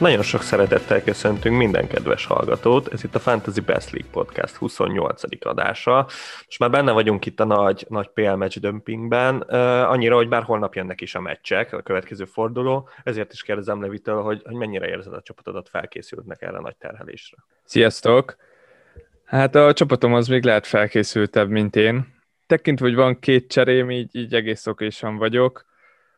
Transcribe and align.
Hát 0.00 0.08
nagyon 0.08 0.24
sok 0.24 0.42
szeretettel 0.42 1.02
köszöntünk 1.02 1.56
minden 1.56 1.86
kedves 1.88 2.26
hallgatót. 2.26 2.92
Ez 2.92 3.04
itt 3.04 3.14
a 3.14 3.18
Fantasy 3.18 3.60
Best 3.60 3.90
League 3.90 4.10
Podcast 4.10 4.56
28. 4.56 5.22
adása. 5.40 5.94
Most 6.44 6.58
már 6.58 6.70
benne 6.70 6.92
vagyunk 6.92 7.26
itt 7.26 7.40
a 7.40 7.44
nagy, 7.44 7.86
nagy 7.88 8.08
PL 8.08 8.34
match 8.34 8.60
dömpingben, 8.60 9.40
annyira, 9.40 10.14
hogy 10.14 10.28
bár 10.28 10.42
holnap 10.42 10.74
jönnek 10.74 11.00
is 11.00 11.14
a 11.14 11.20
meccsek, 11.20 11.72
a 11.72 11.82
következő 11.82 12.24
forduló, 12.24 12.88
ezért 13.04 13.32
is 13.32 13.42
kérdezem 13.42 13.80
Levitől, 13.80 14.22
hogy, 14.22 14.42
hogy 14.44 14.54
mennyire 14.54 14.88
érzed 14.88 15.12
a 15.12 15.22
csapatodat 15.22 15.68
felkészültnek 15.68 16.42
erre 16.42 16.56
a 16.56 16.60
nagy 16.60 16.76
terhelésre. 16.76 17.36
Sziasztok! 17.64 18.36
Hát 19.24 19.54
a 19.54 19.72
csapatom 19.72 20.14
az 20.14 20.28
még 20.28 20.44
lehet 20.44 20.66
felkészültebb, 20.66 21.48
mint 21.48 21.76
én. 21.76 22.14
Tekintve, 22.46 22.86
hogy 22.86 22.94
van 22.94 23.18
két 23.18 23.50
cserém, 23.50 23.90
így, 23.90 24.16
így 24.16 24.34
egész 24.34 24.66
okésan 24.66 25.16
vagyok 25.16 25.68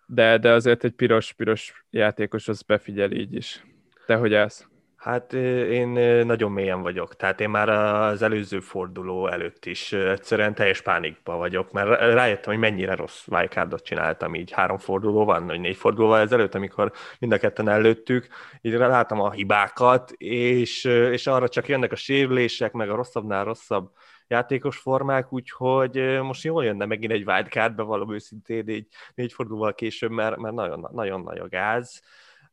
de, 0.07 0.39
de 0.39 0.53
azért 0.53 0.85
egy 0.85 0.93
piros-piros 0.93 1.85
játékos 1.91 2.49
az 2.49 2.63
befigyel 2.63 3.13
így 3.13 3.35
is. 3.35 3.65
Te 4.07 4.17
hogy 4.17 4.35
állsz? 4.35 4.67
Hát 4.97 5.33
én 5.33 5.89
nagyon 6.27 6.53
mélyen 6.53 6.83
vagyok, 6.83 7.17
tehát 7.17 7.41
én 7.41 7.51
már 7.51 7.69
az 7.69 8.23
előző 8.23 8.61
forduló 8.61 9.29
előtt 9.29 9.67
is 9.67 9.93
egyszerűen 9.93 10.55
teljes 10.55 10.81
pánikba 10.81 11.37
vagyok, 11.37 11.73
mert 11.73 11.89
rájöttem, 11.89 12.53
hogy 12.53 12.63
mennyire 12.63 12.95
rossz 12.95 13.27
wildcardot 13.27 13.85
csináltam 13.85 14.35
így 14.35 14.51
három 14.51 14.79
forduló 14.79 15.25
van, 15.25 15.47
vagy 15.47 15.61
négy 15.61 15.77
fordulóval 15.77 16.21
ezelőtt, 16.21 16.55
amikor 16.55 16.93
mind 17.19 17.33
a 17.33 17.39
ketten 17.39 17.69
előttük, 17.69 18.27
így 18.61 18.73
láttam 18.73 19.21
a 19.21 19.31
hibákat, 19.31 20.11
és, 20.17 20.85
és 20.85 21.27
arra 21.27 21.49
csak 21.49 21.69
jönnek 21.69 21.93
a 21.93 21.97
sérülések, 21.97 22.73
meg 22.73 22.91
a 22.91 22.95
rosszabbnál 22.95 23.45
rosszabb 23.45 23.91
játékos 24.27 24.77
formák, 24.77 25.33
úgyhogy 25.33 26.21
most 26.23 26.45
jól 26.45 26.65
jönne 26.65 26.85
megint 26.85 27.13
egy 27.13 27.29
wildcard, 27.29 27.75
bevallom 27.75 28.15
őszintén, 28.15 28.63
négy, 28.67 28.87
négy 29.15 29.33
fordulóval 29.33 29.75
később, 29.75 30.11
mert, 30.11 30.37
mert 30.37 30.55
nagyon, 30.55 30.89
nagyon 30.93 31.21
nagy 31.21 31.39
a 31.39 31.49
gáz. 31.49 32.03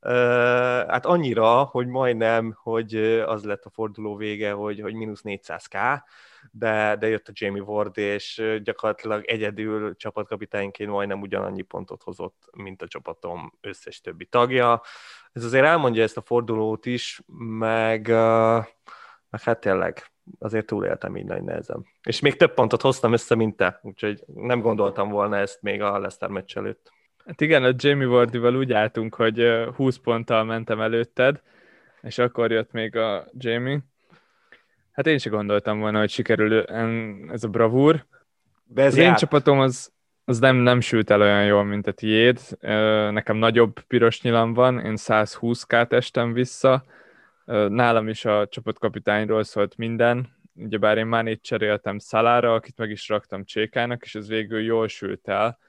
Hát 0.02 1.06
annyira, 1.06 1.64
hogy 1.64 1.88
majdnem, 1.88 2.58
hogy 2.62 2.96
az 3.26 3.44
lett 3.44 3.66
a 3.66 3.70
forduló 3.70 4.16
vége, 4.16 4.52
hogy, 4.52 4.82
hogy 4.82 4.94
mínusz 4.94 5.22
400k, 5.24 6.02
de, 6.52 6.96
de 6.96 7.08
jött 7.08 7.28
a 7.28 7.32
Jamie 7.36 7.62
Ward, 7.62 7.98
és 7.98 8.60
gyakorlatilag 8.64 9.26
egyedül 9.26 9.96
csapatkapitányként 9.96 10.90
majdnem 10.90 11.22
ugyanannyi 11.22 11.62
pontot 11.62 12.04
hozott, 12.04 12.50
mint 12.52 12.82
a 12.82 12.88
csapatom 12.88 13.54
összes 13.62 14.02
többi 14.02 14.26
tagja. 14.26 14.82
Ez 15.32 15.44
azért 15.44 15.66
elmondja 15.66 16.04
ezt 16.04 16.18
a 16.18 16.22
fordulót 16.22 16.86
is, 16.86 17.22
meg, 17.58 18.08
meg 19.30 19.42
hát 19.42 19.60
tényleg 19.60 20.12
azért 20.40 20.66
túléltem 20.66 21.18
így 21.18 21.26
nagy 21.26 21.44
nehezen. 21.44 21.86
És 22.04 22.20
még 22.20 22.36
több 22.36 22.54
pontot 22.54 22.82
hoztam 22.82 23.14
össze, 23.14 23.36
mint 23.36 23.56
te, 23.56 23.80
úgyhogy 23.84 24.24
nem 24.34 24.62
gondoltam 24.62 25.10
volna 25.10 25.38
ezt 25.38 25.62
még 25.62 25.82
a 25.82 25.92
Leicester 25.92 26.30
meccs 26.30 26.58
előtt. 26.58 26.92
Hát 27.30 27.42
igen, 27.42 27.64
a 27.64 27.74
Jamie 27.78 28.08
Wardival 28.08 28.56
úgy 28.56 28.72
álltunk, 28.72 29.16
hogy 29.16 29.48
20 29.76 29.98
ponttal 29.98 30.44
mentem 30.44 30.82
előtted, 30.82 31.42
és 32.02 32.18
akkor 32.18 32.52
jött 32.52 32.72
még 32.72 32.96
a 32.96 33.28
Jamie. 33.38 33.80
Hát 34.92 35.08
én 35.08 35.18
sem 35.18 35.32
gondoltam 35.32 35.80
volna, 35.80 36.00
hogy 36.00 36.10
sikerül 36.10 36.64
ez 37.32 37.44
a 37.44 37.48
bravúr. 37.48 38.06
De 38.66 38.82
ez 38.82 38.92
az 38.92 38.98
járt. 38.98 39.10
én 39.10 39.16
csapatom 39.16 39.60
az, 39.60 39.92
az 40.26 40.40
nem, 40.40 40.56
nem 40.56 40.80
sült 40.80 41.10
el 41.10 41.22
olyan 41.22 41.46
jól, 41.46 41.64
mint 41.64 41.88
a 41.88 41.92
tiéd. 41.92 42.40
Nekem 43.12 43.38
nagyobb 43.38 43.80
piros 43.80 44.22
nyilam 44.22 44.54
van, 44.54 44.80
én 44.80 44.96
120k 44.98 45.92
estem 45.92 46.34
vissza, 46.34 46.84
Nálam 47.68 48.08
is 48.08 48.26
a 48.26 48.48
csapatkapitányról 48.48 49.44
szólt 49.44 49.78
minden, 49.78 50.38
ugyebár 50.54 50.98
én 50.98 51.06
már 51.06 51.28
itt 51.28 51.44
cseréltem 51.44 51.98
Szalára, 51.98 52.54
akit 52.54 52.78
meg 52.78 52.90
is 52.90 53.10
raktam 53.10 53.46
Csékának, 53.46 54.04
és 54.04 54.16
ez 54.16 54.28
végül 54.28 54.62
jól 54.62 54.88
sült 54.88 55.28
el. 55.28 55.60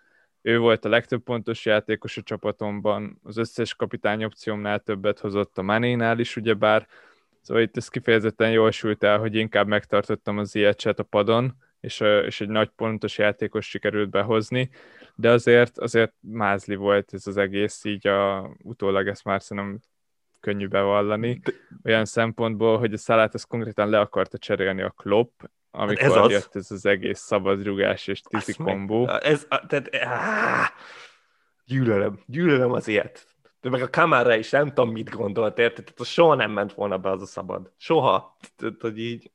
Ő 0.42 0.58
volt 0.58 0.84
a 0.84 0.88
legtöbb 0.88 1.22
pontos 1.22 1.64
játékos 1.64 2.16
a 2.16 2.22
csapatomban, 2.22 3.20
az 3.22 3.36
összes 3.36 3.74
kapitány 3.74 4.24
opciómnál 4.24 4.78
többet 4.80 5.18
hozott 5.18 5.58
a 5.58 5.62
Manénál 5.62 6.18
is, 6.18 6.36
ugyebár, 6.36 6.86
szóval 7.40 7.62
itt 7.62 7.76
ez 7.76 7.88
kifejezetten 7.88 8.50
jól 8.50 8.70
sült 8.70 9.02
el, 9.02 9.18
hogy 9.18 9.34
inkább 9.34 9.66
megtartottam 9.66 10.38
az 10.38 10.54
ilyet 10.54 10.98
a 10.98 11.02
padon, 11.02 11.54
és, 11.80 12.00
és 12.00 12.40
egy 12.40 12.48
nagy 12.48 12.68
pontos 12.68 13.18
játékos 13.18 13.68
sikerült 13.68 14.10
behozni, 14.10 14.70
de 15.14 15.30
azért, 15.30 15.78
azért 15.78 16.12
mázli 16.20 16.74
volt 16.74 17.14
ez 17.14 17.26
az 17.26 17.36
egész, 17.36 17.84
így 17.84 18.06
a, 18.06 18.50
utólag 18.62 19.08
ezt 19.08 19.24
már 19.24 19.42
szerintem 19.42 19.80
könnyű 20.40 20.68
bevallani, 20.68 21.40
olyan 21.84 22.04
szempontból, 22.04 22.78
hogy 22.78 22.92
a 22.92 22.96
szalát 22.96 23.34
az 23.34 23.44
konkrétan 23.44 23.88
le 23.88 24.00
akarta 24.00 24.38
cserélni 24.38 24.82
a 24.82 24.90
Klopp, 24.90 25.40
amikor 25.70 26.02
hát 26.02 26.10
ez 26.10 26.16
az. 26.16 26.30
jött 26.30 26.56
ez 26.56 26.70
az 26.70 26.86
egész 26.86 27.18
szabadrugás 27.18 28.06
és 28.06 28.20
tizi 28.20 28.52
kombó. 28.52 29.08
Ez, 29.08 29.46
tehát, 29.66 29.96
áh, 29.96 30.68
gyűlölöm, 31.64 32.20
gyűlölöm 32.26 32.72
az 32.72 32.88
ilyet. 32.88 33.26
De 33.60 33.70
meg 33.70 33.82
a 33.82 33.90
kamára 33.90 34.34
is 34.34 34.50
nem 34.50 34.68
tudom, 34.68 34.90
mit 34.90 35.10
gondolt, 35.10 35.58
érted? 35.58 35.84
Tehát 35.84 36.12
soha 36.12 36.34
nem 36.34 36.50
ment 36.50 36.72
volna 36.72 36.98
be 36.98 37.10
az 37.10 37.22
a 37.22 37.26
szabad. 37.26 37.72
Soha. 37.76 38.36
Tehát, 38.56 38.80
hogy 38.80 38.98
így... 38.98 39.30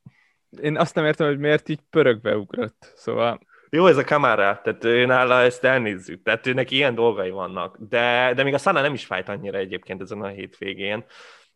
Én 0.62 0.78
azt 0.78 0.96
nem 0.96 1.06
értem, 1.06 1.28
hogy 1.28 1.40
miért 1.40 1.70
így 1.70 1.82
pörögbe 1.90 2.38
ugrott. 2.38 2.94
Szóval 2.96 3.40
jó 3.70 3.88
ez 3.88 3.98
a 3.98 4.04
kamera, 4.04 4.60
tehát 4.64 4.84
ő 4.84 5.06
nála 5.06 5.42
ezt 5.42 5.64
elnézzük, 5.64 6.24
tehát 6.24 6.48
őnek 6.48 6.72
ilyen 6.72 6.96
dolgai 6.96 7.30
vannak, 7.30 7.78
de, 7.80 8.34
de 8.36 8.44
még 8.44 8.54
a 8.54 8.58
Sana 8.58 8.82
nem 8.82 8.94
is 8.94 9.06
fájt 9.06 9.30
annyira 9.30 9.58
egyébként 9.58 10.02
ezen 10.02 10.22
a 10.22 10.28
hétvégén, 10.28 11.06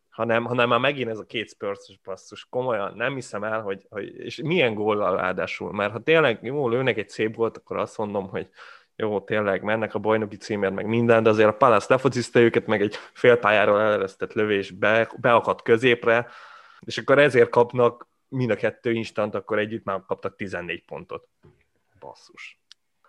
hanem, 0.10 0.46
hanem 0.46 0.70
már 0.70 0.80
megint 0.80 1.10
ez 1.10 1.20
a 1.20 1.26
két 1.26 1.50
spurs 1.50 2.00
passzus, 2.04 2.48
komolyan 2.50 2.94
nem 2.96 3.14
hiszem 3.14 3.44
el, 3.44 3.62
hogy, 3.62 3.86
hogy 3.90 4.16
és 4.16 4.42
milyen 4.44 4.74
góllal 4.74 5.16
ráadásul, 5.16 5.74
mert 5.74 5.92
ha 5.92 6.00
tényleg 6.00 6.40
jó, 6.42 6.70
lőnek 6.70 6.98
egy 6.98 7.10
szép 7.10 7.36
gólt, 7.36 7.58
akkor 7.58 7.78
azt 7.78 7.98
mondom, 7.98 8.30
hogy 8.30 8.50
jó, 8.96 9.22
tényleg 9.22 9.64
mennek 9.64 9.96
a 9.96 10.00
bajnoki 10.00 10.38
címért, 10.38 10.74
meg 10.74 10.86
minden, 10.86 11.24
de 11.24 11.30
azért 11.30 11.50
a 11.50 11.58
Palace 11.58 11.86
lefociszta 11.90 12.40
őket, 12.40 12.66
meg 12.66 12.82
egy 12.82 12.96
félpályáról 13.14 13.82
eleresztett 13.82 14.34
lövés 14.34 14.72
be, 14.72 15.12
beakadt 15.18 15.62
középre, 15.62 16.28
és 16.80 16.98
akkor 16.98 17.20
ezért 17.20 17.50
kapnak 17.50 18.08
mind 18.28 18.50
a 18.50 18.56
kettő 18.56 18.92
instant, 18.92 19.36
akkor 19.36 19.60
együtt 19.60 19.84
már 19.84 20.02
kaptak 20.08 20.36
14 20.36 20.84
pontot 20.86 21.28
basszus. 22.00 22.60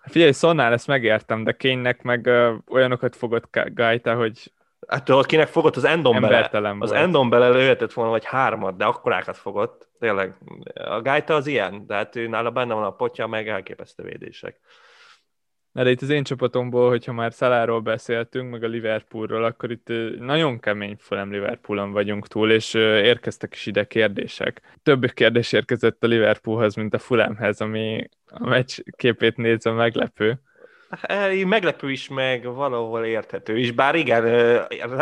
Figyelj, 0.02 0.32
Szonnál 0.32 0.72
ezt 0.72 0.86
megértem, 0.86 1.44
de 1.44 1.52
Kénynek 1.52 2.02
meg 2.02 2.26
ö, 2.26 2.54
olyanokat 2.68 3.16
fogott 3.16 3.58
Gajta, 3.74 4.14
hogy 4.14 4.52
Hát 4.90 5.08
akinek 5.08 5.48
fogott 5.48 5.76
az 5.76 5.84
Endon 5.84 6.20
bele, 6.20 6.76
az 6.78 6.92
Endon 6.92 7.30
bele 7.30 7.48
lőhetett 7.48 7.92
volna, 7.92 8.10
vagy 8.10 8.24
hármat, 8.24 8.76
de 8.76 8.84
akkorákat 8.84 9.36
fogott. 9.36 9.88
Tényleg, 9.98 10.34
a 10.74 11.00
Gajta 11.00 11.34
az 11.34 11.46
ilyen, 11.46 11.86
de 11.86 11.94
hát 11.94 12.16
ő 12.16 12.28
nála 12.28 12.50
benne 12.50 12.74
van 12.74 12.84
a 12.84 12.90
potja, 12.90 13.26
meg 13.26 13.48
elképesztő 13.48 14.02
védések. 14.02 14.60
Na 15.72 15.82
de 15.82 15.90
itt 15.90 16.02
az 16.02 16.08
én 16.08 16.24
csapatomból, 16.24 16.88
hogyha 16.88 17.12
már 17.12 17.32
Szaláról 17.32 17.80
beszéltünk, 17.80 18.50
meg 18.50 18.62
a 18.62 18.66
Liverpoolról, 18.66 19.44
akkor 19.44 19.70
itt 19.70 19.88
nagyon 20.18 20.60
kemény 20.60 20.96
Fulham 20.98 21.30
Liverpoolon 21.30 21.92
vagyunk 21.92 22.26
túl, 22.26 22.50
és 22.50 22.74
érkeztek 22.74 23.54
is 23.54 23.66
ide 23.66 23.84
kérdések. 23.86 24.60
Több 24.82 25.04
kérdés 25.04 25.52
érkezett 25.52 26.04
a 26.04 26.06
Liverpoolhoz, 26.06 26.74
mint 26.74 26.94
a 26.94 26.98
Fulhamhez, 26.98 27.60
ami 27.60 28.08
a 28.26 28.48
meccs 28.48 28.78
képét 28.96 29.36
nézve 29.36 29.70
meglepő. 29.70 30.40
Hát, 30.90 31.44
meglepő 31.44 31.90
is, 31.90 32.08
meg 32.08 32.44
valahol 32.44 33.04
érthető 33.04 33.58
is, 33.58 33.72
bár 33.72 33.94
igen, 33.94 34.24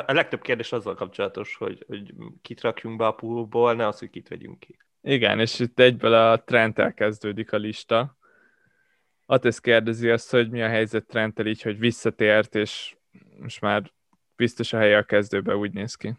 a 0.06 0.12
legtöbb 0.12 0.40
kérdés 0.40 0.72
azzal 0.72 0.94
kapcsolatos, 0.94 1.56
hogy, 1.56 1.84
hogy 1.86 2.14
kit 2.42 2.60
rakjunk 2.60 2.96
be 2.96 3.06
a 3.06 3.12
poolból, 3.12 3.74
ne 3.74 3.86
az, 3.86 3.98
hogy 3.98 4.10
kit 4.10 4.28
vegyünk 4.28 4.58
ki. 4.58 4.78
Igen, 5.02 5.40
és 5.40 5.58
itt 5.58 5.78
egyből 5.80 6.14
a 6.14 6.42
trend 6.44 6.78
elkezdődik 6.78 7.52
a 7.52 7.56
lista. 7.56 8.16
Atesz 9.26 9.58
kérdezi 9.58 10.10
azt, 10.10 10.30
hogy 10.30 10.50
mi 10.50 10.62
a 10.62 10.68
helyzet 10.68 11.06
Trenttel 11.06 11.46
így, 11.46 11.62
hogy 11.62 11.78
visszatért, 11.78 12.54
és 12.54 12.96
most 13.40 13.60
már 13.60 13.92
biztos 14.36 14.72
a 14.72 14.78
helye 14.78 14.96
a 14.96 15.02
kezdőbe, 15.02 15.56
úgy 15.56 15.72
néz 15.72 15.94
ki. 15.94 16.14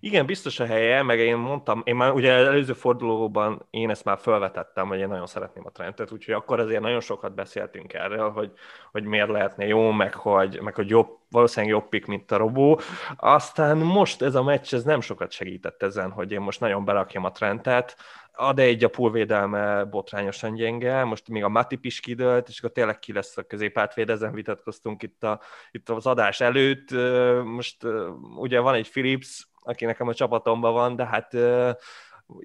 Igen, 0.00 0.26
biztos 0.26 0.60
a 0.60 0.66
helye, 0.66 1.02
meg 1.02 1.18
én 1.18 1.36
mondtam, 1.36 1.82
én 1.84 1.94
már 1.96 2.12
ugye 2.12 2.32
előző 2.32 2.72
fordulóban 2.72 3.66
én 3.70 3.90
ezt 3.90 4.04
már 4.04 4.18
felvetettem, 4.18 4.88
hogy 4.88 4.98
én 4.98 5.08
nagyon 5.08 5.26
szeretném 5.26 5.66
a 5.66 5.70
Trentet, 5.70 6.12
úgyhogy 6.12 6.34
akkor 6.34 6.60
azért 6.60 6.80
nagyon 6.80 7.00
sokat 7.00 7.34
beszéltünk 7.34 7.92
erről, 7.92 8.30
hogy, 8.30 8.52
hogy 8.92 9.04
miért 9.04 9.28
lehetne 9.28 9.66
jó, 9.66 9.90
meg 9.90 10.14
hogy, 10.14 10.60
meg 10.62 10.74
hogy 10.74 10.88
jobb, 10.88 11.18
valószínűleg 11.30 11.74
jobb 11.74 11.88
pick, 11.88 12.06
mint 12.06 12.30
a 12.30 12.36
Robó. 12.36 12.80
Aztán 13.16 13.76
most 13.76 14.22
ez 14.22 14.34
a 14.34 14.42
meccs, 14.42 14.74
ez 14.74 14.84
nem 14.84 15.00
sokat 15.00 15.30
segített 15.30 15.82
ezen, 15.82 16.10
hogy 16.10 16.32
én 16.32 16.40
most 16.40 16.60
nagyon 16.60 16.84
berakjam 16.84 17.24
a 17.24 17.30
Trentet, 17.30 17.96
ad 18.38 18.58
egy 18.58 18.84
a 18.84 18.88
poolvédelme 18.88 19.84
botrányosan 19.84 20.54
gyenge, 20.54 21.04
most 21.04 21.28
még 21.28 21.44
a 21.44 21.48
Matip 21.48 21.84
is 21.84 22.00
kidőlt, 22.00 22.48
és 22.48 22.58
akkor 22.58 22.70
tényleg 22.70 22.98
ki 22.98 23.12
lesz 23.12 23.36
a 23.36 23.42
középátvéd, 23.42 24.10
ezen 24.10 24.32
vitatkoztunk 24.32 25.02
itt, 25.02 25.24
a, 25.24 25.40
itt 25.70 25.88
az 25.88 26.06
adás 26.06 26.40
előtt. 26.40 26.90
Most 27.44 27.76
ugye 28.36 28.60
van 28.60 28.74
egy 28.74 28.90
Philips, 28.90 29.46
aki 29.66 29.84
nekem 29.84 30.08
a 30.08 30.14
csapatomban 30.14 30.72
van, 30.72 30.96
de 30.96 31.06
hát 31.06 31.36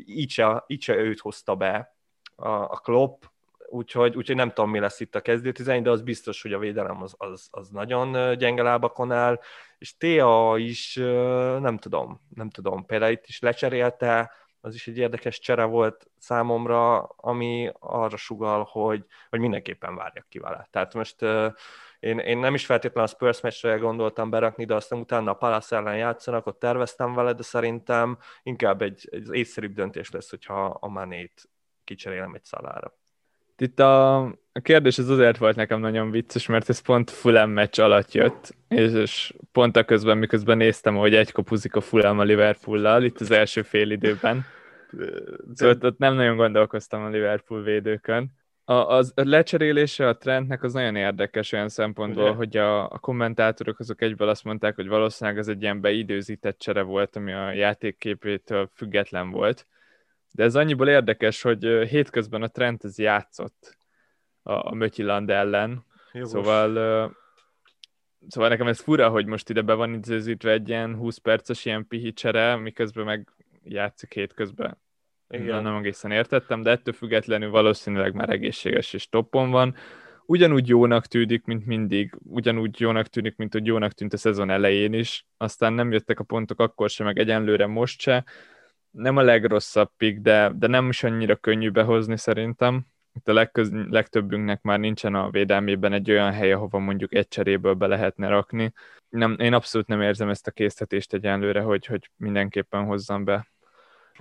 így 0.05 0.31
se, 0.79 0.95
őt 0.95 1.19
hozta 1.19 1.55
be 1.55 1.95
a, 2.35 2.49
a 2.49 2.81
Klopp, 2.83 3.23
úgyhogy, 3.67 4.15
úgyhogy 4.15 4.35
nem 4.35 4.51
tudom, 4.53 4.69
mi 4.69 4.79
lesz 4.79 4.99
itt 4.99 5.15
a 5.15 5.21
kezdőtizány, 5.21 5.83
de 5.83 5.89
az 5.89 6.01
biztos, 6.01 6.41
hogy 6.41 6.53
a 6.53 6.59
védelem 6.59 7.01
az, 7.01 7.15
az, 7.17 7.47
az 7.51 7.69
nagyon 7.69 8.37
gyenge 8.37 8.61
lábakon 8.61 9.11
áll, 9.11 9.39
és 9.77 9.97
Tea 9.97 10.57
is 10.57 10.95
nem 11.59 11.77
tudom, 11.77 12.21
nem 12.35 12.49
tudom, 12.49 12.85
például 12.85 13.11
itt 13.11 13.27
is 13.27 13.39
lecserélte, 13.39 14.31
az 14.61 14.73
is 14.73 14.87
egy 14.87 14.97
érdekes 14.97 15.39
csere 15.39 15.63
volt 15.63 16.09
számomra, 16.17 17.01
ami 17.03 17.71
arra 17.79 18.17
sugal, 18.17 18.63
hogy, 18.71 19.05
hogy 19.29 19.39
mindenképpen 19.39 19.95
várjak 19.95 20.25
ki 20.29 20.39
vele. 20.39 20.67
Tehát 20.71 20.93
most 20.93 21.25
én, 22.01 22.17
én 22.17 22.37
nem 22.37 22.53
is 22.53 22.65
feltétlenül 22.65 23.09
a 23.09 23.13
Spurs 23.13 23.41
meccsre 23.41 23.75
gondoltam 23.75 24.29
berakni, 24.29 24.65
de 24.65 24.73
aztán 24.73 24.99
utána 24.99 25.31
a 25.31 25.33
Palace 25.33 25.75
ellen 25.75 25.97
játszanak, 25.97 26.45
ott 26.45 26.59
terveztem 26.59 27.13
vele, 27.13 27.33
de 27.33 27.43
szerintem 27.43 28.17
inkább 28.43 28.81
egy, 28.81 29.07
egy 29.11 29.27
észszerűbb 29.31 29.73
döntés 29.73 30.11
lesz, 30.11 30.29
hogyha 30.29 30.65
a 30.65 30.87
Manét 30.87 31.49
kicserélem 31.83 32.33
egy 32.33 32.43
szalára. 32.43 32.97
Itt 33.57 33.79
a, 33.79 34.17
a 34.51 34.59
kérdés 34.61 34.97
az 34.97 35.09
azért 35.09 35.37
volt 35.37 35.55
nekem 35.55 35.79
nagyon 35.79 36.11
vicces, 36.11 36.47
mert 36.47 36.69
ez 36.69 36.79
pont 36.79 37.09
Fulham 37.09 37.49
meccs 37.49 37.79
alatt 37.79 38.11
jött, 38.11 38.55
és, 38.67 38.91
és 38.91 39.33
pont 39.51 39.75
a 39.75 39.83
közben, 39.83 40.17
miközben 40.17 40.57
néztem, 40.57 40.95
hogy 40.95 41.15
egy 41.15 41.31
kopuzik 41.31 41.75
a 41.75 41.81
Fulham 41.81 42.19
a 42.19 42.23
Liverpool-lal, 42.23 43.03
itt 43.03 43.19
az 43.19 43.31
első 43.31 43.61
fél 43.61 43.89
időben. 43.91 44.45
Szóval 45.53 45.75
ott, 45.75 45.83
ott 45.83 45.97
nem 45.97 46.13
nagyon 46.13 46.35
gondolkoztam 46.35 47.03
a 47.03 47.09
Liverpool 47.09 47.61
védőkön. 47.61 48.31
A, 48.71 48.87
az 48.87 49.13
a 49.15 49.21
lecserélése 49.23 50.07
a 50.07 50.17
trendnek 50.17 50.63
az 50.63 50.73
nagyon 50.73 50.95
érdekes 50.95 51.51
olyan 51.51 51.69
szempontból, 51.69 52.23
Ugye? 52.23 52.35
hogy 52.35 52.57
a, 52.57 52.83
a 52.83 52.99
kommentátorok 52.99 53.79
azok 53.79 54.01
egyből 54.01 54.29
azt 54.29 54.43
mondták, 54.43 54.75
hogy 54.75 54.87
valószínűleg 54.87 55.39
ez 55.39 55.47
egy 55.47 55.61
ilyen 55.61 55.81
beidőzített 55.81 56.59
csere 56.59 56.81
volt, 56.81 57.15
ami 57.15 57.31
a 57.33 57.51
játékképétől 57.51 58.69
független 58.73 59.29
volt. 59.29 59.67
De 60.31 60.43
ez 60.43 60.55
annyiból 60.55 60.89
érdekes, 60.89 61.41
hogy 61.41 61.63
hétközben 61.89 62.41
a 62.41 62.47
trend 62.47 62.79
ez 62.83 62.97
játszott 62.97 63.77
a, 64.43 64.53
a 64.53 64.73
Mötyiland 64.73 65.29
ellen. 65.29 65.85
Jogos. 66.11 66.29
Szóval 66.29 67.19
Szóval 68.27 68.49
nekem 68.49 68.67
ez 68.67 68.79
fura, 68.79 69.09
hogy 69.09 69.25
most 69.25 69.49
ide 69.49 69.61
be 69.61 69.73
van 69.73 69.93
időzítve 69.93 70.51
egy 70.51 70.69
ilyen 70.69 70.95
20 70.95 71.17
perces 71.17 71.65
ilyen 71.65 71.87
pihicsere, 71.87 72.55
miközben 72.55 73.05
meg 73.05 73.31
játszik 73.63 74.13
hétközben. 74.13 74.77
Igen. 75.31 75.63
Nem 75.63 75.75
egészen 75.75 76.11
értettem, 76.11 76.61
de 76.61 76.69
ettől 76.69 76.93
függetlenül 76.93 77.49
valószínűleg 77.49 78.13
már 78.13 78.29
egészséges 78.29 78.93
és 78.93 79.09
toppon 79.09 79.51
van. 79.51 79.75
Ugyanúgy 80.25 80.67
jónak 80.67 81.05
tűnik, 81.05 81.45
mint 81.45 81.65
mindig, 81.65 82.15
ugyanúgy 82.23 82.79
jónak 82.79 83.07
tűnik, 83.07 83.35
mint 83.35 83.53
hogy 83.53 83.65
jónak 83.65 83.91
tűnt 83.91 84.13
a 84.13 84.17
szezon 84.17 84.49
elején 84.49 84.93
is, 84.93 85.25
aztán 85.37 85.73
nem 85.73 85.91
jöttek 85.91 86.19
a 86.19 86.23
pontok 86.23 86.59
akkor 86.59 86.89
sem, 86.89 87.05
meg 87.05 87.19
egyenlőre 87.19 87.67
most 87.67 87.99
se. 87.99 88.25
Nem 88.91 89.17
a 89.17 89.21
legrosszabb 89.21 89.89
pick, 89.97 90.21
de, 90.21 90.51
de 90.55 90.67
nem 90.67 90.89
is 90.89 91.03
annyira 91.03 91.35
könnyű 91.35 91.69
behozni 91.69 92.17
szerintem. 92.17 92.85
Itt 93.13 93.27
a 93.27 93.33
legköz, 93.33 93.71
legtöbbünknek 93.89 94.61
már 94.61 94.79
nincsen 94.79 95.15
a 95.15 95.29
védelmében 95.29 95.93
egy 95.93 96.11
olyan 96.11 96.31
hely, 96.31 96.51
ahova 96.51 96.79
mondjuk 96.79 97.13
egy 97.13 97.27
cseréből 97.27 97.73
be 97.73 97.87
lehetne 97.87 98.27
rakni. 98.27 98.73
Nem, 99.09 99.35
én 99.39 99.53
abszolút 99.53 99.87
nem 99.87 100.01
érzem 100.01 100.29
ezt 100.29 100.47
a 100.47 100.51
késztetést 100.51 101.13
egyenlőre, 101.13 101.61
hogy, 101.61 101.85
hogy 101.85 102.09
mindenképpen 102.15 102.85
hozzam 102.85 103.23
be 103.23 103.51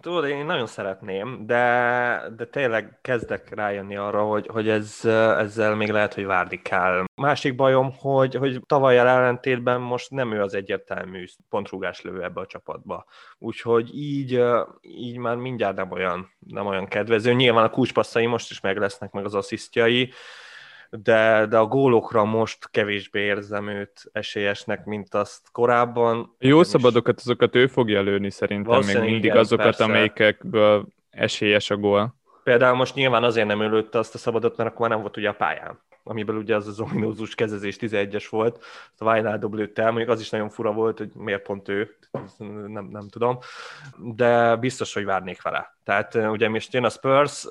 Tudod, 0.01 0.29
én 0.29 0.45
nagyon 0.45 0.67
szeretném, 0.67 1.47
de, 1.47 2.23
de 2.37 2.45
tényleg 2.47 2.99
kezdek 3.03 3.55
rájönni 3.55 3.97
arra, 3.97 4.23
hogy, 4.23 4.47
hogy 4.47 4.69
ez, 4.69 5.05
ezzel 5.39 5.75
még 5.75 5.91
lehet, 5.91 6.15
hogy 6.15 6.25
várni 6.25 6.63
kell. 6.63 7.05
Másik 7.15 7.55
bajom, 7.55 7.93
hogy, 7.99 8.35
hogy 8.35 8.61
tavaly 8.67 8.99
ellentétben 8.99 9.81
most 9.81 10.11
nem 10.11 10.33
ő 10.33 10.43
az 10.43 10.55
egyértelmű 10.55 11.25
pontrúgás 11.49 12.01
lövő 12.01 12.23
ebbe 12.23 12.41
a 12.41 12.47
csapatba. 12.47 13.05
Úgyhogy 13.39 13.91
így, 13.95 14.43
így 14.83 15.17
már 15.17 15.37
mindjárt 15.37 15.77
nem 15.77 15.91
olyan, 15.91 16.31
nem 16.47 16.67
olyan 16.67 16.87
kedvező. 16.87 17.33
Nyilván 17.33 17.65
a 17.65 17.71
kulcspasszai 17.71 18.27
most 18.27 18.51
is 18.51 18.61
meg 18.61 18.77
lesznek, 18.77 19.11
meg 19.11 19.25
az 19.25 19.35
asszisztjai, 19.35 20.13
de, 20.91 21.47
de 21.47 21.59
a 21.59 21.67
gólokra 21.67 22.25
most 22.25 22.71
kevésbé 22.71 23.21
érzem 23.21 23.69
őt 23.69 24.03
esélyesnek, 24.13 24.85
mint 24.85 25.15
azt 25.15 25.49
korábban. 25.53 26.37
Jó 26.39 26.63
szabadokat, 26.63 27.19
azokat 27.19 27.57
ő 27.57 27.67
fogja 27.67 28.03
lőni 28.03 28.31
szerintem, 28.31 28.81
még 28.87 28.99
mindig 28.99 29.25
igen, 29.25 29.37
azokat, 29.37 29.65
persze. 29.65 29.85
amelyikből 29.85 30.87
esélyes 31.11 31.71
a 31.71 31.77
gól. 31.77 32.15
Például 32.45 32.77
most 32.77 32.95
nyilván 32.95 33.25
azért 33.25 33.47
nem 33.47 33.61
ölőtte 33.61 33.99
azt 33.99 34.15
a 34.15 34.19
szabadot, 34.19 34.57
mert 34.57 34.71
akkor 34.71 34.81
már 34.81 34.91
nem 34.91 35.01
volt 35.01 35.17
ugye 35.17 35.29
a 35.29 35.35
pályán 35.35 35.79
amiből 36.03 36.37
ugye 36.37 36.57
az 36.57 36.67
az 36.67 36.81
ominózus 36.81 37.35
kezezés 37.35 37.77
11-es 37.81 38.27
volt, 38.31 38.65
a 38.99 39.05
Wijnaldum 39.05 39.55
lőtte 39.55 39.83
el, 39.83 39.91
mondjuk 39.91 40.11
az 40.11 40.21
is 40.21 40.31
nagyon 40.31 40.49
fura 40.49 40.73
volt, 40.73 40.99
hogy 40.99 41.11
miért 41.15 41.43
pont 41.43 41.69
ő, 41.69 41.97
nem, 42.67 42.89
nem 42.91 43.09
tudom, 43.09 43.39
de 43.97 44.57
biztos, 44.57 44.95
hogy 44.95 45.05
várnék 45.05 45.43
vele. 45.43 45.77
Tehát 45.85 46.15
ugye 46.15 46.49
most 46.49 46.73
jön 46.73 46.85
a 46.85 46.89
Spurs, 46.89 47.47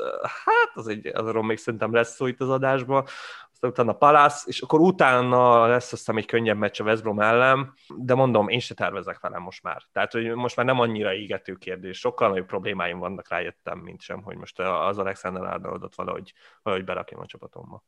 hát 0.46 0.59
az 0.74 0.88
egy, 0.88 1.08
arról 1.08 1.44
még 1.44 1.58
szerintem 1.58 1.94
lesz 1.94 2.16
szó 2.16 2.26
itt 2.26 2.42
az 2.42 2.50
adásban, 2.50 3.06
aztán 3.52 3.70
utána 3.72 3.94
Palace, 3.94 4.44
és 4.48 4.62
akkor 4.62 4.80
utána 4.80 5.68
lesz 5.68 5.92
azt 5.92 5.98
hiszem 5.98 6.18
egy 6.18 6.26
könnyebb 6.26 6.58
meccs 6.58 6.82
a 6.82 6.84
West 6.84 7.02
Brom 7.02 7.20
ellen, 7.20 7.74
de 7.96 8.16
mondom, 8.16 8.50
én 8.50 8.60
se 8.60 8.74
tervezek 8.74 9.20
velem 9.20 9.42
most 9.42 9.64
már. 9.64 9.82
Tehát, 9.92 10.12
hogy 10.12 10.36
most 10.36 10.56
már 10.56 10.66
nem 10.66 10.80
annyira 10.80 11.14
égető 11.14 11.54
kérdés, 11.56 12.00
sokkal 12.00 12.30
nagyobb 12.30 12.46
problémáim 12.46 13.00
vannak, 13.00 13.30
rájöttem, 13.30 13.80
mint 13.80 14.02
sem, 14.02 14.22
hogy 14.22 14.38
most 14.38 14.60
az 14.60 14.98
Alexander 14.98 15.44
Arnoldot 15.44 15.96
valahogy, 15.96 16.34
valahogy 16.62 16.86
berakjam 16.86 17.20
a 17.20 17.26
csapatomba. 17.26 17.84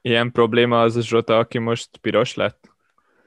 Ilyen 0.00 0.32
probléma 0.32 0.80
az 0.80 0.96
a 0.96 1.00
Zsota, 1.00 1.38
aki 1.38 1.58
most 1.58 1.96
piros 1.96 2.34
lett? 2.34 2.71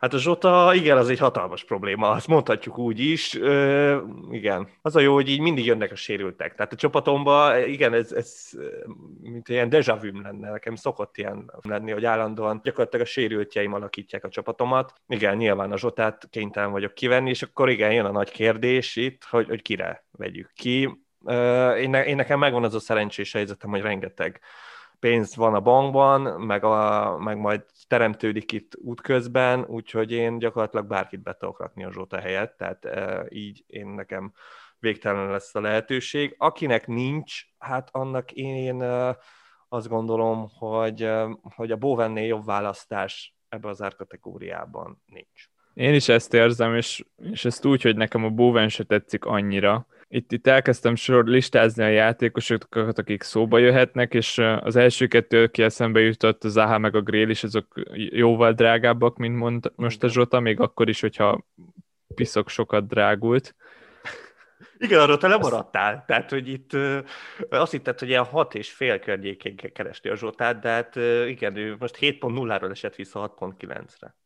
Hát 0.06 0.13
a 0.13 0.18
Zsota, 0.18 0.72
igen, 0.74 0.98
az 0.98 1.10
egy 1.10 1.19
hatalmas 1.19 1.63
probléma, 1.63 2.10
azt 2.10 2.28
mondhatjuk 2.28 2.78
úgy 2.78 3.00
is. 3.00 3.36
Ö, 3.36 3.98
igen, 4.31 4.68
az 4.81 4.96
a 4.96 5.00
jó, 5.00 5.13
hogy 5.13 5.30
így 5.30 5.40
mindig 5.40 5.66
jönnek 5.66 5.92
a 5.92 5.96
sérültek. 5.96 6.56
Tehát 6.56 6.74
a 6.74 6.75
csapatomban, 6.75 7.68
igen, 7.68 7.94
ez, 7.94 8.12
ez 8.12 8.50
mint 9.22 9.50
ilyen 9.50 9.69
deja 9.69 9.98
vu 9.98 10.22
lenne, 10.22 10.50
nekem 10.50 10.75
szokott 10.75 11.18
ilyen 11.18 11.52
lenni, 11.62 11.92
hogy 11.92 12.06
állandóan 12.06 12.60
gyakorlatilag 12.63 13.06
a 13.06 13.10
sérültjeim 13.10 13.74
alakítják 13.74 14.24
a 14.24 14.30
csapatomat. 14.30 14.94
Igen, 15.07 15.38
nyilván 15.38 15.72
a 15.72 15.78
Zsotát 15.78 16.28
kénytelen 16.30 16.72
vagyok 16.72 16.94
kivenni, 16.94 17.30
és 17.30 17.42
akkor 17.42 17.69
igen, 17.69 17.94
jön 17.94 18.06
a 18.06 18.12
nagy 18.12 18.31
kérdés 18.31 18.96
itt, 18.96 19.24
hogy, 19.24 19.48
hogy 19.48 19.62
kire 19.62 20.06
vegyük 20.12 20.52
ki. 20.54 21.04
Ö, 21.25 21.74
én, 21.74 21.90
ne, 21.90 22.06
én 22.06 22.16
nekem 22.16 22.40
megvan 22.40 22.63
az 22.63 22.75
a 22.75 22.80
szerencsés 22.80 23.31
helyzetem, 23.31 23.69
hogy 23.69 23.81
rengeteg 23.81 24.40
pénz 25.00 25.36
van 25.36 25.53
a 25.53 25.59
bankban, 25.59 26.21
meg, 26.42 26.63
a, 26.63 27.18
meg 27.18 27.38
majd 27.38 27.65
teremtődik 27.88 28.51
itt 28.51 28.75
útközben, 28.75 29.65
úgyhogy 29.68 30.12
én 30.12 30.38
gyakorlatilag 30.38 30.88
bárkit 30.88 31.24
be 31.24 31.33
tudok 31.33 31.59
rakni 31.59 31.83
a 31.83 31.92
Zsóta 31.92 32.19
helyett, 32.19 32.57
tehát 32.57 32.86
e, 32.86 33.25
így 33.30 33.63
én 33.68 33.88
nekem 33.88 34.33
végtelen 34.80 35.30
lesz 35.30 35.56
a 35.56 35.62
lehetőség. 35.62 36.36
Akinek 36.38 36.87
nincs, 36.87 37.42
hát 37.57 37.90
annak 37.92 38.31
én 38.31 38.81
e, 38.81 39.18
azt 39.69 39.87
gondolom, 39.87 40.47
hogy, 40.57 41.04
e, 41.04 41.37
hogy 41.42 41.71
a 41.71 41.78
Bowennél 41.78 42.25
jobb 42.25 42.45
választás 42.45 43.35
ebbe 43.49 43.69
az 43.69 43.81
árkategóriában 43.81 45.02
nincs. 45.06 45.49
Én 45.73 45.94
is 45.94 46.09
ezt 46.09 46.33
érzem, 46.33 46.75
és, 46.75 47.06
és 47.31 47.45
ezt 47.45 47.66
úgy, 47.66 47.81
hogy 47.81 47.95
nekem 47.95 48.23
a 48.23 48.30
Bowen 48.30 48.69
se 48.69 48.83
tetszik 48.83 49.25
annyira, 49.25 49.87
itt, 50.07 50.31
itt 50.31 50.47
elkezdtem 50.47 50.95
sor 50.95 51.26
listázni 51.26 51.83
a 51.83 51.88
játékosokat, 51.88 53.00
akik 53.00 53.24
szóba 53.24 53.57
jöhetnek, 53.57 54.14
és 54.14 54.38
az 54.38 54.76
első 54.76 55.07
kettő, 55.07 55.44
aki 55.44 55.64
eszembe 55.64 56.00
jutott, 56.00 56.44
a 56.44 56.50
Zaha 56.50 56.78
meg 56.78 56.95
a 56.95 57.02
Grél 57.02 57.30
is, 57.30 57.44
azok 57.44 57.81
jóval 57.94 58.54
drágábbak, 58.54 59.18
mint 59.18 59.35
mond, 59.35 59.71
most 59.76 60.04
a 60.04 60.07
Zsota, 60.07 60.40
még 60.40 60.59
akkor 60.59 60.90
is, 60.90 61.02
hogyha 61.02 61.45
piszok 62.16 62.50
sokat 62.50 62.88
drágult. 62.88 63.56
Igen, 64.78 65.00
arról 65.00 65.18
te 65.18 65.28
lemaradtál. 65.28 66.04
Tehát, 66.07 66.30
hogy 66.30 66.47
itt 66.47 66.71
azt 67.50 67.71
hitted, 67.71 68.00
hogy 68.00 68.09
ilyen 68.09 68.24
hat 68.24 68.56
és 68.56 68.71
fél 68.71 69.00
környékén 69.00 69.56
keresti 69.74 70.09
a 70.09 70.16
Zsotát, 70.16 70.59
de 70.59 70.69
hát 70.69 70.95
igen, 71.28 71.56
ő 71.56 71.76
most 71.80 71.97
7.0-ról 72.00 72.71
esett 72.71 72.95
vissza 72.95 73.35
6.9-re 73.40 73.85
ez, 74.07 74.24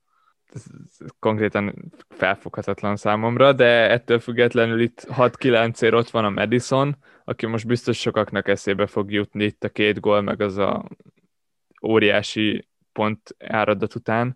konkrétan 1.19 1.91
felfoghatatlan 2.09 2.95
számomra, 2.95 3.53
de 3.53 3.89
ettől 3.89 4.19
függetlenül 4.19 4.81
itt 4.81 5.07
6-9 5.09 5.81
ér 5.81 5.93
ott 5.93 6.09
van 6.09 6.25
a 6.25 6.29
Madison, 6.29 6.97
aki 7.23 7.45
most 7.45 7.67
biztos 7.67 7.99
sokaknak 7.99 8.47
eszébe 8.47 8.87
fog 8.87 9.11
jutni 9.11 9.43
itt 9.43 9.63
a 9.63 9.69
két 9.69 9.99
gól, 9.99 10.21
meg 10.21 10.41
az 10.41 10.57
a 10.57 10.85
óriási 11.83 12.67
pont 12.91 13.35
áradat 13.39 13.95
után, 13.95 14.35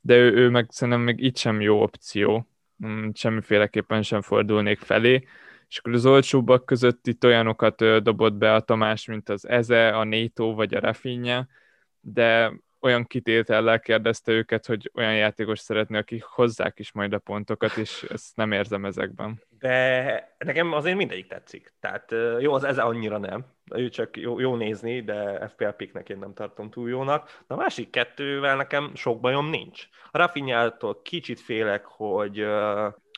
de 0.00 0.16
ő, 0.16 0.32
ő 0.32 0.48
meg 0.48 0.66
szerintem 0.70 1.02
még 1.02 1.20
itt 1.20 1.36
sem 1.36 1.60
jó 1.60 1.82
opció, 1.82 2.48
mm, 2.86 3.08
semmiféleképpen 3.14 4.02
sem 4.02 4.20
fordulnék 4.20 4.78
felé, 4.78 5.26
és 5.68 5.78
akkor 5.78 5.92
az 5.92 6.06
olcsóbbak 6.06 6.64
között 6.64 7.06
itt 7.06 7.24
olyanokat 7.24 8.02
dobott 8.02 8.34
be 8.34 8.54
a 8.54 8.60
Tamás, 8.60 9.06
mint 9.06 9.28
az 9.28 9.48
Eze, 9.48 9.88
a 9.88 10.04
Néto 10.04 10.54
vagy 10.54 10.74
a 10.74 10.80
Rafinha, 10.80 11.46
de 12.00 12.52
olyan 12.80 13.04
kitétellel 13.04 13.80
kérdezte 13.80 14.32
őket, 14.32 14.66
hogy 14.66 14.90
olyan 14.94 15.14
játékos 15.14 15.58
szeretne, 15.58 15.98
akik 15.98 16.22
hozzák 16.22 16.78
is 16.78 16.92
majd 16.92 17.12
a 17.12 17.18
pontokat, 17.18 17.76
és 17.76 18.02
ezt 18.02 18.36
nem 18.36 18.52
érzem 18.52 18.84
ezekben. 18.84 19.42
De 19.58 20.36
nekem 20.38 20.72
azért 20.72 20.96
mindegyik 20.96 21.26
tetszik. 21.26 21.72
Tehát 21.80 22.14
jó, 22.40 22.52
az 22.52 22.64
ez 22.64 22.78
annyira 22.78 23.18
nem. 23.18 23.44
Ő 23.74 23.88
csak 23.88 24.16
jó, 24.16 24.40
jó 24.40 24.56
nézni, 24.56 25.00
de 25.00 25.48
FPL 25.48 25.68
picknek 25.68 26.08
én 26.08 26.18
nem 26.18 26.34
tartom 26.34 26.70
túl 26.70 26.88
jónak. 26.88 27.44
De 27.46 27.54
a 27.54 27.58
másik 27.58 27.90
kettővel 27.90 28.56
nekem 28.56 28.90
sok 28.94 29.20
bajom 29.20 29.46
nincs. 29.46 29.88
A 30.10 30.18
Rafinhától 30.18 31.02
kicsit 31.02 31.40
félek, 31.40 31.84
hogy 31.84 32.46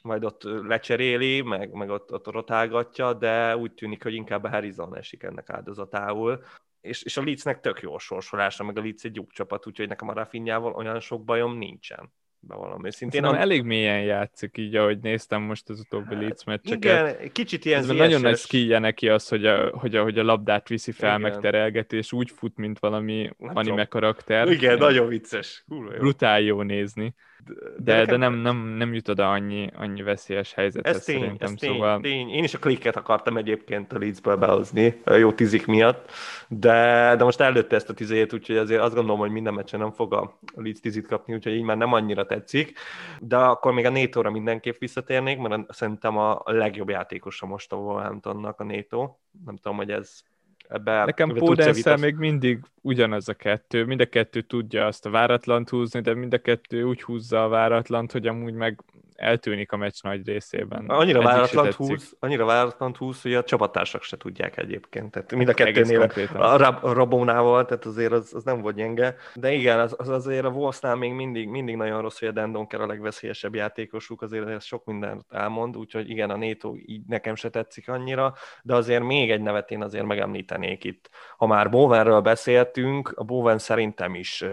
majd 0.02 0.24
ott 0.24 0.42
lecseréli, 0.42 1.40
meg, 1.40 1.72
meg 1.72 1.90
ott, 1.90 2.12
ott 2.12 2.26
rotálgatja, 2.26 3.12
de 3.12 3.56
úgy 3.56 3.72
tűnik, 3.72 4.02
hogy 4.02 4.14
inkább 4.14 4.44
a 4.44 4.48
Harrison 4.48 4.96
esik 4.96 5.22
ennek 5.22 5.50
áldozatául 5.50 6.44
és, 6.80 7.02
és 7.02 7.16
a 7.16 7.22
Leedsnek 7.22 7.60
tök 7.60 7.80
jó 7.80 7.98
sorsolása, 7.98 8.64
meg 8.64 8.78
a 8.78 8.80
Leeds 8.80 9.04
egy 9.04 9.16
jó 9.16 9.26
csapat, 9.26 9.66
úgyhogy 9.66 9.88
nekem 9.88 10.08
a 10.08 10.12
Rafinhával 10.12 10.72
olyan 10.72 11.00
sok 11.00 11.24
bajom 11.24 11.58
nincsen. 11.58 12.12
bevallom 12.40 12.90
Szintén 12.90 13.24
a... 13.24 13.38
elég 13.38 13.62
mélyen 13.62 14.02
játszik, 14.02 14.56
így 14.58 14.74
ahogy 14.76 14.98
néztem 14.98 15.42
most 15.42 15.68
az 15.68 15.80
utóbbi 15.80 16.14
hát, 16.14 16.22
Leeds 16.22 16.44
meccseket. 16.44 17.18
Igen, 17.18 17.32
kicsit 17.32 17.64
ilyen 17.64 17.84
Nagyon 17.84 18.20
nagy 18.20 18.38
skillje 18.38 18.78
neki 18.78 19.08
az, 19.08 19.28
hogy 19.28 19.46
a, 19.46 19.68
hogy 19.78 19.96
a, 19.96 20.02
hogy 20.02 20.18
a 20.18 20.22
labdát 20.22 20.68
viszi 20.68 20.92
fel, 20.92 21.18
igen. 21.18 21.30
meg 21.30 21.40
terelgeti, 21.40 21.96
és 21.96 22.12
úgy 22.12 22.30
fut, 22.30 22.56
mint 22.56 22.78
valami 22.78 23.30
nem 23.38 23.56
anime 23.56 23.62
tudom. 23.62 23.88
karakter. 23.88 24.48
Igen, 24.48 24.78
nagyon 24.78 25.08
vicces. 25.08 25.64
Húra, 25.66 25.92
jó. 25.92 25.98
Brutál 25.98 26.40
jó 26.40 26.62
nézni. 26.62 27.14
De, 27.46 27.94
de, 27.94 28.04
de 28.04 28.16
nem, 28.16 28.34
nem, 28.34 28.56
nem 28.56 28.94
jut 28.94 29.08
oda 29.08 29.30
annyi, 29.30 29.70
annyi 29.76 30.02
veszélyes 30.02 30.52
helyzethez 30.54 30.96
ez 30.96 31.04
tény, 31.04 31.18
szerintem. 31.18 31.52
Ez 31.52 31.58
tény, 31.58 31.72
szóval... 31.72 32.00
tény. 32.00 32.30
Én 32.30 32.44
is 32.44 32.54
a 32.54 32.58
klikket 32.58 32.96
akartam 32.96 33.36
egyébként 33.36 33.92
a 33.92 33.98
Leedsből 33.98 34.36
behozni, 34.36 35.02
jó 35.04 35.32
tizik 35.32 35.66
miatt, 35.66 36.10
de, 36.48 37.14
de 37.16 37.24
most 37.24 37.40
előtte 37.40 37.76
ezt 37.76 37.88
a 37.88 37.94
tizét, 37.94 38.32
úgyhogy 38.32 38.56
azért 38.56 38.80
azt 38.80 38.94
gondolom, 38.94 39.20
hogy 39.20 39.30
minden 39.30 39.54
meccsen 39.54 39.80
nem 39.80 39.90
fog 39.90 40.14
a 40.14 40.38
Leeds 40.54 40.80
tizit 40.80 41.06
kapni, 41.06 41.34
úgyhogy 41.34 41.54
így 41.54 41.62
már 41.62 41.76
nem 41.76 41.92
annyira 41.92 42.26
tetszik. 42.26 42.78
De 43.20 43.36
akkor 43.36 43.72
még 43.72 43.84
a 43.84 43.90
Nétóra 43.90 44.30
mindenképp 44.30 44.78
visszatérnék, 44.78 45.38
mert 45.38 45.72
szerintem 45.72 46.18
a 46.18 46.42
legjobb 46.44 46.88
játékosa 46.88 47.46
most 47.46 47.72
a 47.72 47.76
Wolverhamptonnak 47.76 48.60
a 48.60 48.64
Nétó. 48.64 49.20
Nem 49.44 49.56
tudom, 49.56 49.76
hogy 49.76 49.90
ez 49.90 50.22
Ebbe 50.70 51.04
Nekem 51.04 51.28
Pódenszel 51.28 51.96
még 51.96 52.16
mindig 52.16 52.60
ugyanaz 52.80 53.28
a 53.28 53.34
kettő, 53.34 53.84
mind 53.84 54.00
a 54.00 54.06
kettő 54.06 54.40
tudja 54.40 54.86
azt 54.86 55.06
a 55.06 55.10
váratlant 55.10 55.68
húzni, 55.68 56.00
de 56.00 56.14
mind 56.14 56.34
a 56.34 56.38
kettő 56.38 56.82
úgy 56.82 57.02
húzza 57.02 57.44
a 57.44 57.48
váratlant, 57.48 58.12
hogy 58.12 58.26
amúgy 58.26 58.54
meg 58.54 58.80
eltűnik 59.20 59.72
a 59.72 59.76
meccs 59.76 60.02
nagy 60.02 60.26
részében. 60.26 60.84
Annyira 60.88 61.22
váratlan 61.22 61.72
húz, 61.72 62.16
annyira 62.18 62.44
váratlan 62.44 62.94
húz, 62.98 63.22
hogy 63.22 63.34
a 63.34 63.44
csapattársak 63.44 64.02
se 64.02 64.16
tudják 64.16 64.56
egyébként. 64.56 65.10
Tehát 65.10 65.32
mind 65.32 65.48
a 65.48 65.54
kettőnél 65.54 66.10
a, 66.34 66.56
Rab- 66.56 66.84
a 66.84 66.92
Rabónával, 66.92 67.64
tehát 67.64 67.84
azért 67.84 68.12
az, 68.12 68.34
az, 68.34 68.44
nem 68.44 68.60
volt 68.60 68.74
gyenge. 68.74 69.14
De 69.34 69.52
igen, 69.52 69.78
az, 69.78 69.94
az 69.98 70.08
azért 70.08 70.44
a 70.44 70.48
Wolfsnál 70.48 70.94
még 70.94 71.12
mindig, 71.12 71.48
mindig 71.48 71.76
nagyon 71.76 72.02
rossz, 72.02 72.18
hogy 72.18 72.28
a 72.28 72.32
Dendonker 72.32 72.80
a 72.80 72.86
legveszélyesebb 72.86 73.54
játékosuk, 73.54 74.22
azért 74.22 74.48
ez 74.48 74.64
sok 74.64 74.84
mindent 74.84 75.24
elmond, 75.30 75.76
úgyhogy 75.76 76.10
igen, 76.10 76.30
a 76.30 76.36
Néto 76.36 76.74
így 76.86 77.02
nekem 77.06 77.34
se 77.34 77.48
tetszik 77.48 77.88
annyira, 77.88 78.34
de 78.62 78.74
azért 78.74 79.02
még 79.02 79.30
egy 79.30 79.40
nevet 79.40 79.70
én 79.70 79.82
azért 79.82 80.04
megemlítenék 80.04 80.84
itt. 80.84 81.10
Ha 81.36 81.46
már 81.46 81.70
Bowenről 81.70 82.20
beszéltünk, 82.20 83.12
a 83.16 83.24
Bowen 83.24 83.58
szerintem 83.58 84.14
is 84.14 84.44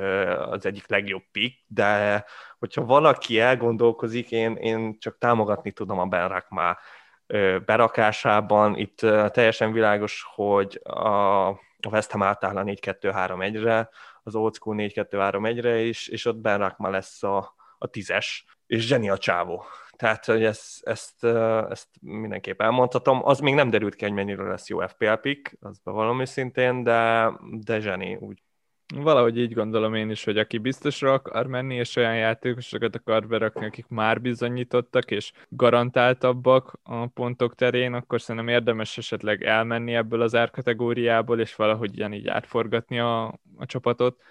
az 0.50 0.66
egyik 0.66 0.88
legjobb 0.88 1.24
pick, 1.32 1.58
de 1.68 2.26
hogyha 2.60 2.86
valaki 2.86 3.40
elgondolkozik, 3.40 4.32
én, 4.32 4.56
én 4.56 5.00
csak 5.00 5.18
támogatni 5.18 5.72
tudom 5.72 6.00
a 6.00 6.06
Ben 6.06 6.28
Rakma 6.28 6.78
berakásában. 7.66 8.78
Itt 8.78 9.00
teljesen 9.32 9.72
világos, 9.72 10.26
hogy 10.36 10.80
a, 10.84 11.48
a 11.48 11.90
West 11.90 12.12
Ham 12.12 12.24
átáll 12.24 12.58
a 12.58 12.64
4-2-3-1-re, 12.64 13.90
az 14.24 14.36
Old 14.36 14.56
School 14.56 14.76
4-2-3-1-re 14.80 15.80
is, 15.80 16.08
és 16.08 16.26
ott 16.26 16.38
Ben 16.38 16.58
Rakma 16.58 16.90
lesz 16.90 17.24
a, 17.24 17.56
a 17.78 17.88
tízes, 17.88 18.46
és 18.66 18.86
zseni 18.86 19.10
a 19.10 19.18
csávó. 19.18 19.64
Tehát, 19.96 20.26
hogy 20.26 20.44
ezt, 20.44 20.88
ezt, 20.88 21.24
ezt 21.70 21.88
mindenképp 22.02 22.62
elmondhatom. 22.62 23.26
Az 23.26 23.40
még 23.40 23.54
nem 23.54 23.70
derült 23.70 23.96
ki, 23.96 24.04
hogy 24.04 24.14
mennyire 24.14 24.44
lesz 24.44 24.68
jó 24.68 24.80
FPL 24.88 25.14
pick, 25.14 25.58
az 25.62 25.80
bevallom 25.80 26.22
őszintén, 26.22 26.84
de, 26.84 27.32
de 27.52 27.80
zseni 27.80 28.16
úgy. 28.16 28.44
Valahogy 28.96 29.38
így 29.38 29.54
gondolom 29.54 29.94
én 29.94 30.10
is, 30.10 30.24
hogy 30.24 30.38
aki 30.38 30.58
biztosra 30.58 31.14
akar 31.14 31.48
menni, 31.48 31.76
és 31.76 31.96
olyan 31.96 32.16
játékosokat 32.16 32.96
akar 32.96 33.28
berakni, 33.28 33.66
akik 33.66 33.88
már 33.88 34.22
bizonyítottak, 34.22 35.12
és 35.12 35.32
garantáltabbak 35.50 36.80
a 36.84 37.08
pontok 37.08 37.56
terén, 37.56 37.94
akkor 37.94 38.22
szerintem 38.22 38.48
érdemes 38.54 38.98
esetleg 38.98 39.44
elmenni 39.44 39.96
ebből 39.96 40.22
az 40.22 40.36
árkategóriából, 40.36 41.40
és 41.40 41.56
valahogy 41.56 42.14
így 42.14 42.28
átforgatni 42.28 43.00
a, 43.00 43.26
a 43.58 43.66
csapatot. 43.66 44.22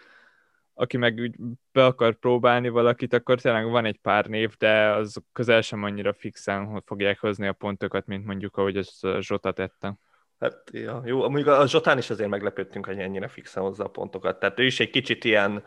Aki 0.75 0.97
meg 0.97 1.19
úgy 1.19 1.35
be 1.73 1.85
akar 1.85 2.15
próbálni 2.15 2.69
valakit, 2.69 3.13
akkor 3.13 3.41
tényleg 3.41 3.71
van 3.71 3.85
egy 3.85 3.99
pár 3.99 4.27
név, 4.27 4.55
de 4.59 4.89
az 4.89 5.23
közel 5.33 5.61
sem 5.61 5.83
annyira 5.83 6.13
fixen 6.13 6.83
fogják 6.87 7.21
hozni 7.21 7.47
a 7.47 7.53
pontokat, 7.53 8.07
mint 8.07 8.25
mondjuk 8.25 8.57
ahogy 8.57 8.77
az 8.77 9.01
Zsota 9.21 9.53
tette. 9.53 9.99
Hát, 10.41 10.71
ja, 10.73 11.03
jó, 11.05 11.19
mondjuk 11.19 11.47
a 11.47 11.67
Zsotán 11.67 11.99
is 11.99 12.11
azért 12.11 12.29
meglepődtünk, 12.29 12.87
hogy 12.87 12.99
ennyire 12.99 13.29
fixen 13.29 13.63
hozza 13.63 13.85
a 13.85 13.89
pontokat. 13.89 14.39
Tehát 14.39 14.59
ő 14.59 14.65
is 14.65 14.81
egy 14.81 14.91
kicsit 14.91 15.25
ilyen, 15.25 15.65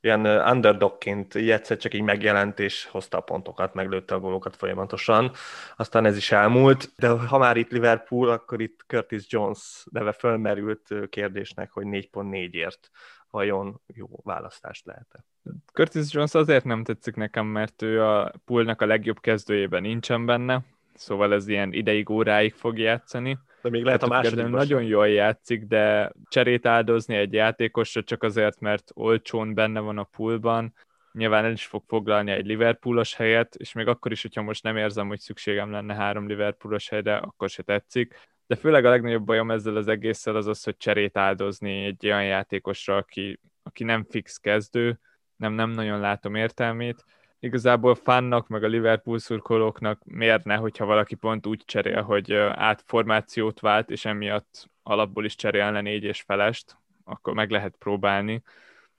ilyen 0.00 0.26
underdogként 0.26 1.34
egyszer 1.34 1.76
csak 1.76 1.94
így 1.94 2.02
megjelent, 2.02 2.58
és 2.58 2.84
hozta 2.84 3.18
a 3.18 3.20
pontokat, 3.20 3.74
meglőtte 3.74 4.14
a 4.14 4.20
gólokat 4.20 4.56
folyamatosan. 4.56 5.32
Aztán 5.76 6.04
ez 6.04 6.16
is 6.16 6.32
elmúlt, 6.32 6.92
de 6.96 7.08
ha 7.08 7.38
már 7.38 7.56
itt 7.56 7.70
Liverpool, 7.70 8.28
akkor 8.28 8.60
itt 8.60 8.84
Curtis 8.86 9.24
Jones 9.28 9.84
neve 9.90 10.12
fölmerült 10.12 10.94
kérdésnek, 11.08 11.70
hogy 11.70 11.84
4.4-ért 11.86 12.90
vajon 13.30 13.80
jó 13.86 14.06
választást 14.22 14.86
lehet 14.86 15.24
Curtis 15.72 16.12
Jones 16.12 16.34
azért 16.34 16.64
nem 16.64 16.84
tetszik 16.84 17.14
nekem, 17.14 17.46
mert 17.46 17.82
ő 17.82 18.04
a 18.04 18.32
poolnak 18.44 18.80
a 18.80 18.86
legjobb 18.86 19.20
kezdőjében 19.20 19.82
nincsen 19.82 20.26
benne, 20.26 20.64
szóval 20.94 21.32
ez 21.32 21.48
ilyen 21.48 21.72
ideig, 21.72 22.10
óráig 22.10 22.54
fog 22.54 22.78
játszani 22.78 23.38
de 23.62 23.70
még 23.70 23.84
lehet 23.84 24.00
hát, 24.00 24.10
a 24.10 24.12
második. 24.12 24.46
Nagyon 24.46 24.82
jól 24.82 25.08
játszik, 25.08 25.64
de 25.64 26.12
cserét 26.28 26.66
áldozni 26.66 27.14
egy 27.14 27.32
játékosra 27.32 28.02
csak 28.02 28.22
azért, 28.22 28.60
mert 28.60 28.90
olcsón 28.94 29.54
benne 29.54 29.80
van 29.80 29.98
a 29.98 30.04
poolban, 30.04 30.74
nyilván 31.12 31.44
el 31.44 31.52
is 31.52 31.66
fog 31.66 31.82
foglalni 31.86 32.30
egy 32.30 32.46
Liverpoolos 32.46 33.14
helyet, 33.14 33.54
és 33.54 33.72
még 33.72 33.86
akkor 33.86 34.12
is, 34.12 34.22
hogyha 34.22 34.42
most 34.42 34.62
nem 34.62 34.76
érzem, 34.76 35.08
hogy 35.08 35.20
szükségem 35.20 35.70
lenne 35.70 35.94
három 35.94 36.26
Liverpoolos 36.26 36.88
helyre, 36.88 37.16
akkor 37.16 37.48
se 37.48 37.62
tetszik. 37.62 38.28
De 38.46 38.56
főleg 38.56 38.84
a 38.84 38.90
legnagyobb 38.90 39.24
bajom 39.24 39.50
ezzel 39.50 39.76
az 39.76 39.88
egésszel 39.88 40.36
az 40.36 40.46
az, 40.46 40.64
hogy 40.64 40.76
cserét 40.76 41.16
áldozni 41.16 41.84
egy 41.84 42.06
olyan 42.06 42.24
játékosra, 42.24 42.96
aki, 42.96 43.40
aki 43.62 43.84
nem 43.84 44.04
fix 44.04 44.36
kezdő, 44.36 44.98
nem, 45.36 45.52
nem 45.52 45.70
nagyon 45.70 46.00
látom 46.00 46.34
értelmét, 46.34 47.04
igazából 47.40 47.94
fannak, 47.94 48.48
meg 48.48 48.64
a 48.64 48.66
Liverpool 48.66 49.18
szurkolóknak 49.18 50.04
mérne, 50.04 50.56
hogyha 50.56 50.84
valaki 50.84 51.14
pont 51.14 51.46
úgy 51.46 51.62
cserél, 51.64 52.02
hogy 52.02 52.32
átformációt 52.54 53.60
vált, 53.60 53.90
és 53.90 54.04
emiatt 54.04 54.68
alapból 54.82 55.24
is 55.24 55.34
cserélne 55.34 55.80
négy 55.80 56.04
és 56.04 56.20
felest, 56.20 56.76
akkor 57.04 57.34
meg 57.34 57.50
lehet 57.50 57.76
próbálni, 57.78 58.42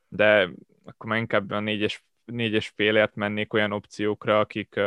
de 0.07 0.49
akkor 0.83 1.09
már 1.09 1.19
inkább 1.19 1.51
a 1.51 1.59
négy 1.59 1.81
és, 1.81 2.01
négy 2.25 2.53
és 2.53 2.67
félért 2.75 3.15
mennék 3.15 3.53
olyan 3.53 3.71
opciókra, 3.71 4.39
akik, 4.39 4.79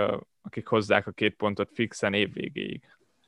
akik 0.43 0.67
hozzák 0.67 1.07
a 1.07 1.11
két 1.11 1.35
pontot 1.35 1.71
fixen 1.75 2.15
évvégéig. 2.15 2.83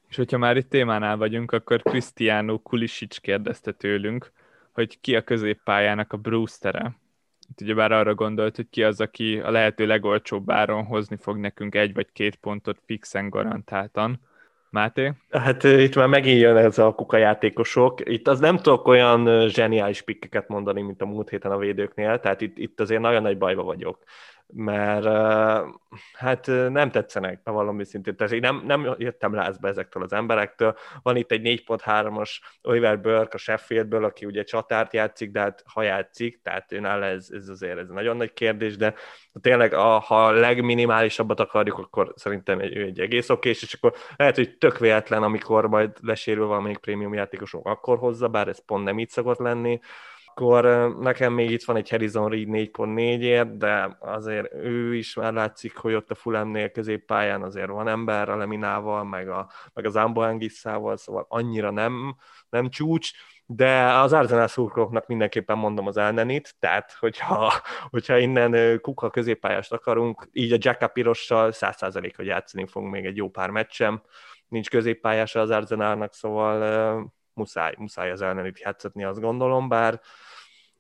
És 0.09 0.17
hogyha 0.17 0.39
már 0.39 0.57
itt 0.57 0.69
témánál 0.69 1.17
vagyunk, 1.17 1.53
akkor 1.53 1.83
Cristiano 1.83 2.59
Kulisic 2.59 3.19
kérdezte 3.19 3.73
tőlünk, 3.73 4.33
hogy 4.73 5.01
ki 5.01 5.17
a 5.17 5.23
középpályának 5.23 6.13
a 6.13 6.17
Brewstere, 6.17 6.97
ugyebár 7.61 7.93
arra 7.93 8.15
gondolt, 8.15 8.57
hogy 8.57 8.69
ki 8.71 8.83
az, 8.83 9.01
aki 9.01 9.39
a 9.39 9.51
lehető 9.51 9.87
legolcsóbb 9.87 10.51
áron 10.51 10.85
hozni 10.85 11.17
fog 11.17 11.37
nekünk 11.37 11.75
egy 11.75 11.95
vagy 11.95 12.13
két 12.13 12.37
pontot 12.37 12.79
fixen 12.87 13.29
garantáltan. 13.29 14.21
Máté? 14.71 15.13
Hát 15.31 15.63
itt 15.63 15.95
már 15.95 16.09
megint 16.09 16.41
jön 16.41 16.57
ez 16.57 16.79
a 16.79 16.95
kukajátékosok. 16.95 18.01
Itt 18.05 18.29
az 18.29 18.41
nem 18.41 18.57
tudok 18.57 18.87
olyan 18.87 19.49
zseniális 19.49 20.03
pikkeket 20.03 20.49
mondani, 20.49 20.83
mint 20.83 21.03
a 21.03 21.07
múlt 21.07 21.29
héten 21.29 21.51
a 21.51 21.59
védőknél, 21.59 22.21
tehát 22.21 22.41
itt, 22.41 22.59
itt 22.59 22.81
azért 22.81 23.01
nagyon 23.01 23.23
nagy 23.23 23.39
bajba 23.39 23.63
vagyok 23.63 23.99
mert 24.55 25.05
hát 26.13 26.47
nem 26.47 26.91
tetszenek, 26.91 27.43
bevallom 27.43 27.81
őszintén. 27.81 28.17
Tehát 28.17 28.33
én 28.33 28.41
nem, 28.41 28.63
nem 28.67 28.95
jöttem 28.99 29.35
lázba 29.35 29.69
ezektől 29.69 30.03
az 30.03 30.13
emberektől. 30.13 30.77
Van 31.03 31.17
itt 31.17 31.31
egy 31.31 31.63
4.3-as 31.67 32.31
Oliver 32.63 33.01
Burke 33.01 33.35
a 33.35 33.39
Sheffieldből, 33.39 34.05
aki 34.05 34.25
ugye 34.25 34.43
csatárt 34.43 34.93
játszik, 34.93 35.31
de 35.31 35.41
hát 35.41 35.63
ha 35.67 35.83
játszik, 35.83 36.41
tehát 36.43 36.73
őnáll 36.73 37.03
ez, 37.03 37.29
ez 37.31 37.49
azért 37.49 37.79
ez 37.79 37.89
nagyon 37.89 38.17
nagy 38.17 38.33
kérdés, 38.33 38.77
de 38.77 38.95
tényleg 39.41 39.73
a, 39.73 39.99
ha 39.99 40.25
a 40.25 40.31
legminimálisabbat 40.31 41.41
akarjuk, 41.41 41.79
akkor 41.79 42.13
szerintem 42.17 42.59
egy, 42.61 42.77
egy 42.77 43.01
egész 43.01 43.29
oké, 43.29 43.49
és 43.49 43.75
akkor 43.75 43.95
lehet, 44.17 44.37
hogy 44.37 44.59
tök 44.59 44.79
véletlen, 44.79 45.23
amikor 45.23 45.69
majd 45.69 45.91
lesérül 46.03 46.47
valamelyik 46.47 46.79
prémium 46.79 47.15
játékosok, 47.15 47.67
akkor 47.67 47.99
hozza, 47.99 48.29
bár 48.29 48.49
ez 48.49 48.65
pont 48.65 48.85
nem 48.85 48.99
így 48.99 49.09
szokott 49.09 49.39
lenni 49.39 49.81
akkor 50.37 50.95
nekem 51.01 51.33
még 51.33 51.51
itt 51.51 51.65
van 51.65 51.77
egy 51.77 51.89
Harrison 51.89 52.29
Reed 52.29 52.49
4.4-ért, 52.49 53.57
de 53.57 53.97
azért 54.01 54.55
ő 54.55 54.95
is 54.95 55.15
már 55.15 55.33
látszik, 55.33 55.77
hogy 55.77 55.95
ott 55.95 56.11
a 56.11 56.15
Fulemnél 56.15 56.71
középpályán 56.71 57.43
azért 57.43 57.69
van 57.69 57.89
ember 57.89 58.29
a 58.29 58.37
Leminával, 58.37 59.05
meg, 59.05 59.29
a, 59.29 59.51
meg 59.73 59.85
az 59.85 59.97
Amboangisszával, 59.97 60.97
szóval 60.97 61.27
annyira 61.29 61.71
nem, 61.71 62.17
nem 62.49 62.69
csúcs, 62.69 63.11
de 63.47 63.93
az 63.93 64.13
Arsenal 64.13 64.47
szurkolóknak 64.47 65.07
mindenképpen 65.07 65.59
mondom 65.59 65.87
az 65.87 65.97
elnenit, 65.97 66.55
tehát 66.59 66.97
hogyha, 66.99 67.53
hogyha 67.91 68.19
innen 68.19 68.81
kuka 68.81 69.11
középpályást 69.11 69.73
akarunk, 69.73 70.29
így 70.33 70.53
a 70.53 70.59
Jacka 70.61 70.89
Pirossal 70.89 71.51
100% 71.53 72.13
hogy 72.17 72.27
játszani 72.27 72.67
fogunk 72.67 72.93
még 72.93 73.05
egy 73.05 73.17
jó 73.17 73.29
pár 73.29 73.51
meccsem, 73.51 74.03
nincs 74.49 74.71
középpályása 74.71 75.41
az 75.41 75.51
Arsenalnak, 75.51 76.15
szóval 76.15 77.15
muszáj, 77.37 77.75
muszáj 77.79 78.11
az 78.11 78.23
ellenit 78.23 78.61
játszatni, 78.61 79.05
azt 79.05 79.21
gondolom, 79.21 79.69
bár 79.69 80.01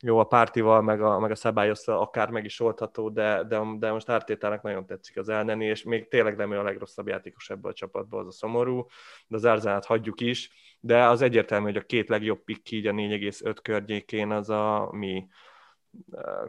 jó, 0.02 0.18
a 0.18 0.24
pártival, 0.24 0.82
meg 0.82 1.02
a, 1.02 1.18
meg 1.18 1.30
a 1.30 1.34
szabályosztal 1.34 1.98
akár 1.98 2.30
meg 2.30 2.44
is 2.44 2.60
oldható, 2.60 3.08
de, 3.08 3.44
de, 3.44 3.60
de 3.78 3.92
most 3.92 4.08
Ártétának 4.08 4.62
nagyon 4.62 4.86
tetszik 4.86 5.16
az 5.16 5.28
elneni, 5.28 5.64
és 5.64 5.82
még 5.82 6.08
tényleg 6.08 6.36
nem 6.36 6.52
ő 6.52 6.58
a 6.58 6.62
legrosszabb 6.62 7.08
játékos 7.08 7.50
ebből 7.50 7.70
a 7.70 7.74
csapatból, 7.74 8.20
az 8.20 8.26
a 8.26 8.32
szomorú, 8.32 8.86
de 9.26 9.36
az 9.36 9.46
Árzánát 9.46 9.84
hagyjuk 9.84 10.20
is, 10.20 10.50
de 10.80 11.04
az 11.04 11.22
egyértelmű, 11.22 11.66
hogy 11.66 11.76
a 11.76 11.86
két 11.86 12.08
legjobb 12.08 12.44
pick 12.44 12.70
így 12.70 12.86
a 12.86 12.92
4,5 12.92 13.56
környékén 13.62 14.30
az 14.30 14.50
a 14.50 14.88
mi 14.92 15.26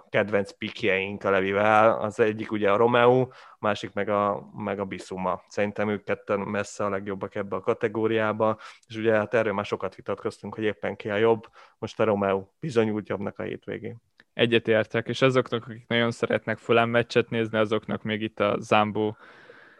kedvenc 0.09 0.51
pikjeink 0.51 1.23
a 1.23 1.29
Levivel, 1.29 1.99
az 1.99 2.19
egyik 2.19 2.51
ugye 2.51 2.71
a 2.71 2.77
Romeo, 2.77 3.21
a 3.21 3.29
másik 3.59 3.93
meg 3.93 4.09
a, 4.09 4.49
meg 4.55 4.79
a 4.79 4.85
Bisuma. 4.85 5.41
Szerintem 5.47 5.89
ők 5.89 6.03
ketten 6.03 6.39
messze 6.39 6.85
a 6.85 6.89
legjobbak 6.89 7.35
ebbe 7.35 7.55
a 7.55 7.61
kategóriába, 7.61 8.57
és 8.87 8.95
ugye 8.95 9.13
hát 9.13 9.33
erről 9.33 9.53
már 9.53 9.65
sokat 9.65 9.95
vitatkoztunk, 9.95 10.55
hogy 10.55 10.63
éppen 10.63 10.95
ki 10.95 11.09
a 11.09 11.15
jobb, 11.15 11.43
most 11.77 11.99
a 11.99 12.03
Romeo 12.03 12.47
bizonyult 12.59 13.09
jobbnak 13.09 13.39
a 13.39 13.43
hétvégén. 13.43 13.97
Egyetértek, 14.33 15.07
és 15.07 15.21
azoknak, 15.21 15.65
akik 15.65 15.87
nagyon 15.87 16.11
szeretnek 16.11 16.57
Fulham 16.57 16.89
meccset 16.89 17.29
nézni, 17.29 17.57
azoknak 17.57 18.03
még 18.03 18.21
itt 18.21 18.39
a 18.39 18.57
Zambo 18.59 19.13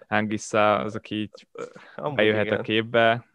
Angissa, 0.08 0.76
az, 0.76 0.96
aki 0.96 1.16
így 1.16 1.48
bejöhet 2.16 2.46
igen. 2.46 2.60
a 2.60 2.62
képbe, 2.62 3.26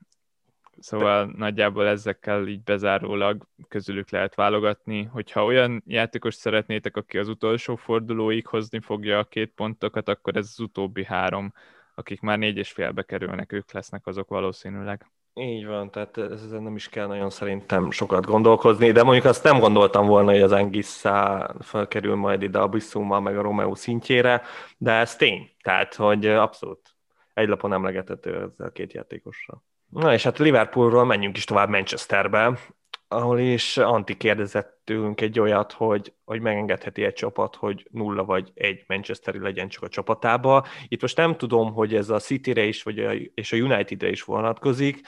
Szóval 0.83 1.27
De... 1.27 1.33
nagyjából 1.37 1.87
ezekkel 1.87 2.47
így 2.47 2.63
bezárólag 2.63 3.47
közülük 3.69 4.11
lehet 4.11 4.35
válogatni. 4.35 5.03
Hogyha 5.03 5.45
olyan 5.45 5.83
játékos 5.87 6.35
szeretnétek, 6.35 6.97
aki 6.97 7.19
az 7.19 7.29
utolsó 7.29 7.77
fordulóig 7.77 8.47
hozni 8.47 8.81
fogja 8.81 9.19
a 9.19 9.25
két 9.25 9.53
pontokat, 9.55 10.09
akkor 10.09 10.37
ez 10.37 10.49
az 10.53 10.61
utóbbi 10.61 11.05
három, 11.05 11.53
akik 11.95 12.21
már 12.21 12.39
négy 12.39 12.57
és 12.57 12.71
félbe 12.71 13.03
kerülnek, 13.03 13.53
ők 13.53 13.73
lesznek 13.73 14.07
azok 14.07 14.29
valószínűleg. 14.29 15.07
Így 15.35 15.67
van, 15.67 15.91
tehát 15.91 16.19
ezen 16.19 16.63
nem 16.63 16.77
is 16.77 16.89
kell 16.89 17.07
nagyon 17.07 17.31
szerintem 17.31 17.91
sokat 17.91 18.27
gondolkozni, 18.27 18.93
de 18.93 19.03
mondjuk 19.03 19.25
azt 19.25 19.45
nem 19.45 19.59
gondoltam 19.59 20.07
volna, 20.07 20.31
hogy 20.31 20.43
az 20.43 20.53
Angissa 20.53 21.55
felkerül 21.61 22.15
majd 22.15 22.43
ide 22.43 22.59
a 22.59 22.69
Bissuma 22.69 23.21
meg 23.21 23.39
a 23.39 23.43
Romeo 23.43 23.75
szintjére, 23.75 24.43
de 24.79 24.93
ez 24.93 25.17
tény, 25.17 25.51
tehát 25.63 25.95
hogy 25.95 26.27
abszolút 26.27 26.95
egy 27.35 27.49
lapon 27.49 27.73
emlegethető 27.73 28.43
ezzel 28.43 28.67
a 28.67 28.71
két 28.71 28.93
játékosra. 28.93 29.63
Na 29.93 30.13
és 30.13 30.23
hát 30.23 30.39
Liverpoolról 30.39 31.05
menjünk 31.05 31.37
is 31.37 31.45
tovább 31.45 31.69
Manchesterbe, 31.69 32.59
ahol 33.09 33.39
is 33.39 33.77
Anti 33.77 34.17
kérdezett 34.17 34.91
egy 35.15 35.41
olyat, 35.41 35.73
hogy, 35.73 36.13
hogy 36.25 36.41
megengedheti 36.41 37.05
egy 37.05 37.13
csapat, 37.13 37.57
hogy 37.57 37.89
nulla 37.91 38.25
vagy 38.25 38.51
egy 38.55 38.85
Manchesteri 38.87 39.39
legyen 39.39 39.69
csak 39.69 39.83
a 39.83 39.89
csapatába. 39.89 40.67
Itt 40.89 41.01
most 41.01 41.17
nem 41.17 41.37
tudom, 41.37 41.73
hogy 41.73 41.95
ez 41.95 42.11
a 42.11 42.19
City-re 42.19 42.65
is, 42.65 42.83
vagy 42.83 42.99
a, 42.99 43.13
és 43.35 43.53
a 43.53 43.57
United-re 43.57 44.09
is 44.09 44.23
vonatkozik, 44.23 45.01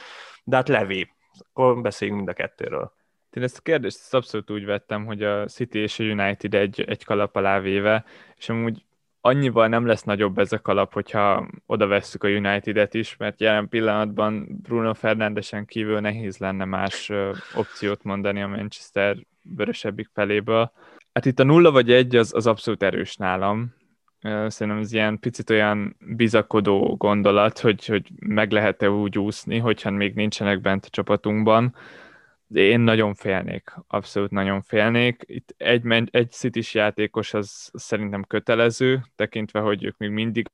de 0.45 0.57
hát 0.57 0.69
Levi, 0.69 1.11
akkor 1.53 1.81
beszéljünk 1.81 2.19
mind 2.19 2.31
a 2.31 2.43
kettőről. 2.43 2.93
Én 3.31 3.43
ezt 3.43 3.59
a 3.59 3.62
kérdést 3.62 4.14
abszolút 4.14 4.50
úgy 4.50 4.64
vettem, 4.64 5.05
hogy 5.05 5.23
a 5.23 5.47
City 5.47 5.79
és 5.79 5.99
a 5.99 6.05
United 6.05 6.55
egy, 6.55 6.81
egy 6.81 7.05
kalap 7.05 7.37
alá 7.37 7.61
véve, 7.61 8.05
és 8.37 8.49
amúgy 8.49 8.85
annyival 9.26 9.69
nem 9.69 9.87
lesz 9.87 10.02
nagyobb 10.02 10.38
ez 10.38 10.52
a 10.52 10.61
kalap, 10.61 10.93
hogyha 10.93 11.49
oda 11.66 11.87
vesszük 11.87 12.25
a 12.25 12.28
United-et 12.28 12.95
is, 12.95 13.16
mert 13.16 13.40
jelen 13.40 13.69
pillanatban 13.69 14.59
Bruno 14.62 14.95
Fernándesen 14.95 15.64
kívül 15.64 16.00
nehéz 16.00 16.38
lenne 16.38 16.64
más 16.64 17.12
opciót 17.54 18.02
mondani 18.02 18.43
a 18.43 18.47
Manchester 18.47 19.16
vörösebbik 19.43 20.11
feléből. 20.12 20.73
Hát 21.12 21.25
itt 21.26 21.38
a 21.38 21.45
nulla 21.45 21.71
vagy 21.71 21.93
egy 21.93 22.16
az, 22.16 22.35
az 22.35 22.47
abszolút 22.47 22.83
erős 22.83 23.16
nálam. 23.16 23.75
Szerintem 24.21 24.78
ez 24.78 24.93
ilyen 24.93 25.19
picit 25.19 25.50
olyan 25.50 25.97
bizakodó 25.99 26.97
gondolat, 26.97 27.59
hogy, 27.59 27.87
hogy 27.87 28.11
meg 28.19 28.50
lehet-e 28.52 28.90
úgy 28.90 29.19
úszni, 29.19 29.59
hogyha 29.59 29.90
még 29.90 30.14
nincsenek 30.14 30.61
bent 30.61 30.85
a 30.85 30.90
csapatunkban 30.90 31.75
én 32.54 32.80
nagyon 32.80 33.14
félnék, 33.14 33.75
abszolút 33.87 34.30
nagyon 34.30 34.62
félnék. 34.62 35.23
Itt 35.26 35.54
egy, 35.56 36.08
egy 36.11 36.30
city 36.30 36.61
játékos 36.73 37.34
az 37.34 37.70
szerintem 37.73 38.25
kötelező, 38.25 39.04
tekintve, 39.14 39.61
hogy 39.61 39.84
ők 39.84 39.96
még 39.96 40.11
mindig 40.11 40.46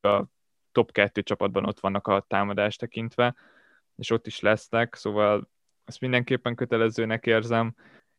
a 0.00 0.24
top 0.72 0.92
2 0.92 1.22
csapatban 1.22 1.64
ott 1.66 1.80
vannak 1.80 2.06
a 2.06 2.24
támadás 2.28 2.76
tekintve, 2.76 3.34
és 3.96 4.10
ott 4.10 4.26
is 4.26 4.40
lesznek, 4.40 4.94
szóval 4.94 5.50
ezt 5.84 6.00
mindenképpen 6.00 6.54
kötelezőnek 6.54 7.26
érzem, 7.26 7.74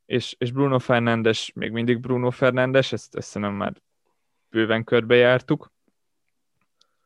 és, 0.05 0.35
és 0.37 0.51
Bruno 0.51 0.79
Fernandes, 0.79 1.51
még 1.55 1.71
mindig 1.71 1.99
Bruno 1.99 2.29
Fernandes, 2.29 2.91
ezt, 2.91 3.15
ezt 3.15 3.37
már 3.37 3.73
bőven 4.49 4.83
körbejártuk, 4.83 5.71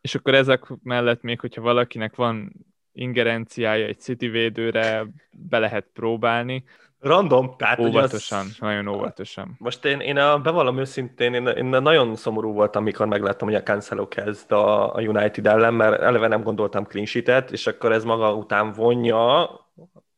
és 0.02 0.15
akkor 0.15 0.34
ezek 0.34 0.65
mellett 0.84 1.22
még, 1.22 1.39
hogyha 1.39 1.62
valakinek 1.62 2.15
van 2.15 2.54
ingerenciája 2.98 3.86
egy 3.86 4.00
City 4.00 4.28
védőre 4.28 5.06
be 5.32 5.60
lehet 5.60 5.88
próbálni. 5.94 6.64
Random, 7.00 7.56
tehát 7.58 7.80
óvatosan, 7.80 8.40
az... 8.40 8.58
nagyon 8.60 8.88
óvatosan. 8.88 9.56
Most 9.58 9.86
én, 9.86 10.00
én 10.00 10.18
a, 10.18 10.40
bevallom 10.40 10.80
őszintén, 10.80 11.34
én, 11.34 11.48
én 11.48 11.66
nagyon 11.66 12.16
szomorú 12.16 12.54
voltam, 12.54 12.82
amikor 12.82 13.06
megláttam, 13.06 13.48
hogy 13.48 13.58
a 13.58 13.64
Cancelo 13.64 14.08
kezd 14.08 14.52
a, 14.52 14.96
a 14.96 15.02
United 15.02 15.48
ellen, 15.48 15.74
mert 15.74 16.02
eleve 16.02 16.28
nem 16.28 16.44
gondoltam 16.44 16.86
clean 16.86 17.06
sheet 17.06 17.52
és 17.52 17.68
akkor 17.68 17.92
ez 17.92 18.04
maga 18.04 18.34
után 18.34 18.72
vonja, 18.72 19.50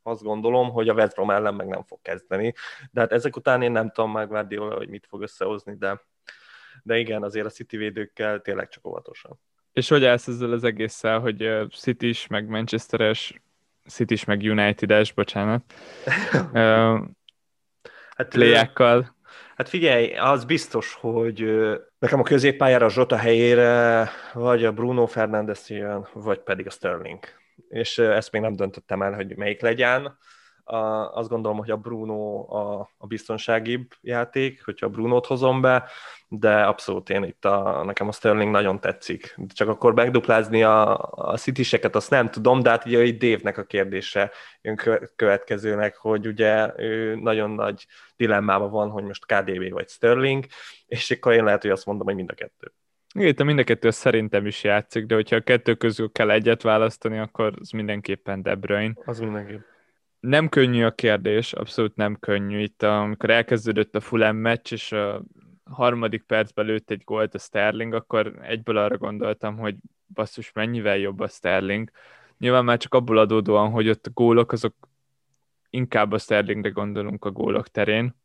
azt 0.03 0.23
gondolom, 0.23 0.69
hogy 0.69 0.89
a 0.89 0.93
West 0.93 1.13
Brom 1.13 1.31
ellen 1.31 1.53
meg 1.53 1.67
nem 1.67 1.83
fog 1.83 1.99
kezdeni. 2.01 2.53
De 2.91 2.99
hát 2.99 3.11
ezek 3.11 3.35
után 3.35 3.61
én 3.61 3.71
nem 3.71 3.91
tudom 3.91 4.11
már 4.11 4.27
Guardiola, 4.27 4.75
hogy 4.75 4.89
mit 4.89 5.05
fog 5.09 5.21
összehozni, 5.21 5.75
de, 5.75 6.01
de 6.83 6.97
igen, 6.97 7.23
azért 7.23 7.45
a 7.45 7.49
City 7.49 7.77
védőkkel 7.77 8.39
tényleg 8.39 8.67
csak 8.67 8.87
óvatosan. 8.87 9.39
És 9.73 9.87
hogy 9.87 10.05
állsz 10.05 10.27
ezzel 10.27 10.51
az 10.51 10.63
egésszel, 10.63 11.19
hogy 11.19 11.49
city 11.71 12.07
is, 12.07 12.27
meg 12.27 12.47
Manchesteres, 12.47 13.33
city 13.87 14.13
is, 14.13 14.23
meg 14.23 14.41
United-es, 14.41 15.13
bocsánat, 15.13 15.73
hát, 18.15 18.27
playákkal? 18.29 19.17
Hát 19.55 19.69
figyelj, 19.69 20.13
az 20.13 20.45
biztos, 20.45 20.93
hogy 20.93 21.39
nekem 21.99 22.19
a 22.19 22.23
középpályára 22.23 22.85
a 22.85 22.89
Zsota 22.89 23.17
helyére 23.17 24.09
vagy 24.33 24.65
a 24.65 24.71
Bruno 24.71 25.05
Fernandes 25.05 25.69
jön, 25.69 26.07
vagy 26.13 26.39
pedig 26.39 26.67
a 26.67 26.69
Sterling. 26.69 27.19
És 27.69 27.97
ezt 27.97 28.31
még 28.31 28.41
nem 28.41 28.55
döntöttem 28.55 29.01
el, 29.01 29.13
hogy 29.13 29.35
melyik 29.35 29.61
legyen 29.61 30.17
a, 30.69 31.11
azt 31.13 31.29
gondolom, 31.29 31.57
hogy 31.57 31.71
a 31.71 31.77
Bruno 31.77 32.45
a, 32.55 32.89
a 32.97 33.07
biztonságibb 33.07 33.91
játék, 34.01 34.65
hogyha 34.65 34.85
a 34.85 34.89
Brunót 34.89 35.25
hozom 35.25 35.61
be, 35.61 35.89
de 36.27 36.63
abszolút 36.63 37.09
én 37.09 37.23
itt 37.23 37.45
a, 37.45 37.83
nekem 37.85 38.07
a 38.07 38.11
Sterling 38.11 38.51
nagyon 38.51 38.79
tetszik. 38.79 39.35
Csak 39.53 39.67
akkor 39.67 39.93
megduplázni 39.93 40.63
a, 40.63 40.97
a 41.11 41.37
city 41.37 41.75
azt 41.91 42.09
nem 42.09 42.29
tudom, 42.29 42.61
de 42.61 42.69
hát 42.69 42.85
ugye 42.85 43.03
itt 43.03 43.21
Dave-nek 43.21 43.57
a 43.57 43.63
kérdése 43.63 44.31
jön 44.61 44.79
következőnek, 45.15 45.95
hogy 45.95 46.27
ugye 46.27 46.73
ő 46.77 47.15
nagyon 47.15 47.49
nagy 47.49 47.85
dilemmában 48.15 48.71
van, 48.71 48.89
hogy 48.89 49.03
most 49.03 49.25
KDB 49.25 49.71
vagy 49.71 49.89
Sterling, 49.89 50.45
és 50.85 51.11
akkor 51.11 51.33
én 51.33 51.43
lehet, 51.43 51.61
hogy 51.61 51.71
azt 51.71 51.85
mondom, 51.85 52.05
hogy 52.05 52.15
mind 52.15 52.29
a 52.29 52.33
kettő. 52.33 52.73
Igen, 53.13 53.45
mind 53.45 53.59
a 53.59 53.63
kettő 53.63 53.89
szerintem 53.89 54.45
is 54.45 54.63
játszik, 54.63 55.05
de 55.05 55.15
hogyha 55.15 55.35
a 55.35 55.41
kettő 55.41 55.75
közül 55.75 56.11
kell 56.11 56.29
egyet 56.31 56.61
választani, 56.61 57.17
akkor 57.17 57.53
az 57.59 57.69
mindenképpen 57.69 58.41
De 58.41 58.55
Bruyne. 58.55 58.93
Az 59.05 59.19
mindenképpen 59.19 59.77
nem 60.19 60.49
könnyű 60.49 60.83
a 60.83 60.91
kérdés, 60.91 61.53
abszolút 61.53 61.95
nem 61.95 62.15
könnyű. 62.19 62.59
Itt 62.59 62.83
amikor 62.83 63.29
elkezdődött 63.29 63.95
a 63.95 63.99
Fulham 63.99 64.35
meccs, 64.35 64.71
és 64.71 64.91
a 64.91 65.23
harmadik 65.63 66.23
percben 66.23 66.65
lőtt 66.65 66.89
egy 66.89 67.01
gólt 67.03 67.33
a 67.33 67.39
Sterling, 67.39 67.93
akkor 67.93 68.39
egyből 68.41 68.77
arra 68.77 68.97
gondoltam, 68.97 69.57
hogy 69.57 69.75
basszus, 70.13 70.51
mennyivel 70.51 70.97
jobb 70.97 71.19
a 71.19 71.27
Sterling. 71.27 71.91
Nyilván 72.37 72.65
már 72.65 72.77
csak 72.77 72.93
abból 72.93 73.17
adódóan, 73.17 73.69
hogy 73.69 73.89
ott 73.89 74.05
a 74.05 74.11
gólok, 74.13 74.51
azok 74.51 74.75
inkább 75.69 76.11
a 76.11 76.17
Sterlingre 76.17 76.69
gondolunk 76.69 77.25
a 77.25 77.31
gólok 77.31 77.67
terén. 77.67 78.15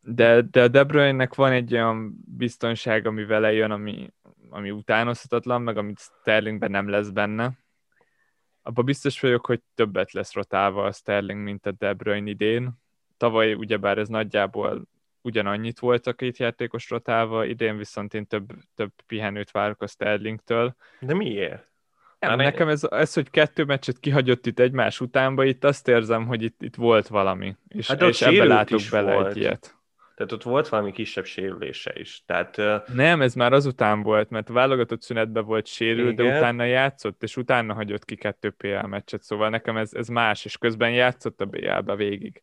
De, 0.00 0.40
de 0.40 0.68
De 0.68 0.84
Bruyne-nek 0.84 1.34
van 1.34 1.52
egy 1.52 1.72
olyan 1.72 2.24
biztonság, 2.36 3.06
ami 3.06 3.24
vele 3.24 3.52
jön, 3.52 3.70
ami, 3.70 4.12
ami 4.50 4.70
utánozhatatlan, 4.70 5.62
meg 5.62 5.76
amit 5.76 5.98
Sterlingben 6.20 6.70
nem 6.70 6.88
lesz 6.88 7.08
benne 7.08 7.58
abban 8.62 8.84
biztos 8.84 9.20
vagyok, 9.20 9.46
hogy 9.46 9.60
többet 9.74 10.12
lesz 10.12 10.32
rotálva 10.32 10.84
a 10.84 10.92
Sterling, 10.92 11.40
mint 11.40 11.66
a 11.66 11.70
De 11.70 11.92
Bruyne 11.92 12.30
idén. 12.30 12.70
Tavaly 13.16 13.52
ugyebár 13.52 13.98
ez 13.98 14.08
nagyjából 14.08 14.88
ugyanannyit 15.22 15.78
volt 15.78 16.06
a 16.06 16.12
két 16.12 16.38
játékos 16.38 16.90
rotálva, 16.90 17.44
idén 17.44 17.76
viszont 17.76 18.14
én 18.14 18.26
több, 18.26 18.52
több 18.74 18.92
pihenőt 19.06 19.50
várok 19.50 19.82
a 19.82 19.86
Sterlingtől. 19.86 20.76
De 21.00 21.14
miért? 21.14 21.68
Nem, 22.18 22.36
nekem 22.36 22.68
ez, 22.68 22.84
ez, 22.84 23.14
hogy 23.14 23.30
kettő 23.30 23.64
meccset 23.64 23.98
kihagyott 23.98 24.46
itt 24.46 24.58
egymás 24.58 25.00
utánba, 25.00 25.44
itt 25.44 25.64
azt 25.64 25.88
érzem, 25.88 26.26
hogy 26.26 26.42
itt, 26.42 26.62
itt 26.62 26.74
volt 26.74 27.06
valami, 27.06 27.56
és, 27.68 27.86
hát 27.86 28.02
és 28.02 28.22
ebbe 28.22 28.44
látok 28.44 28.80
bele 28.90 29.14
volt. 29.14 29.26
egy 29.26 29.36
ilyet. 29.36 29.79
Tehát 30.20 30.34
ott 30.34 30.42
volt 30.42 30.68
valami 30.68 30.92
kisebb 30.92 31.24
sérülése 31.24 31.92
is. 31.94 32.22
Tehát, 32.26 32.60
Nem, 32.94 33.22
ez 33.22 33.34
már 33.34 33.52
azután 33.52 34.02
volt, 34.02 34.30
mert 34.30 34.48
válogatott 34.48 35.02
szünetben 35.02 35.44
volt 35.44 35.66
sérül, 35.66 36.10
igen. 36.10 36.14
de 36.14 36.36
utána 36.36 36.64
játszott, 36.64 37.22
és 37.22 37.36
utána 37.36 37.74
hagyott 37.74 38.04
ki 38.04 38.16
kettő 38.16 38.50
PL 38.50 38.86
meccset, 38.86 39.22
szóval 39.22 39.48
nekem 39.48 39.76
ez, 39.76 39.94
ez 39.94 40.08
más, 40.08 40.44
és 40.44 40.58
közben 40.58 40.90
játszott 40.90 41.40
a 41.40 41.44
BL-be 41.44 41.94
végig. 41.94 42.42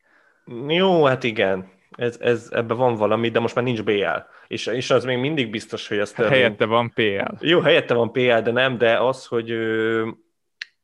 Jó, 0.68 1.04
hát 1.04 1.24
igen, 1.24 1.72
ez, 1.92 2.18
ez, 2.20 2.50
ebben 2.52 2.78
van 2.78 2.96
valami, 2.96 3.30
de 3.30 3.40
most 3.40 3.56
már 3.56 3.64
nincs 3.64 3.84
BL. 3.84 4.18
És, 4.48 4.66
és 4.66 4.90
az 4.90 5.04
még 5.04 5.18
mindig 5.18 5.50
biztos, 5.50 5.88
hogy 5.88 5.98
ezt... 5.98 6.16
Hát 6.16 6.28
helyette 6.28 6.66
van 6.66 6.92
PL. 6.94 7.36
Jó, 7.40 7.60
helyette 7.60 7.94
van 7.94 8.12
PL, 8.12 8.40
de 8.40 8.52
nem, 8.52 8.78
de 8.78 9.00
az, 9.00 9.26
hogy, 9.26 9.50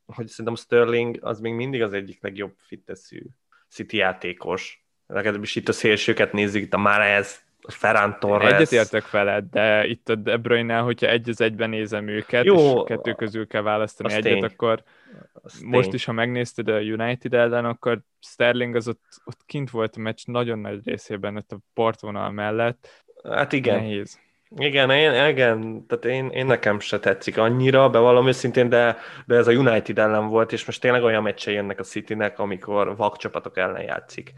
hogy 0.06 0.28
szerintem 0.28 0.56
Sterling 0.56 1.18
az 1.22 1.40
még 1.40 1.54
mindig 1.54 1.82
az 1.82 1.94
egyik 1.94 2.22
legjobb 2.22 2.54
fitteszű 2.58 3.22
City 3.70 3.98
játékos 3.98 4.83
legalábbis 5.08 5.56
itt 5.56 5.70
a 5.70 5.74
szélsőket 5.74 6.34
nézzük, 6.34 6.62
itt 6.62 6.74
a 6.74 6.78
Mares, 6.78 7.46
Ferran 7.68 8.18
Torres. 8.20 8.52
Egyetértek 8.52 9.12
veled, 9.12 9.46
de 9.52 9.88
itt 9.88 10.10
a 10.10 10.16
De 10.16 10.38
bruyne 10.38 10.78
hogyha 10.78 11.08
egy 11.08 11.30
az 11.30 11.42
egyben 11.42 11.70
nézem 11.70 12.08
őket, 12.08 12.46
Jó, 12.46 12.56
és 12.56 12.84
kettő 12.86 13.14
közül 13.14 13.48
kell 13.48 13.62
választani 13.62 14.14
egyet, 14.14 14.34
tény. 14.34 14.44
akkor 14.44 14.84
az 15.34 15.60
most 15.62 15.86
tény. 15.86 15.94
is, 15.94 16.06
ha 16.06 16.12
megnézted 16.12 16.68
a 16.68 16.80
United 16.80 17.34
ellen, 17.34 17.66
akkor 17.66 18.00
Sterling 18.20 18.76
az 18.76 18.88
ott, 18.88 19.02
ott 19.26 19.40
kint 19.46 19.70
volt 19.70 19.96
a 19.96 20.00
meccs 20.00 20.26
nagyon 20.26 20.60
nagy 20.60 20.80
részében, 20.84 21.36
ott 21.36 21.52
a 21.52 21.58
partvonal 21.74 22.32
mellett. 22.32 23.04
Hát 23.24 23.54
igen. 23.54 23.76
Nehéz. 23.76 24.20
Igen, 24.56 24.90
én, 24.90 25.28
igen, 25.30 25.86
tehát 25.88 26.06
én, 26.06 26.30
én 26.30 26.46
nekem 26.46 26.80
se 26.80 27.00
tetszik 27.00 27.38
annyira, 27.38 27.90
bevallom 27.90 28.28
őszintén, 28.28 28.70
de, 28.70 28.98
de 29.26 29.36
ez 29.36 29.48
a 29.48 29.52
United 29.52 30.00
ellen 30.00 30.28
volt, 30.28 30.52
és 30.52 30.66
most 30.66 30.82
tényleg 30.82 31.04
olyan 31.04 31.24
meccse 31.24 31.52
jönnek 31.52 31.80
a 31.80 31.84
Citynek, 31.84 32.40
amikor 32.40 32.96
vakcsapatok 32.96 33.58
ellen 33.58 33.82
játszik. 33.82 34.34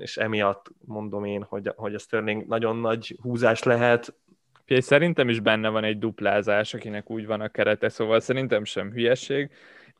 És 0.00 0.16
emiatt 0.16 0.66
mondom 0.84 1.24
én, 1.24 1.42
hogy, 1.42 1.72
hogy 1.76 1.94
a 1.94 1.98
Sterling 1.98 2.46
nagyon 2.46 2.76
nagy 2.76 3.18
húzás 3.22 3.62
lehet. 3.62 4.14
Szerintem 4.66 5.28
is 5.28 5.40
benne 5.40 5.68
van 5.68 5.84
egy 5.84 5.98
duplázás, 5.98 6.74
akinek 6.74 7.10
úgy 7.10 7.26
van 7.26 7.40
a 7.40 7.48
kerete, 7.48 7.88
szóval 7.88 8.20
szerintem 8.20 8.64
sem 8.64 8.90
hülyeség 8.90 9.50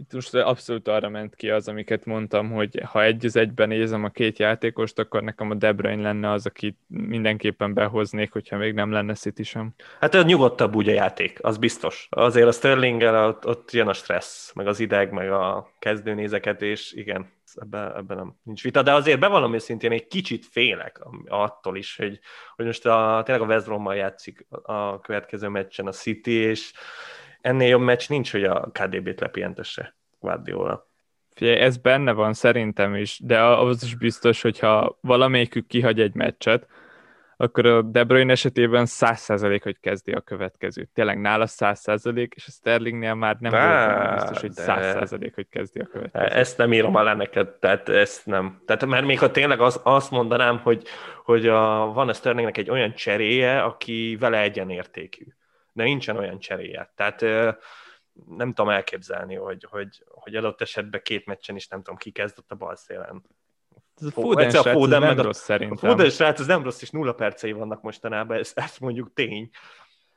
itt 0.00 0.12
most 0.12 0.34
abszolút 0.34 0.88
arra 0.88 1.08
ment 1.08 1.34
ki 1.34 1.50
az, 1.50 1.68
amiket 1.68 2.04
mondtam, 2.04 2.50
hogy 2.50 2.80
ha 2.84 3.02
egy 3.02 3.24
az 3.24 3.36
egyben 3.36 3.68
nézem 3.68 4.04
a 4.04 4.08
két 4.08 4.38
játékost, 4.38 4.98
akkor 4.98 5.22
nekem 5.22 5.50
a 5.50 5.54
De 5.54 5.72
Bruyne 5.72 6.02
lenne 6.02 6.30
az, 6.30 6.46
akit 6.46 6.78
mindenképpen 6.86 7.74
behoznék, 7.74 8.32
hogyha 8.32 8.56
még 8.56 8.74
nem 8.74 8.90
lenne 8.92 9.14
City 9.14 9.42
sem. 9.42 9.74
Hát 10.00 10.14
ez 10.14 10.24
nyugodtabb 10.24 10.74
úgy 10.74 10.88
a 10.88 10.92
játék, 10.92 11.38
az 11.42 11.56
biztos. 11.56 12.08
Azért 12.10 12.46
a 12.46 12.52
sterling 12.52 13.02
ott, 13.02 13.46
ott 13.46 13.70
jön 13.70 13.88
a 13.88 13.92
stressz, 13.92 14.52
meg 14.54 14.66
az 14.66 14.80
ideg, 14.80 15.12
meg 15.12 15.30
a 15.30 15.70
kezdőnézeket, 15.78 16.62
igen, 16.90 17.32
ebben, 17.54 17.96
ebben 17.96 18.16
nem 18.16 18.34
nincs 18.42 18.62
vita, 18.62 18.82
de 18.82 18.92
azért 18.92 19.20
bevallom 19.20 19.54
őszintén 19.54 19.92
egy 19.92 20.06
kicsit 20.06 20.46
félek 20.46 21.00
attól 21.26 21.76
is, 21.76 21.96
hogy, 21.96 22.18
hogy 22.56 22.66
most 22.66 22.86
a, 22.86 23.22
tényleg 23.24 23.44
a 23.44 23.52
West 23.52 23.66
Brom-mal 23.66 23.94
játszik 23.94 24.46
a 24.62 25.00
következő 25.00 25.48
meccsen 25.48 25.86
a 25.86 25.92
City, 25.92 26.32
és 26.32 26.72
ennél 27.40 27.68
jobb 27.68 27.80
meccs 27.80 28.08
nincs, 28.08 28.32
hogy 28.32 28.44
a 28.44 28.70
KDB-t 28.72 29.20
lepihentesse 29.20 29.94
Guardiola. 30.20 30.88
Figyelj, 31.34 31.58
ez 31.58 31.76
benne 31.76 32.12
van 32.12 32.32
szerintem 32.32 32.94
is, 32.94 33.20
de 33.22 33.42
az 33.42 33.82
is 33.82 33.94
biztos, 33.94 34.42
hogyha 34.42 34.98
valamelyikük 35.00 35.66
kihagy 35.66 36.00
egy 36.00 36.14
meccset, 36.14 36.66
akkor 37.40 37.66
a 37.66 37.82
De 37.82 38.04
Bruyne 38.04 38.32
esetében 38.32 38.86
100% 38.88 39.60
hogy 39.62 39.76
kezdi 39.80 40.12
a 40.12 40.20
következőt. 40.20 40.88
Tényleg 40.94 41.20
nála 41.20 41.46
100% 41.48 42.32
és 42.34 42.46
a 42.46 42.50
Sterlingnél 42.50 43.14
már 43.14 43.36
nem 43.38 43.52
volt 43.52 44.14
biztos, 44.14 44.40
hogy 44.40 44.52
100% 44.54 45.32
hogy 45.34 45.48
kezdi 45.48 45.80
a 45.80 45.86
következőt. 45.86 46.32
Ezt 46.32 46.58
nem 46.58 46.72
írom 46.72 46.94
alá 46.94 47.14
neked, 47.14 47.48
tehát 47.48 47.88
ezt 47.88 48.26
nem. 48.26 48.62
Tehát 48.66 48.86
mert 48.86 49.06
még 49.06 49.18
ha 49.18 49.30
tényleg 49.30 49.60
az, 49.60 49.80
azt 49.82 50.10
mondanám, 50.10 50.58
hogy, 50.58 50.82
hogy 51.24 51.46
a, 51.46 51.92
van 51.92 52.08
a 52.08 52.12
Sterlingnek 52.12 52.58
egy 52.58 52.70
olyan 52.70 52.94
cseréje, 52.94 53.62
aki 53.62 54.16
vele 54.20 54.40
egyenértékű 54.40 55.24
de 55.80 55.86
nincsen 55.86 56.16
olyan 56.16 56.38
cseréje. 56.38 56.92
Tehát 56.94 57.20
nem 58.28 58.52
tudom 58.52 58.68
elképzelni, 58.68 59.34
hogy, 59.34 59.66
hogy, 59.70 60.04
hogy 60.08 60.36
adott 60.36 60.60
esetben 60.60 61.00
két 61.04 61.26
meccsen 61.26 61.56
is 61.56 61.68
nem 61.68 61.82
tudom, 61.82 61.96
ki 61.96 62.10
kezdett 62.10 62.50
a 62.50 62.54
bal 62.54 62.76
szélen. 62.76 63.22
Ez 63.96 64.06
a 64.06 64.10
Foden, 64.10 64.50
srác, 64.50 64.66
a 64.66 64.70
Foden 64.70 65.00
nem 65.00 65.20
rossz 65.20 65.42
szerintem. 65.42 65.90
A 65.90 65.92
Foden 65.92 66.10
srác, 66.10 66.40
ez 66.40 66.46
nem 66.46 66.62
rossz, 66.62 66.82
és 66.82 66.90
nulla 66.90 67.12
percei 67.12 67.52
vannak 67.52 67.82
mostanában, 67.82 68.36
ez, 68.36 68.52
ez 68.54 68.76
mondjuk 68.78 69.12
tény. 69.12 69.50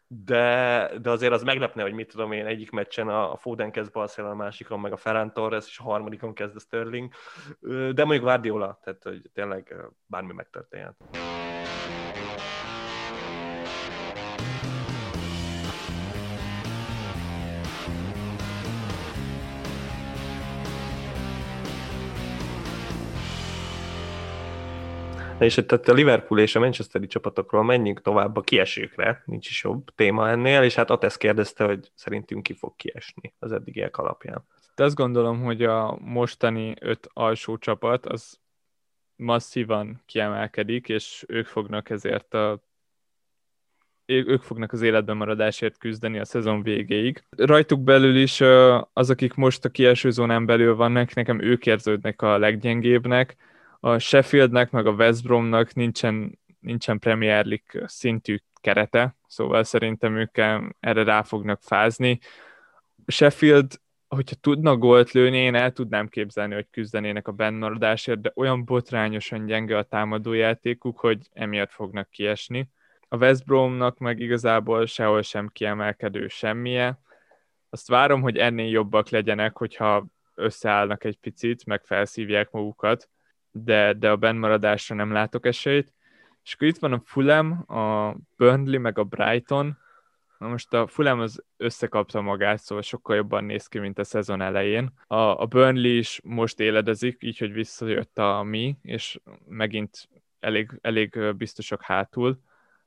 De, 0.08 0.92
de 1.02 1.10
azért 1.10 1.34
az 1.34 1.44
meglepne, 1.44 1.82
hogy 1.82 1.94
mit 1.94 2.08
tudom 2.08 2.32
én, 2.32 2.46
egyik 2.46 2.72
meccsen 2.72 3.08
a, 3.08 3.32
a 3.32 3.38
Foden 3.38 3.72
kezd 3.72 3.92
bal 3.92 4.08
szélen, 4.08 4.32
a 4.32 4.36
másikon 4.36 4.80
meg 4.80 4.92
a 4.92 4.98
Ferran 4.98 5.34
Torres, 5.34 5.68
és 5.68 5.80
a 5.80 5.84
harmadikon 5.84 6.34
kezd 6.34 6.56
a 6.56 6.60
Sterling. 6.60 7.14
De 7.94 8.04
mondjuk 8.04 8.24
Guardiola, 8.24 8.80
tehát 8.84 9.04
hogy 9.04 9.30
tényleg 9.34 9.76
bármi 10.06 10.34
megtörténhet. 10.34 10.96
És 25.44 25.62
tehát 25.66 25.88
a 25.88 25.94
Liverpool 25.94 26.40
és 26.40 26.56
a 26.56 26.60
Manchesteri 26.60 27.08
csapatokról 27.08 27.64
menjünk 27.64 28.02
tovább 28.02 28.38
a 28.38 28.42
kiesőkre, 28.42 29.24
nincs 29.26 29.50
is 29.50 29.64
jobb 29.64 29.90
téma 29.96 30.30
ennél, 30.30 30.62
és 30.62 30.76
hát 30.76 30.90
Atesz 30.90 31.18
kérdezte, 31.18 31.66
hogy 31.66 31.92
szerintünk 31.96 32.44
ki 32.44 32.54
fog 32.54 32.76
kiesni 32.76 33.34
az 33.40 33.52
eddigiek 33.52 33.98
alapján. 33.98 34.48
De 34.76 34.84
azt 34.84 34.96
gondolom, 34.96 35.42
hogy 35.42 35.64
a 35.64 35.98
mostani 36.02 36.74
öt 36.80 37.10
alsó 37.14 37.58
csapat 37.58 38.06
az 38.06 38.40
masszívan 39.16 40.02
kiemelkedik, 40.06 40.90
és 40.90 41.26
ők 41.28 41.46
fognak 41.46 41.90
ezért 41.90 42.34
a 42.34 42.64
ők 44.06 44.42
fognak 44.42 44.72
az 44.72 44.82
életben 44.82 45.18
maradásért 45.18 45.78
küzdeni 45.78 46.20
a 46.20 46.26
szezon 46.26 46.64
végéig. 46.64 47.24
Rajtuk 47.38 47.82
belül 47.82 48.16
is 48.16 48.42
az, 48.94 49.10
akik 49.10 49.34
most 49.34 49.66
a 49.66 49.70
kieső 49.70 50.12
zónán 50.12 50.46
belül 50.46 50.76
vannak, 50.76 51.14
nekem 51.14 51.42
ők 51.42 51.66
érződnek 51.66 52.22
a 52.22 52.38
leggyengébbnek, 52.38 53.36
a 53.86 53.98
Sheffieldnek, 53.98 54.72
meg 54.72 54.86
a 54.88 54.92
West 54.92 55.24
Bromnak 55.24 55.74
nincsen, 55.74 56.40
nincsen 56.60 57.00
Premier 57.00 57.46
League 57.46 57.88
szintű 57.88 58.38
kerete, 58.62 59.16
szóval 59.28 59.64
szerintem 59.64 60.18
ők 60.18 60.38
erre 60.80 61.04
rá 61.04 61.22
fognak 61.22 61.62
fázni. 61.62 62.20
Sheffield, 63.08 63.80
hogyha 64.08 64.36
tudna 64.36 64.78
gólt 64.78 65.12
lőni, 65.12 65.38
én 65.38 65.56
el 65.56 65.72
tudnám 65.72 66.08
képzelni, 66.08 66.54
hogy 66.54 66.68
küzdenének 66.72 67.28
a 67.28 67.32
bennmaradásért, 67.32 68.22
de 68.22 68.32
olyan 68.36 68.66
botrányosan 68.66 69.46
gyenge 69.46 69.78
a 69.78 69.84
támadójátékuk, 69.84 71.00
hogy 71.00 71.30
emiatt 71.34 71.72
fognak 71.72 72.10
kiesni. 72.10 72.70
A 73.08 73.18
West 73.18 73.46
Bromnak 73.46 73.98
meg 73.98 74.20
igazából 74.20 74.86
sehol 74.86 75.22
sem 75.22 75.48
kiemelkedő 75.48 76.28
semmije. 76.28 77.00
Azt 77.70 77.88
várom, 77.88 78.22
hogy 78.22 78.38
ennél 78.38 78.70
jobbak 78.70 79.10
legyenek, 79.10 79.58
hogyha 79.58 80.06
összeállnak 80.36 81.04
egy 81.04 81.18
picit, 81.18 81.66
meg 81.66 81.84
felszívják 81.84 82.52
magukat, 82.52 83.10
de, 83.54 83.94
de 83.94 84.10
a 84.10 84.16
bennmaradásra 84.16 84.96
nem 84.96 85.12
látok 85.12 85.46
esélyt. 85.46 85.94
És 86.44 86.54
akkor 86.54 86.68
itt 86.68 86.78
van 86.78 86.94
a 86.94 87.02
Fulham, 87.06 87.64
a 87.68 88.16
Burnley, 88.38 88.80
meg 88.80 88.98
a 88.98 89.04
Brighton. 89.04 89.78
Na 90.38 90.48
most 90.48 90.74
a 90.74 90.88
Fulham 90.88 91.20
az 91.20 91.44
összekapta 91.58 92.22
magát, 92.22 92.60
szóval 92.60 92.84
sokkal 92.84 93.16
jobban 93.16 93.44
néz 93.44 93.68
ki, 93.68 93.80
mint 93.80 94.00
a 94.00 94.04
szezon 94.04 94.42
elején. 94.42 94.94
A, 95.08 95.16
a 95.16 95.46
Burnley 95.46 95.98
is 95.98 96.20
most 96.24 96.60
éledezik, 96.60 97.18
így, 97.20 97.38
hogy 97.38 97.52
visszajött 97.52 98.18
a 98.18 98.44
mi, 98.44 98.78
és 98.82 99.20
megint 99.48 100.10
elég, 100.40 100.80
elég 100.82 101.36
biztosak 101.36 101.84
hátul. 101.84 102.40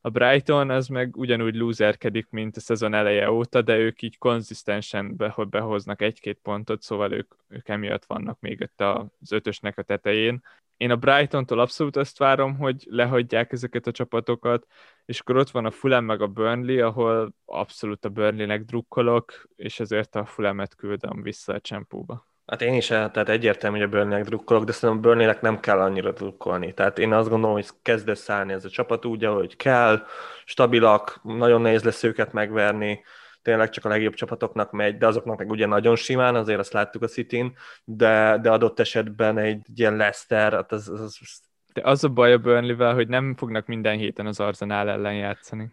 A 0.07 0.11
Brighton 0.11 0.71
az 0.71 0.88
meg 0.88 1.16
ugyanúgy 1.16 1.55
loserkedik, 1.55 2.27
mint 2.31 2.57
a 2.57 2.61
szezon 2.61 2.95
eleje 2.95 3.31
óta, 3.31 3.62
de 3.62 3.77
ők 3.77 4.03
így 4.03 4.19
konzisztensen 4.19 5.16
behoznak 5.51 6.03
egy-két 6.03 6.38
pontot, 6.42 6.83
szóval 6.83 7.12
ők, 7.12 7.35
ők 7.49 7.69
emiatt 7.69 8.05
vannak 8.05 8.40
még 8.40 8.61
itt 8.61 8.81
az 8.81 9.33
ötösnek 9.33 9.79
a 9.79 9.83
tetején. 9.83 10.42
Én 10.77 10.90
a 10.90 10.97
Brighton-tól 10.97 11.59
abszolút 11.59 11.97
azt 11.97 12.19
várom, 12.19 12.57
hogy 12.57 12.87
lehagyják 12.90 13.53
ezeket 13.53 13.87
a 13.87 13.92
csapatokat, 13.92 14.66
és 15.05 15.21
akkor 15.21 15.37
ott 15.37 15.51
van 15.51 15.64
a 15.64 15.71
Fulham 15.71 16.05
meg 16.05 16.21
a 16.21 16.27
Burnley, 16.27 16.87
ahol 16.87 17.35
abszolút 17.45 18.05
a 18.05 18.09
Burnley-nek 18.09 18.64
drukkolok, 18.64 19.49
és 19.57 19.81
ezért 19.81 20.14
a 20.14 20.25
Fulham-et 20.25 20.75
küldöm 20.75 21.23
vissza 21.23 21.53
a 21.53 21.61
csempóba. 21.61 22.27
Hát 22.47 22.63
én 22.63 22.75
is, 22.75 22.87
tehát 22.87 23.29
egyértelmű, 23.29 23.77
hogy 23.77 23.87
a 23.87 23.91
Burnley-nek 23.91 24.25
drukkolok, 24.25 24.65
de 24.65 24.73
szerintem 24.73 24.99
a 24.99 25.15
burnley 25.15 25.35
nem 25.41 25.61
kell 25.61 25.81
annyira 25.81 26.13
drukkolni. 26.13 26.75
Tehát 26.75 26.99
én 26.99 27.13
azt 27.13 27.29
gondolom, 27.29 27.55
hogy 27.55 27.69
kezd 27.83 28.15
szállni 28.15 28.53
ez 28.53 28.65
a 28.65 28.69
csapat 28.69 29.05
úgy, 29.05 29.25
ahogy 29.25 29.57
kell, 29.57 30.07
stabilak, 30.45 31.21
nagyon 31.23 31.61
nehéz 31.61 31.83
lesz 31.83 32.03
őket 32.03 32.33
megverni, 32.33 33.05
tényleg 33.43 33.71
csak 33.71 33.85
a 33.85 33.89
legjobb 33.89 34.15
csapatoknak 34.15 34.71
megy, 34.71 34.97
de 34.97 35.07
azoknak 35.07 35.39
meg 35.39 35.51
ugye 35.51 35.67
nagyon 35.67 35.97
simán, 35.97 36.35
azért 36.35 36.59
azt 36.59 36.73
láttuk 36.73 37.03
a 37.03 37.07
city 37.07 37.53
de, 37.85 38.39
de 38.43 38.51
adott 38.51 38.81
esetben 38.81 39.39
egy 39.39 39.67
ilyen 39.75 39.97
Leicester, 39.97 40.53
hát 40.53 40.73
az, 40.73 40.89
az, 40.89 41.01
az... 41.01 41.41
De 41.73 41.81
az 41.85 42.05
a 42.05 42.09
baj 42.09 42.33
a 42.33 42.39
Burnley-vel, 42.39 42.95
hogy 42.95 43.09
nem 43.09 43.35
fognak 43.37 43.67
minden 43.67 43.97
héten 43.97 44.27
az 44.27 44.41
Arsenal 44.41 44.89
ellen 44.91 45.15
játszani. 45.15 45.73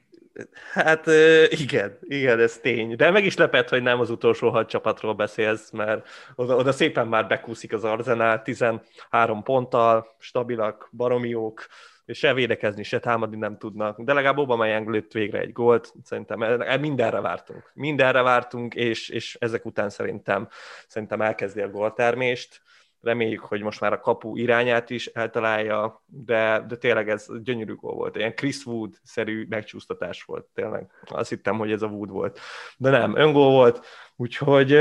Hát 0.73 1.07
igen, 1.49 1.97
igen, 2.01 2.39
ez 2.39 2.57
tény. 2.57 2.95
De 2.95 3.11
meg 3.11 3.25
is 3.25 3.37
lepett, 3.37 3.69
hogy 3.69 3.81
nem 3.81 3.99
az 3.99 4.09
utolsó 4.09 4.49
hat 4.49 4.69
csapatról 4.69 5.13
beszélsz, 5.13 5.71
mert 5.71 6.07
oda, 6.35 6.55
oda 6.55 6.71
szépen 6.71 7.07
már 7.07 7.27
bekúszik 7.27 7.73
az 7.73 7.83
Arsenal, 7.83 8.41
13 8.41 9.43
ponttal, 9.43 10.15
stabilak, 10.19 10.89
baromiók, 10.91 11.67
és 12.05 12.17
se 12.17 12.33
védekezni, 12.33 12.83
se 12.83 12.99
támadni 12.99 13.37
nem 13.37 13.57
tudnak. 13.57 14.01
De 14.01 14.13
legalább 14.13 14.37
Aubameyang 14.37 14.89
lőtt 14.89 15.11
végre 15.11 15.39
egy 15.39 15.51
gólt, 15.51 15.93
szerintem 16.03 16.39
mindenre 16.79 17.19
vártunk. 17.19 17.71
Mindenre 17.73 18.21
vártunk, 18.21 18.75
és, 18.75 19.09
és 19.09 19.37
ezek 19.39 19.65
után 19.65 19.89
szerintem, 19.89 20.47
szerintem 20.87 21.21
elkezdi 21.21 21.61
a 21.61 21.69
góltermést 21.69 22.61
reméljük, 23.03 23.39
hogy 23.39 23.61
most 23.61 23.79
már 23.79 23.93
a 23.93 23.99
kapu 23.99 24.35
irányát 24.37 24.89
is 24.89 25.07
eltalálja, 25.07 26.03
de, 26.05 26.65
de 26.67 26.75
tényleg 26.75 27.09
ez 27.09 27.27
gyönyörű 27.43 27.75
gól 27.75 27.93
volt. 27.93 28.15
Ilyen 28.15 28.35
Chris 28.35 28.65
Wood-szerű 28.65 29.45
megcsúsztatás 29.49 30.23
volt, 30.23 30.45
tényleg. 30.53 30.91
Azt 31.05 31.29
hittem, 31.29 31.57
hogy 31.57 31.71
ez 31.71 31.81
a 31.81 31.87
Wood 31.87 32.09
volt. 32.09 32.39
De 32.77 32.89
nem, 32.89 33.15
öngól 33.15 33.49
volt, 33.49 33.85
úgyhogy 34.15 34.71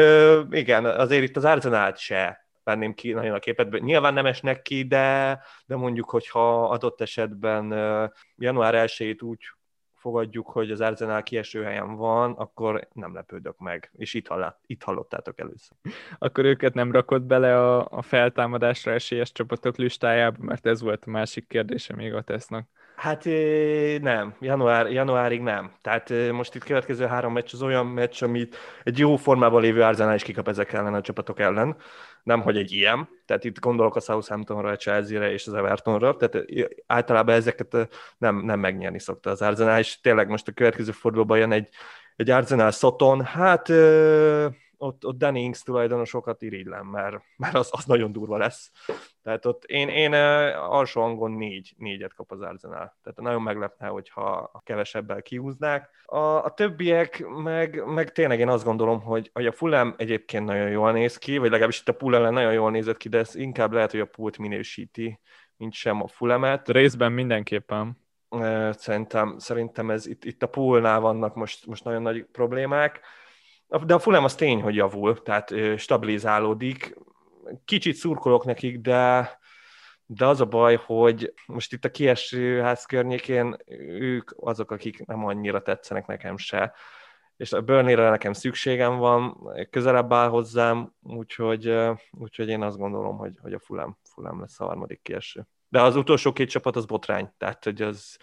igen, 0.51 0.85
azért 0.85 1.23
itt 1.23 1.37
az 1.37 1.45
Arsenal 1.45 1.95
se 1.95 2.47
venném 2.65 2.95
ki 2.95 3.13
nagyon 3.13 3.35
a 3.35 3.39
képet. 3.39 3.81
Nyilván 3.81 4.15
nem 4.15 4.27
esnek 4.27 4.63
ki, 4.63 4.83
de, 4.83 5.41
de 5.67 5.77
mondjuk, 5.77 6.11
hogyha 6.11 6.69
adott 6.69 7.01
esetben 7.01 7.73
január 8.37 8.75
1 8.75 9.17
úgy 9.21 9.39
fogadjuk, 10.03 10.47
hogy 10.47 10.71
az 10.71 10.81
Arsenal 10.81 11.23
kieső 11.23 11.63
helyen 11.63 11.97
van, 11.97 12.33
akkor 12.33 12.89
nem 12.93 13.15
lepődök 13.15 13.59
meg. 13.59 13.91
És 13.97 14.15
itt, 14.15 14.27
hallott, 14.27 14.59
itt 14.67 14.83
hallottátok 14.83 15.41
először. 15.41 15.77
Akkor 16.19 16.45
őket 16.45 16.75
nem 16.75 16.93
rakott 16.93 17.23
bele 17.23 17.59
a, 17.59 17.87
a 17.91 18.03
feltámadásra 18.03 18.93
esélyes 18.93 19.33
csapatok 19.33 19.77
listájába, 19.77 20.37
mert 20.41 20.67
ez 20.67 20.81
volt 20.83 21.05
a 21.07 21.11
másik 21.11 21.49
kérdése 21.49 21.95
még 21.95 22.15
a 22.15 22.23
tesznek. 22.23 22.67
Hát 22.97 23.25
nem, 24.01 24.35
Január, 24.41 24.91
januárig 24.91 25.41
nem. 25.41 25.73
Tehát 25.81 26.13
most 26.33 26.55
itt 26.55 26.65
következő 26.65 27.07
három 27.07 27.33
meccs 27.33 27.51
az 27.53 27.63
olyan 27.63 27.87
meccs, 27.87 28.23
amit 28.23 28.57
egy 28.83 28.99
jó 28.99 29.17
formában 29.17 29.63
lévő 29.63 29.83
Arsenal 29.83 30.15
is 30.15 30.23
kikap 30.23 30.49
ezek 30.49 30.73
ellen 30.73 30.95
a 30.95 31.01
csapatok 31.01 31.41
ellen. 31.41 31.77
Nem, 32.23 32.41
hogy 32.41 32.57
egy 32.57 32.73
ilyen. 32.73 33.09
Tehát 33.27 33.45
itt 33.45 33.59
gondolok 33.59 33.97
a 33.97 34.01
Southamptonra, 34.01 34.71
a 34.71 34.77
Chelsea-re 34.77 35.33
és 35.33 35.47
az 35.47 35.55
Evertonra. 35.55 36.17
Tehát 36.17 36.47
általában 36.87 37.35
ezeket 37.35 37.89
nem, 38.19 38.37
nem 38.37 38.61
megnyerni 38.61 38.99
szokta 38.99 39.31
az 39.31 39.43
Arsenal, 39.43 39.79
és 39.79 40.01
tényleg 40.01 40.29
most 40.29 40.49
a 40.49 40.53
következő 40.53 40.91
fordulóban 40.91 41.39
jön 41.39 41.53
egy, 41.53 41.69
egy 42.17 42.31
Arsenal 42.31 42.71
Soton. 42.71 43.25
Hát 43.25 43.69
ott, 44.83 45.07
ott 45.07 45.19
Danny 45.19 45.37
Ings 45.37 45.63
tulajdonosokat 45.63 46.43
irigylem, 46.43 46.87
mert, 46.87 47.23
mert 47.37 47.55
az, 47.55 47.69
az 47.73 47.85
nagyon 47.85 48.13
durva 48.13 48.37
lesz. 48.37 48.71
Tehát 49.23 49.47
ott 49.47 49.65
én, 49.65 49.89
én 49.89 50.13
alsó 50.55 51.01
hangon 51.01 51.31
négy, 51.31 51.75
négyet 51.77 52.15
kap 52.15 52.31
az 52.31 52.41
Arsenal. 52.41 52.97
Tehát 53.03 53.21
nagyon 53.21 53.43
meglepne, 53.43 53.87
hogyha 53.87 54.61
kevesebbel 54.65 55.23
kihúznák. 55.23 55.91
A, 56.05 56.17
a 56.17 56.55
többiek 56.55 57.25
meg, 57.27 57.85
meg 57.87 58.13
tényleg 58.13 58.39
én 58.39 58.49
azt 58.49 58.65
gondolom, 58.65 59.01
hogy, 59.01 59.31
hogy 59.33 59.47
a 59.47 59.53
Fulham 59.53 59.95
egyébként 59.97 60.45
nagyon 60.45 60.69
jól 60.69 60.93
néz 60.93 61.19
ki, 61.19 61.39
vagy 61.39 61.51
legalábbis 61.51 61.81
itt 61.81 61.89
a 61.89 61.93
pool 61.93 62.17
ellen 62.17 62.33
nagyon 62.33 62.53
jól 62.53 62.71
nézett 62.71 62.97
ki, 62.97 63.09
de 63.09 63.19
ez 63.19 63.35
inkább 63.35 63.73
lehet, 63.73 63.91
hogy 63.91 64.01
a 64.01 64.07
pult 64.07 64.39
minősíti, 64.39 65.21
mint 65.57 65.73
sem 65.73 66.03
a 66.03 66.07
Fulhamet. 66.07 66.69
Részben 66.69 67.13
mindenképpen. 67.13 68.01
Szerintem, 68.71 69.39
szerintem 69.39 69.91
ez 69.91 70.07
itt, 70.07 70.25
itt 70.25 70.43
a 70.43 70.47
poolnál 70.47 71.01
vannak 71.01 71.35
most, 71.35 71.67
most 71.67 71.85
nagyon 71.85 72.03
nagy 72.03 72.25
problémák 72.33 73.01
de 73.81 73.95
a 73.95 73.99
Fulham 73.99 74.25
az 74.25 74.35
tény, 74.35 74.63
hogy 74.63 74.75
javul, 74.75 75.23
tehát 75.23 75.55
stabilizálódik. 75.77 76.97
Kicsit 77.65 77.95
szurkolok 77.95 78.45
nekik, 78.45 78.81
de, 78.81 79.31
de 80.07 80.27
az 80.27 80.41
a 80.41 80.47
baj, 80.47 80.77
hogy 80.77 81.33
most 81.47 81.73
itt 81.73 81.85
a 81.85 81.91
kieső 81.91 82.61
ház 82.61 82.85
környékén 82.85 83.57
ők 83.89 84.31
azok, 84.37 84.71
akik 84.71 85.07
nem 85.07 85.25
annyira 85.25 85.63
tetszenek 85.63 86.07
nekem 86.07 86.37
se. 86.37 86.75
És 87.37 87.53
a 87.53 87.63
burnley 87.63 88.11
nekem 88.11 88.33
szükségem 88.33 88.97
van, 88.97 89.51
közelebb 89.71 90.13
áll 90.13 90.29
hozzám, 90.29 90.95
úgyhogy, 91.03 91.75
úgyhogy 92.11 92.49
én 92.49 92.63
azt 92.63 92.79
gondolom, 92.79 93.17
hogy, 93.17 93.39
hogy 93.43 93.53
a 93.53 93.59
Fulham, 93.59 93.99
Fulham 94.03 94.41
lesz 94.41 94.61
a 94.61 94.65
harmadik 94.65 95.03
kieső. 95.03 95.47
De 95.69 95.83
az 95.83 95.97
utolsó 95.97 96.33
két 96.33 96.51
csapat 96.51 96.77
az 96.77 96.85
botrány, 96.85 97.33
tehát 97.39 97.65
hogy 97.65 97.83
az, 97.83 98.19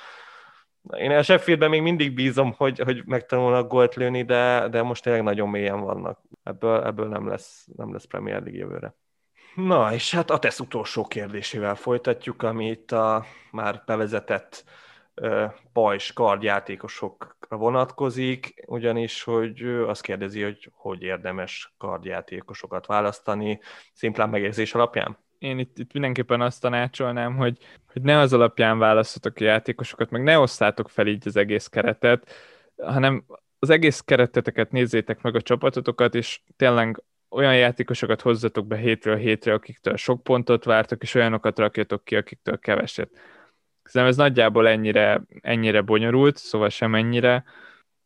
én 0.97 1.11
a 1.11 1.23
Sheffieldben 1.23 1.69
még 1.69 1.81
mindig 1.81 2.13
bízom, 2.13 2.53
hogy, 2.57 2.79
hogy 2.79 3.03
megtanulnak 3.05 3.67
gólt 3.67 3.95
lőni, 3.95 4.23
de, 4.23 4.67
de 4.69 4.81
most 4.81 5.03
tényleg 5.03 5.23
nagyon 5.23 5.49
mélyen 5.49 5.79
vannak. 5.79 6.21
Ebből, 6.43 6.83
ebből 6.83 7.07
nem, 7.07 7.27
lesz, 7.27 7.67
nem 7.75 7.93
lesz 7.93 8.05
Premier 8.05 8.41
League 8.41 8.59
jövőre. 8.59 8.95
Na, 9.55 9.93
és 9.93 10.13
hát 10.13 10.29
a 10.29 10.39
tesz 10.39 10.59
utolsó 10.59 11.05
kérdésével 11.05 11.75
folytatjuk, 11.75 12.43
ami 12.43 12.69
itt 12.69 12.91
a 12.91 13.25
már 13.51 13.83
bevezetett 13.85 14.63
uh, 15.15 15.53
pajs 15.73 16.13
kardjátékosokra 16.13 17.57
vonatkozik, 17.57 18.63
ugyanis, 18.67 19.23
hogy 19.23 19.63
azt 19.63 20.01
kérdezi, 20.01 20.41
hogy 20.41 20.71
hogy 20.73 21.01
érdemes 21.01 21.73
kardjátékosokat 21.77 22.85
választani, 22.85 23.59
szimplán 23.93 24.29
megérzés 24.29 24.73
alapján? 24.73 25.17
Én 25.39 25.59
itt, 25.59 25.77
itt 25.77 25.93
mindenképpen 25.93 26.41
azt 26.41 26.61
tanácsolnám, 26.61 27.35
hogy, 27.35 27.57
hogy 27.93 28.01
ne 28.01 28.17
az 28.17 28.33
alapján 28.33 28.77
választatok 28.77 29.33
a 29.39 29.43
játékosokat, 29.43 30.09
meg 30.09 30.23
ne 30.23 30.39
osszátok 30.39 30.89
fel 30.89 31.07
így 31.07 31.27
az 31.27 31.35
egész 31.35 31.67
keretet, 31.67 32.31
hanem 32.77 33.23
az 33.59 33.69
egész 33.69 33.99
kereteteket 33.99 34.71
nézzétek 34.71 35.21
meg 35.21 35.35
a 35.35 35.41
csapatotokat, 35.41 36.15
és 36.15 36.41
tényleg 36.55 37.03
olyan 37.29 37.55
játékosokat 37.55 38.21
hozzatok 38.21 38.67
be 38.67 38.75
hétről 38.75 39.15
hétre, 39.15 39.53
akiktől 39.53 39.95
sok 39.95 40.23
pontot 40.23 40.63
vártok, 40.63 41.03
és 41.03 41.13
olyanokat 41.13 41.59
rakjatok 41.59 42.03
ki, 42.03 42.15
akiktől 42.15 42.59
keveset. 42.59 43.09
Szerintem 43.83 44.09
ez 44.09 44.15
nagyjából 44.15 44.67
ennyire, 44.67 45.21
ennyire 45.41 45.81
bonyolult, 45.81 46.37
szóval 46.37 46.69
sem 46.69 46.95
ennyire, 46.95 47.43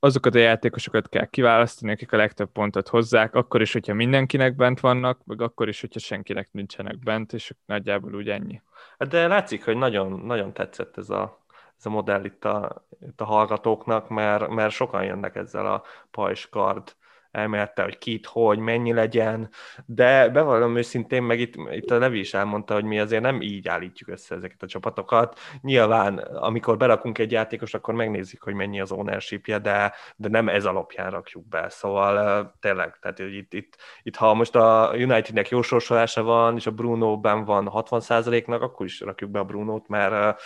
azokat 0.03 0.35
a 0.35 0.39
játékosokat 0.39 1.09
kell 1.09 1.25
kiválasztani, 1.25 1.91
akik 1.91 2.11
a 2.11 2.17
legtöbb 2.17 2.51
pontot 2.51 2.87
hozzák, 2.87 3.35
akkor 3.35 3.61
is, 3.61 3.73
hogyha 3.73 3.93
mindenkinek 3.93 4.55
bent 4.55 4.79
vannak, 4.79 5.25
meg 5.25 5.41
akkor 5.41 5.67
is, 5.67 5.81
hogyha 5.81 5.99
senkinek 5.99 6.49
nincsenek 6.51 6.99
bent, 6.99 7.33
és 7.33 7.53
nagyjából 7.65 8.13
úgy 8.13 8.29
ennyi. 8.29 8.61
Hát 8.97 9.09
de 9.09 9.27
látszik, 9.27 9.65
hogy 9.65 9.77
nagyon, 9.77 10.19
nagyon 10.19 10.53
tetszett 10.53 10.97
ez 10.97 11.09
a, 11.09 11.45
ez 11.77 11.85
a 11.85 11.89
modell 11.89 12.23
itt 12.23 12.45
a, 12.45 12.85
itt 13.01 13.21
a 13.21 13.25
hallgatóknak, 13.25 14.09
mert, 14.09 14.49
mert 14.49 14.73
sokan 14.73 15.03
jönnek 15.03 15.35
ezzel 15.35 15.65
a 15.65 15.83
pajskard 16.11 16.95
elmélete, 17.33 17.83
hogy 17.83 17.97
kit, 17.97 18.25
hogy, 18.25 18.59
mennyi 18.59 18.93
legyen, 18.93 19.49
de 19.85 20.29
bevallom 20.29 20.77
őszintén, 20.77 21.23
meg 21.23 21.39
itt, 21.39 21.55
itt 21.71 21.91
a 21.91 21.97
Levi 21.97 22.19
is 22.19 22.33
elmondta, 22.33 22.73
hogy 22.73 22.83
mi 22.83 22.99
azért 22.99 23.21
nem 23.21 23.41
így 23.41 23.67
állítjuk 23.67 24.09
össze 24.09 24.35
ezeket 24.35 24.63
a 24.63 24.67
csapatokat. 24.67 25.39
Nyilván, 25.61 26.17
amikor 26.17 26.77
berakunk 26.77 27.17
egy 27.17 27.31
játékos, 27.31 27.73
akkor 27.73 27.93
megnézzük, 27.93 28.43
hogy 28.43 28.53
mennyi 28.53 28.81
az 28.81 28.91
ownership 28.91 29.45
de, 29.45 29.93
de 30.15 30.29
nem 30.29 30.49
ez 30.49 30.65
alapján 30.65 31.09
rakjuk 31.09 31.47
be. 31.47 31.69
Szóval 31.69 32.53
tényleg, 32.59 32.97
tehát 32.99 33.17
hogy 33.17 33.35
itt, 33.35 33.53
itt, 33.53 33.77
itt, 34.03 34.15
ha 34.15 34.33
most 34.33 34.55
a 34.55 34.91
Unitednek 34.93 35.49
jó 35.49 35.61
sorsolása 35.61 36.23
van, 36.23 36.55
és 36.55 36.65
a 36.65 36.71
Bruno-ben 36.71 37.45
van 37.45 37.69
60%-nak, 37.73 38.61
akkor 38.61 38.85
is 38.85 38.99
rakjuk 38.99 39.31
be 39.31 39.39
a 39.39 39.43
Brunót, 39.43 39.87
mert 39.87 40.41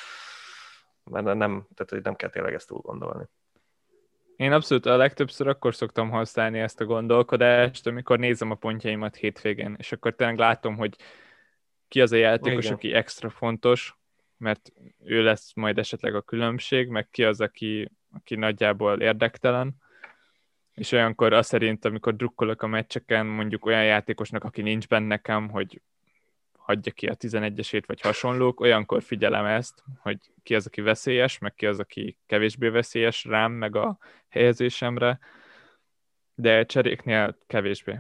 mert 1.10 1.26
nem, 1.26 1.68
tehát 1.76 1.90
hogy 1.90 2.02
nem 2.02 2.16
kell 2.16 2.30
tényleg 2.30 2.54
ezt 2.54 2.68
túl 2.68 2.80
gondolni. 2.80 3.26
Én 4.38 4.52
abszolút 4.52 4.86
a 4.86 4.98
legtöbbször 4.98 5.48
akkor 5.48 5.76
szoktam 5.76 6.10
használni 6.10 6.60
ezt 6.60 6.82
a 6.82 6.86
gondolkodást, 6.86 7.88
amikor 7.88 8.20
nézem 8.20 8.52
a 8.52 8.56
pontjaimat 8.56 9.16
hétvégén, 9.16 9.76
és 9.78 9.92
akkor 9.92 10.16
tényleg 10.16 10.38
látom, 10.38 10.76
hogy 10.76 10.96
ki 11.88 12.02
az 12.02 12.12
a 12.12 12.16
játékos, 12.16 12.64
Igen. 12.64 12.76
aki 12.76 12.94
extra 12.94 13.30
fontos, 13.30 13.98
mert 14.38 14.74
ő 15.04 15.24
lesz 15.24 15.54
majd 15.54 15.78
esetleg 15.78 16.16
a 16.16 16.22
különbség, 16.22 16.88
meg 16.88 17.10
ki 17.10 17.24
az, 17.24 17.42
aki, 17.42 17.92
aki 18.14 18.36
nagyjából 18.36 19.02
érdektelen, 19.02 19.76
és 20.74 20.92
olyankor 20.92 21.34
azt 21.34 21.50
szerint, 21.50 21.86
amikor 21.86 22.16
drukkolok 22.16 22.62
a 22.62 22.68
meccseken, 22.68 23.26
mondjuk 23.26 23.66
olyan 23.66 23.86
játékosnak, 23.86 24.44
aki 24.44 24.62
nincs 24.62 24.88
benne 24.88 25.08
nekem, 25.08 25.50
hogy 25.50 25.82
hagyja 26.68 26.92
ki 26.92 27.08
a 27.08 27.16
11-esét, 27.16 27.84
vagy 27.86 28.02
hasonlók, 28.02 28.60
olyankor 28.60 29.04
figyelem 29.04 29.46
ezt, 29.46 29.84
hogy 30.02 30.18
ki 30.44 30.56
az, 30.56 30.66
aki 30.66 30.82
veszélyes, 30.82 31.38
meg 31.38 31.54
ki 31.54 31.66
az, 31.66 31.80
aki 31.80 32.18
kevésbé 32.26 32.68
veszélyes 32.68 33.26
rám, 33.26 33.52
meg 33.52 33.76
a 33.76 33.98
helyezésemre, 34.30 35.20
de 36.36 36.66
cseréknél 36.66 37.38
kevésbé. 37.48 38.00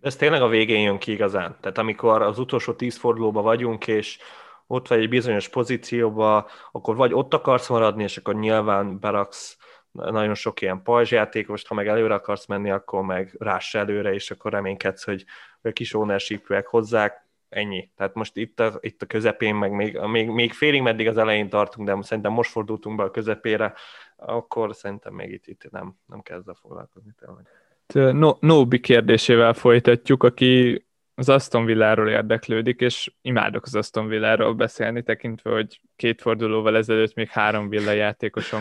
Ez 0.00 0.16
tényleg 0.16 0.42
a 0.42 0.48
végén 0.48 0.82
jön 0.82 0.98
ki 0.98 1.12
igazán. 1.12 1.56
Tehát 1.60 1.78
amikor 1.78 2.22
az 2.22 2.38
utolsó 2.38 2.72
tíz 2.72 2.96
fordulóban 2.96 3.42
vagyunk, 3.42 3.86
és 3.86 4.18
ott 4.66 4.88
vagy 4.88 4.98
egy 4.98 5.08
bizonyos 5.08 5.48
pozícióba, 5.48 6.48
akkor 6.70 6.96
vagy 6.96 7.12
ott 7.12 7.34
akarsz 7.34 7.68
maradni, 7.68 8.02
és 8.02 8.16
akkor 8.16 8.34
nyilván 8.34 8.98
beraksz 8.98 9.58
nagyon 9.92 10.34
sok 10.34 10.60
ilyen 10.60 10.82
pajzsjátékost, 10.82 11.66
ha 11.66 11.74
meg 11.74 11.88
előre 11.88 12.14
akarsz 12.14 12.46
menni, 12.46 12.70
akkor 12.70 13.02
meg 13.02 13.34
ráss 13.38 13.74
előre, 13.74 14.12
és 14.12 14.30
akkor 14.30 14.52
reménykedsz, 14.52 15.04
hogy 15.04 15.24
a 15.62 15.70
kis 15.70 15.94
ownership 15.94 16.64
hozzák 16.64 17.28
ennyi. 17.50 17.90
Tehát 17.96 18.14
most 18.14 18.36
itt 18.36 18.60
a, 18.60 18.78
itt 18.80 19.02
a 19.02 19.06
közepén, 19.06 19.54
meg 19.54 19.72
még, 19.72 19.98
még, 19.98 20.28
még 20.28 20.52
félig 20.52 20.82
meddig 20.82 21.08
az 21.08 21.16
elején 21.16 21.48
tartunk, 21.48 21.88
de 21.88 21.96
szerintem 22.00 22.32
most 22.32 22.50
fordultunk 22.50 22.96
be 22.96 23.02
a 23.02 23.10
közepére, 23.10 23.74
akkor 24.16 24.74
szerintem 24.74 25.14
még 25.14 25.32
itt, 25.32 25.46
itt 25.46 25.70
nem, 25.70 25.96
nem 26.06 26.20
kezd 26.20 26.48
a 26.48 26.54
foglalkozni 26.54 27.14
tényleg. 27.18 28.14
No, 28.14 28.32
Nobi 28.40 28.80
kérdésével 28.80 29.52
folytatjuk, 29.52 30.22
aki 30.22 30.84
az 31.14 31.28
Aston 31.28 31.64
Villáról 31.64 32.08
érdeklődik, 32.08 32.80
és 32.80 33.12
imádok 33.22 33.64
az 33.64 33.74
Aston 33.74 34.06
Villáról 34.06 34.54
beszélni, 34.54 35.02
tekintve, 35.02 35.50
hogy 35.50 35.80
két 35.96 36.20
fordulóval 36.20 36.76
ezelőtt 36.76 37.14
még 37.14 37.28
három 37.28 37.68
villa 37.68 38.14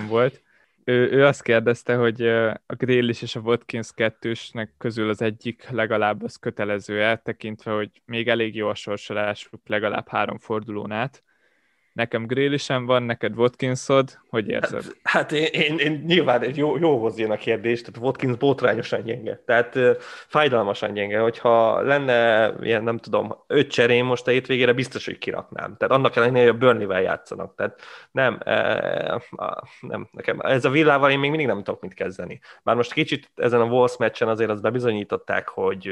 volt 0.07 0.41
ő, 0.83 1.11
ő 1.11 1.25
azt 1.25 1.41
kérdezte, 1.41 1.95
hogy 1.95 2.27
a 2.65 2.75
Grillis 2.77 3.21
és 3.21 3.35
a 3.35 3.39
Watkins 3.39 3.91
kettősnek 3.93 4.73
közül 4.77 5.09
az 5.09 5.21
egyik 5.21 5.69
legalább 5.69 6.23
az 6.23 6.35
kötelező 6.35 7.01
eltekintve, 7.01 7.71
hogy 7.71 8.01
még 8.05 8.27
elég 8.27 8.55
jó 8.55 8.67
a 8.67 8.75
sorsolásuk 8.75 9.61
legalább 9.65 10.07
három 10.07 10.37
fordulón 10.37 10.91
át. 10.91 11.23
Nekem 11.93 12.25
Grélisem 12.25 12.85
van, 12.85 13.03
neked 13.03 13.37
Watkinsod, 13.37 14.19
hogy 14.29 14.49
érzed? 14.49 14.83
Hát, 14.83 14.93
hát 15.03 15.31
én, 15.31 15.47
én, 15.51 15.77
én 15.77 16.03
nyilván 16.07 16.41
egy 16.41 16.57
jó, 16.57 16.77
jóhoz 16.77 17.17
jön 17.17 17.31
a 17.31 17.35
kérdés, 17.35 17.81
tehát 17.81 18.01
Watkins 18.01 18.37
botrányosan 18.37 19.03
gyenge, 19.03 19.41
tehát 19.45 19.75
uh, 19.75 19.95
fájdalmasan 20.27 20.93
gyenge, 20.93 21.19
hogyha 21.19 21.81
lenne 21.81 22.51
ilyen, 22.61 22.83
nem 22.83 22.97
tudom, 22.97 23.43
öt 23.47 23.71
cserém 23.71 24.05
most 24.05 24.27
a 24.27 24.31
hétvégére, 24.31 24.73
biztos, 24.73 25.05
hogy 25.05 25.17
kiraknám. 25.17 25.75
Tehát 25.77 25.95
annak 25.95 26.15
ellenére, 26.15 26.45
hogy 26.45 26.55
a 26.55 26.57
Burnley-vel 26.57 27.01
játszanak. 27.01 27.55
Tehát 27.55 27.81
nem, 28.11 28.39
uh, 28.45 29.21
nem, 29.79 30.09
nekem 30.11 30.39
ez 30.39 30.65
a 30.65 30.69
villával 30.69 31.11
én 31.11 31.19
még 31.19 31.29
mindig 31.29 31.47
nem 31.47 31.63
tudok 31.63 31.81
mit 31.81 31.93
kezdeni. 31.93 32.39
Bár 32.63 32.75
most 32.75 32.93
kicsit 32.93 33.31
ezen 33.35 33.61
a 33.61 33.65
Wolves 33.65 33.97
meccsen 33.97 34.27
azért 34.27 34.49
azt 34.49 34.61
bebizonyították, 34.61 35.47
hogy 35.47 35.89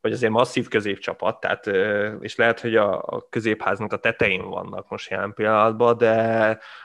vagy 0.00 0.12
azért 0.12 0.32
masszív 0.32 0.68
középcsapat, 0.68 1.40
tehát, 1.40 1.66
és 2.20 2.36
lehet, 2.36 2.60
hogy 2.60 2.76
a, 2.76 3.02
a 3.02 3.26
középháznak 3.30 3.92
a 3.92 3.96
tetején 3.96 4.48
vannak 4.48 4.90
most 4.90 5.10
jelen 5.10 5.34
pillanatban, 5.34 5.96
de, 5.96 6.14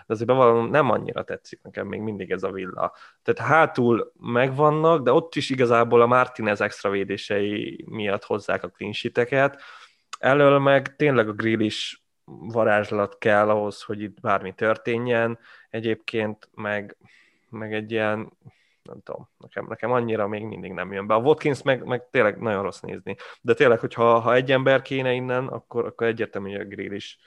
de 0.08 0.14
azért 0.14 0.30
bevallom, 0.30 0.70
nem 0.70 0.90
annyira 0.90 1.24
tetszik 1.24 1.62
nekem 1.64 1.88
még 1.88 2.00
mindig 2.00 2.32
ez 2.32 2.44
a 2.44 2.52
villa. 2.52 2.94
Tehát 3.24 3.52
hátul 3.52 4.12
megvannak, 4.20 5.04
de 5.04 5.12
ott 5.12 5.36
is 5.36 5.50
igazából 5.50 6.02
a 6.02 6.06
Martinez 6.06 6.62
extra 6.62 6.90
védései 6.90 7.86
miatt 7.90 8.24
hozzák 8.24 8.64
a 8.64 8.70
clean 8.70 8.94
elől 10.20 10.60
meg 10.60 10.96
tényleg 10.96 11.28
a 11.28 11.34
grill 11.34 11.60
is 11.60 12.04
varázslat 12.26 13.18
kell 13.18 13.50
ahhoz, 13.50 13.82
hogy 13.82 14.02
itt 14.02 14.20
bármi 14.20 14.54
történjen, 14.54 15.40
egyébként 15.70 16.50
meg, 16.54 16.98
meg 17.50 17.74
egy 17.74 17.92
ilyen 17.92 18.32
nem 18.84 19.02
tudom, 19.04 19.30
nekem, 19.38 19.66
nekem 19.70 19.92
annyira 19.92 20.28
még 20.28 20.44
mindig 20.44 20.72
nem 20.72 20.94
jön 20.94 21.08
be. 21.08 21.14
A 21.14 21.20
Watkins 21.20 21.62
meg, 21.62 21.84
meg 21.86 22.10
tényleg 22.10 22.38
nagyon 22.38 22.64
rossz 22.64 22.80
nézni. 22.80 23.16
De 23.42 23.54
tényleg, 23.54 23.80
hogyha 23.80 24.20
ha 24.20 24.34
egy 24.34 24.52
ember 24.52 24.82
kéne 24.82 25.14
innen, 25.14 25.48
akkor, 25.48 25.86
akkor 25.86 26.08
egyértelmű, 26.08 26.52
hogy 26.52 26.60
a 26.60 26.66
grill 26.66 26.94
is. 26.94 27.20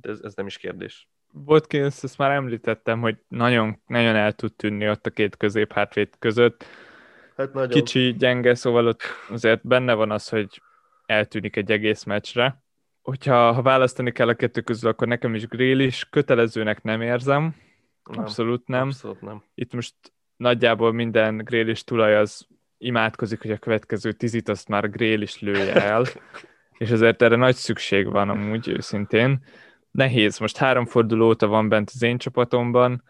Ez, 0.00 0.20
ez 0.22 0.34
nem 0.34 0.46
is 0.46 0.56
kérdés. 0.56 1.08
Watkins, 1.32 2.02
ezt 2.02 2.18
már 2.18 2.30
említettem, 2.30 3.00
hogy 3.00 3.16
nagyon, 3.28 3.82
nagyon 3.86 4.16
el 4.16 4.32
tud 4.32 4.54
tűnni 4.54 4.88
ott 4.88 5.06
a 5.06 5.10
két 5.10 5.36
középhátvéd 5.36 6.08
között. 6.18 6.64
Hát 7.36 7.52
nagyon. 7.52 7.70
Kicsi, 7.70 8.14
gyenge, 8.18 8.54
szóval 8.54 8.86
ott 8.86 9.02
azért 9.28 9.66
benne 9.66 9.94
van 9.94 10.10
az, 10.10 10.28
hogy 10.28 10.62
eltűnik 11.06 11.56
egy 11.56 11.70
egész 11.70 12.04
meccsre. 12.04 12.62
Hogyha 13.02 13.52
ha 13.52 13.62
választani 13.62 14.12
kell 14.12 14.28
a 14.28 14.34
kettő 14.34 14.60
közül, 14.60 14.90
akkor 14.90 15.06
nekem 15.06 15.34
is 15.34 15.46
grill 15.46 15.78
is 15.78 16.08
kötelezőnek 16.10 16.82
nem 16.82 17.00
érzem. 17.02 17.56
Nem, 18.04 18.20
abszolút 18.20 18.66
nem. 18.66 18.86
Abszolút 18.86 19.20
nem. 19.20 19.44
Itt 19.54 19.72
most 19.72 19.94
nagyjából 20.40 20.92
minden 20.92 21.36
grélis 21.36 21.84
tulaj 21.84 22.16
az 22.16 22.46
imádkozik, 22.78 23.42
hogy 23.42 23.50
a 23.50 23.58
következő 23.58 24.12
tizit 24.12 24.48
azt 24.48 24.68
már 24.68 24.90
grél 24.90 25.20
is 25.20 25.40
lője 25.40 25.74
el, 25.74 26.04
és 26.78 26.90
ezért 26.90 27.22
erre 27.22 27.36
nagy 27.36 27.54
szükség 27.54 28.10
van 28.10 28.28
amúgy 28.28 28.68
őszintén. 28.68 29.44
Nehéz, 29.90 30.38
most 30.38 30.56
három 30.56 30.86
forduló 30.86 31.26
óta 31.26 31.46
van 31.46 31.68
bent 31.68 31.90
az 31.94 32.02
én 32.02 32.18
csapatomban, 32.18 33.02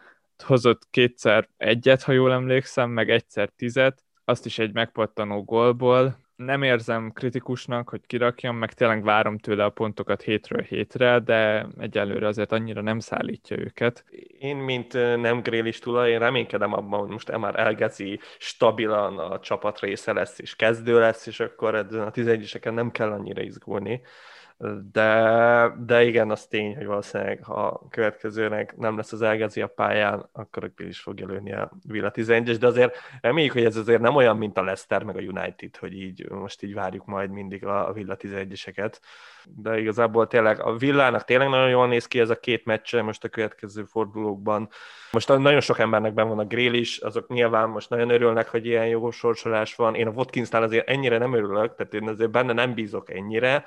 hozott 0.43 0.87
kétszer 0.89 1.49
egyet, 1.57 2.03
ha 2.03 2.11
jól 2.11 2.31
emlékszem, 2.31 2.89
meg 2.89 3.09
egyszer 3.09 3.49
tizet, 3.49 4.03
azt 4.25 4.45
is 4.45 4.59
egy 4.59 4.73
megpattanó 4.73 5.43
gólból, 5.43 6.17
nem 6.45 6.63
érzem 6.63 7.11
kritikusnak, 7.11 7.89
hogy 7.89 8.01
kirakjam, 8.07 8.55
meg 8.55 8.73
tényleg 8.73 9.03
várom 9.03 9.37
tőle 9.37 9.63
a 9.63 9.69
pontokat 9.69 10.21
hétről 10.21 10.61
hétre, 10.61 11.19
de 11.19 11.67
egyelőre 11.79 12.27
azért 12.27 12.51
annyira 12.51 12.81
nem 12.81 12.99
szállítja 12.99 13.57
őket. 13.57 14.05
Én, 14.39 14.57
mint 14.57 14.93
nem 15.21 15.41
grélis 15.41 15.79
tulaj, 15.79 16.11
én 16.11 16.19
reménykedem 16.19 16.73
abban, 16.73 16.99
hogy 16.99 17.09
most 17.09 17.37
már 17.37 17.59
elgeci 17.59 18.19
stabilan 18.37 19.17
a 19.19 19.39
csapat 19.39 19.79
része 19.79 20.13
lesz, 20.13 20.39
és 20.39 20.55
kezdő 20.55 20.99
lesz, 20.99 21.27
és 21.27 21.39
akkor 21.39 21.75
a 21.75 22.11
11 22.11 22.59
nem 22.63 22.91
kell 22.91 23.11
annyira 23.11 23.41
izgulni 23.41 24.01
de, 24.91 25.73
de 25.85 26.03
igen, 26.03 26.31
az 26.31 26.45
tény, 26.45 26.75
hogy 26.75 26.85
valószínűleg 26.85 27.43
ha 27.43 27.53
a 27.53 27.87
következőnek 27.89 28.77
nem 28.77 28.95
lesz 28.95 29.11
az 29.11 29.21
elgezi 29.21 29.61
a 29.61 29.67
pályán, 29.67 30.29
akkor 30.31 30.63
akkor 30.63 30.85
is 30.85 30.99
fogja 30.99 31.27
lőni 31.27 31.53
a 31.53 31.71
Villa 31.87 32.11
11-es, 32.13 32.57
de 32.59 32.67
azért 32.67 32.95
reméljük, 33.21 33.53
hogy 33.53 33.65
ez 33.65 33.75
azért 33.75 34.01
nem 34.01 34.15
olyan, 34.15 34.37
mint 34.37 34.57
a 34.57 34.63
Leicester 34.63 35.03
meg 35.03 35.15
a 35.15 35.19
United, 35.19 35.77
hogy 35.77 35.93
így 35.93 36.29
most 36.29 36.63
így 36.63 36.73
várjuk 36.73 37.05
majd 37.05 37.29
mindig 37.29 37.65
a 37.65 37.91
Villa 37.93 38.15
11-eseket, 38.19 38.99
de 39.45 39.79
igazából 39.79 40.27
tényleg 40.27 40.61
a 40.61 40.75
Villának 40.75 41.23
tényleg 41.23 41.49
nagyon 41.49 41.69
jól 41.69 41.87
néz 41.87 42.07
ki 42.07 42.19
ez 42.19 42.29
a 42.29 42.39
két 42.39 42.65
meccse 42.65 43.01
most 43.01 43.23
a 43.23 43.29
következő 43.29 43.83
fordulókban. 43.83 44.69
Most 45.11 45.27
nagyon 45.27 45.61
sok 45.61 45.79
embernek 45.79 46.13
ben 46.13 46.27
van 46.27 46.39
a 46.39 46.45
grill 46.45 46.73
is, 46.73 46.97
azok 46.97 47.27
nyilván 47.27 47.69
most 47.69 47.89
nagyon 47.89 48.09
örülnek, 48.09 48.47
hogy 48.47 48.65
ilyen 48.65 48.87
jó 48.87 49.11
sorsolás 49.11 49.75
van. 49.75 49.95
Én 49.95 50.07
a 50.07 50.11
Watkinsnál 50.11 50.63
azért 50.63 50.87
ennyire 50.89 51.17
nem 51.17 51.33
örülök, 51.33 51.75
tehát 51.75 51.93
én 51.93 52.07
azért 52.07 52.31
benne 52.31 52.53
nem 52.53 52.73
bízok 52.73 53.09
ennyire, 53.09 53.65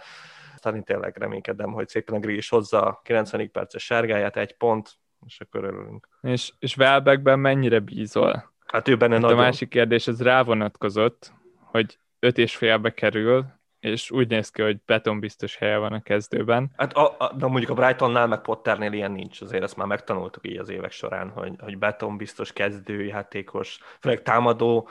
aztán 0.65 0.81
én 0.81 0.85
tényleg 0.85 1.17
reménykedem, 1.17 1.73
hogy 1.73 1.89
szépen 1.89 2.15
a 2.15 2.19
Grill 2.19 2.37
is 2.37 2.49
hozza 2.49 2.83
a 2.83 3.01
90 3.05 3.51
perces 3.51 3.85
sárgáját, 3.85 4.37
egy 4.37 4.57
pont, 4.57 4.99
és 5.27 5.41
akkor 5.41 5.65
örülünk. 5.65 6.09
És, 6.23 6.53
és 6.59 6.77
Welbeckben 6.77 7.39
mennyire 7.39 7.79
bízol? 7.79 8.53
Hát 8.67 8.89
ő 8.89 8.97
benne 8.97 9.13
hát 9.13 9.23
nagyon. 9.23 9.39
A 9.39 9.43
másik 9.43 9.69
kérdés, 9.69 10.07
ez 10.07 10.23
rávonatkozott, 10.23 11.33
hogy 11.65 11.99
öt 12.19 12.39
és 12.39 12.57
félbe 12.57 12.95
kerül, 12.95 13.47
és 13.81 14.11
úgy 14.11 14.29
néz 14.29 14.51
ki, 14.51 14.63
hogy 14.63 14.81
beton 14.87 15.21
biztos 15.21 15.57
helye 15.57 15.77
van 15.77 15.93
a 15.93 16.03
kezdőben. 16.03 16.71
Hát 16.77 16.93
a, 16.93 17.15
a, 17.19 17.33
de 17.37 17.47
mondjuk 17.47 17.71
a 17.71 17.75
Brightonnál 17.75 18.27
meg 18.27 18.41
Potternél 18.41 18.93
ilyen 18.93 19.13
nincs, 19.13 19.41
azért 19.41 19.63
ezt 19.63 19.77
már 19.77 19.87
megtanultuk 19.87 20.49
így 20.49 20.57
az 20.57 20.69
évek 20.69 20.93
során, 20.93 21.31
hogy, 21.31 21.53
hogy 21.59 21.79
beton 21.79 22.17
biztos 22.17 22.53
kezdőjátékos, 22.53 23.79
főleg 24.01 24.23
támadó, 24.23 24.89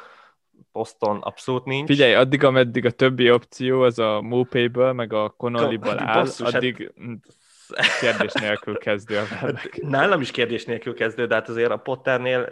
poszton 0.71 1.17
abszolút 1.21 1.65
nincs. 1.65 1.87
Figyelj, 1.87 2.13
addig, 2.13 2.43
ameddig 2.43 2.85
a 2.85 2.91
többi 2.91 3.31
opció 3.31 3.81
az 3.81 3.99
a 3.99 4.21
Mopay-ből, 4.21 4.93
meg 4.93 5.13
a 5.13 5.29
Connolly-ból 5.37 5.99
áll, 5.99 6.23
basszus, 6.23 6.45
hát 6.45 6.55
addig 6.55 6.91
hát 6.97 7.17
kérdés 7.99 8.33
nélkül 8.33 8.77
kezdő 8.77 9.17
a 9.17 9.25
hát, 9.25 9.69
Nálam 9.81 10.21
is 10.21 10.31
kérdés 10.31 10.65
nélkül 10.65 10.93
kezdő, 10.93 11.25
de 11.25 11.35
hát 11.35 11.49
azért 11.49 11.71
a 11.71 11.77
Potternél 11.77 12.47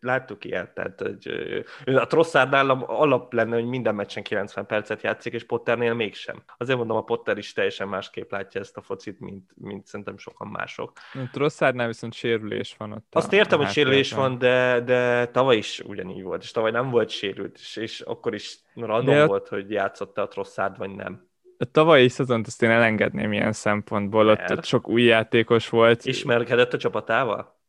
láttuk 0.00 0.44
ilyet, 0.44 0.70
tehát 0.70 1.00
hogy 1.00 1.94
a 1.94 2.06
Trosszárd 2.06 2.50
nálam 2.50 2.84
alap 2.86 3.32
lenne, 3.32 3.54
hogy 3.54 3.64
minden 3.64 3.94
meccsen 3.94 4.22
90 4.22 4.66
percet 4.66 5.02
játszik, 5.02 5.32
és 5.32 5.44
Potternél 5.44 5.94
mégsem. 5.94 6.42
Azért 6.56 6.78
mondom, 6.78 6.96
a 6.96 7.02
Potter 7.02 7.38
is 7.38 7.52
teljesen 7.52 7.88
másképp 7.88 8.30
látja 8.30 8.60
ezt 8.60 8.76
a 8.76 8.82
focit, 8.82 9.20
mint, 9.20 9.50
mint 9.54 9.86
szerintem 9.86 10.18
sokan 10.18 10.48
mások. 10.48 10.92
A 11.12 11.28
Trosszárnál 11.32 11.86
viszont 11.86 12.12
sérülés 12.12 12.74
van 12.78 12.92
ott. 12.92 13.06
Azt 13.10 13.32
értem, 13.32 13.58
hogy 13.58 13.70
sérülés 13.70 14.12
van, 14.12 14.38
de, 14.38 14.80
de 14.80 15.26
tavaly 15.26 15.56
is 15.56 15.80
ugyanígy 15.80 16.22
volt, 16.22 16.42
és 16.42 16.50
tavaly 16.50 16.70
nem 16.70 16.90
volt 16.90 17.08
sérült, 17.08 17.58
és, 17.58 17.76
és 17.76 18.00
akkor 18.00 18.34
is 18.34 18.58
random 18.74 19.14
de 19.14 19.26
volt, 19.26 19.48
hogy 19.48 19.70
játszott 19.70 20.18
a 20.18 20.28
Trosszárd, 20.28 20.78
vagy 20.78 20.90
nem 20.90 21.28
a 21.60 21.64
tavalyi 21.64 22.08
szezont 22.08 22.46
azt 22.46 22.62
én 22.62 22.70
elengedném 22.70 23.32
ilyen 23.32 23.52
szempontból, 23.52 24.28
ott, 24.28 24.50
ott 24.50 24.64
sok 24.64 24.88
új 24.88 25.02
játékos 25.02 25.68
volt. 25.68 26.04
Ismerkedett 26.04 26.72
a 26.72 26.78
csapatával? 26.78 27.60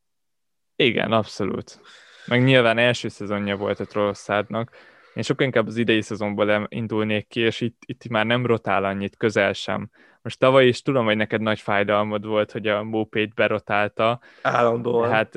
Igen, 0.76 1.12
abszolút. 1.12 1.80
Meg 2.26 2.44
nyilván 2.44 2.78
első 2.78 3.08
szezonja 3.08 3.56
volt 3.56 3.80
a 3.80 3.86
Trosszádnak. 3.86 4.72
Én 5.14 5.24
sokkal 5.24 5.46
inkább 5.46 5.68
az 5.68 5.78
idei 5.78 6.02
szezonból 6.02 6.68
indulnék 6.70 7.28
ki, 7.28 7.40
és 7.40 7.62
itt, 7.62 7.82
itt 7.86 8.08
már 8.08 8.26
nem 8.26 8.46
rotál 8.46 8.84
annyit, 8.84 9.18
közel 9.18 9.54
sem. 9.54 9.90
Most 10.22 10.40
tavaly 10.40 10.68
is 10.68 10.82
tudom, 10.82 11.06
hogy 11.06 11.18
neked 11.18 11.42
nagy 11.42 11.60
fájdalmad 11.60 12.26
volt, 12.26 12.52
hogy 12.52 12.68
a 12.68 12.84
Mopét 12.84 13.34
berotálta. 13.34 14.20
Állandóan. 14.42 15.10
Hát 15.10 15.36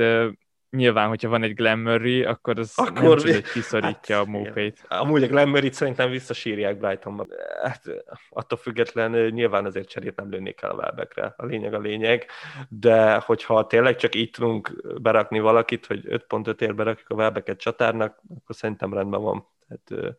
nyilván, 0.74 1.08
hogyha 1.08 1.28
van 1.28 1.42
egy 1.42 1.54
Glenn 1.54 1.78
Murray, 1.78 2.24
akkor 2.24 2.58
az 2.58 2.72
akkor 2.76 2.92
nem 2.92 3.16
csak, 3.16 3.32
hogy 3.32 3.50
kiszorítja 3.52 4.16
hát, 4.16 4.26
a 4.26 4.30
mópét. 4.30 4.84
Amúgy 4.88 5.22
a 5.22 5.26
Glenn 5.26 5.48
Murray-t 5.48 5.74
szerintem 5.74 6.10
visszasírják 6.10 6.78
Brightonba. 6.78 7.26
Hát, 7.62 7.82
attól 8.30 8.58
független 8.58 9.10
nyilván 9.10 9.64
azért 9.64 9.88
cserét 9.88 10.16
nem 10.16 10.30
lőnék 10.30 10.62
el 10.62 10.70
a 10.70 10.74
Welbeckre. 10.74 11.34
A 11.36 11.44
lényeg 11.44 11.74
a 11.74 11.78
lényeg. 11.78 12.26
De 12.68 13.14
hogyha 13.14 13.66
tényleg 13.66 13.96
csak 13.96 14.14
így 14.14 14.30
tudunk 14.30 14.72
berakni 15.02 15.40
valakit, 15.40 15.86
hogy 15.86 16.04
5.5 16.06 16.60
ér 16.60 16.74
berakjuk 16.74 17.10
a 17.10 17.14
Welbecket 17.14 17.58
csatárnak, 17.58 18.20
akkor 18.28 18.54
szerintem 18.54 18.94
rendben 18.94 19.22
van. 19.22 19.46
Tehát, 19.68 20.16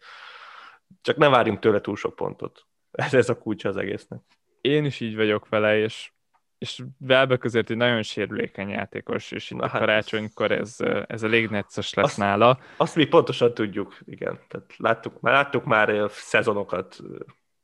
csak 1.02 1.18
ne 1.18 1.30
várjunk 1.30 1.60
tőle 1.60 1.82
túl 1.82 1.96
sok 1.96 2.16
pontot. 2.16 2.66
Ez, 2.92 3.14
ez 3.24 3.30
a 3.30 3.38
kulcsa 3.38 3.70
az 3.70 3.78
egésznek. 3.78 4.22
Én 4.62 4.86
is 4.86 5.00
így 5.00 5.16
vagyok 5.16 5.50
vele, 5.50 5.78
és 5.78 6.12
és 6.58 6.84
Velbe 6.98 7.38
között 7.38 7.70
egy 7.70 7.78
nagyon 7.78 8.04
sérülékeny 8.04 8.70
játékos, 8.70 9.32
és 9.32 9.52
itt 9.52 9.58
Na, 9.58 9.64
a 9.64 9.68
hát 9.68 9.80
karácsonykor 9.80 10.52
ez, 10.52 10.78
ez 11.08 11.24
elég 11.24 11.50
necces 11.50 11.94
lesz 11.94 12.06
azt, 12.06 12.18
nála. 12.18 12.60
Azt 12.78 12.96
mi 12.96 13.06
pontosan 13.06 13.54
tudjuk, 13.54 13.98
igen. 14.06 14.40
Tehát 14.48 14.74
láttuk, 14.78 15.20
már, 15.22 15.34
láttuk 15.34 15.64
már 15.64 16.10
szezonokat 16.10 17.00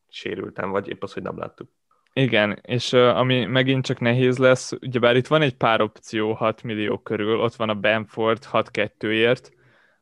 sérültem, 0.09 0.69
vagy 0.69 0.87
épp 0.87 1.03
az, 1.03 1.13
hogy 1.13 1.23
nem 1.23 1.37
láttuk. 1.37 1.69
Igen, 2.13 2.59
és 2.61 2.93
ami 2.93 3.45
megint 3.45 3.85
csak 3.85 3.99
nehéz 3.99 4.37
lesz, 4.37 4.71
ugyebár 4.71 5.15
itt 5.15 5.27
van 5.27 5.41
egy 5.41 5.55
pár 5.55 5.81
opció 5.81 6.33
6 6.33 6.63
millió 6.63 6.97
körül, 6.97 7.39
ott 7.39 7.55
van 7.55 7.69
a 7.69 7.75
Bamford 7.75 8.45
6-2-ért, 8.51 9.51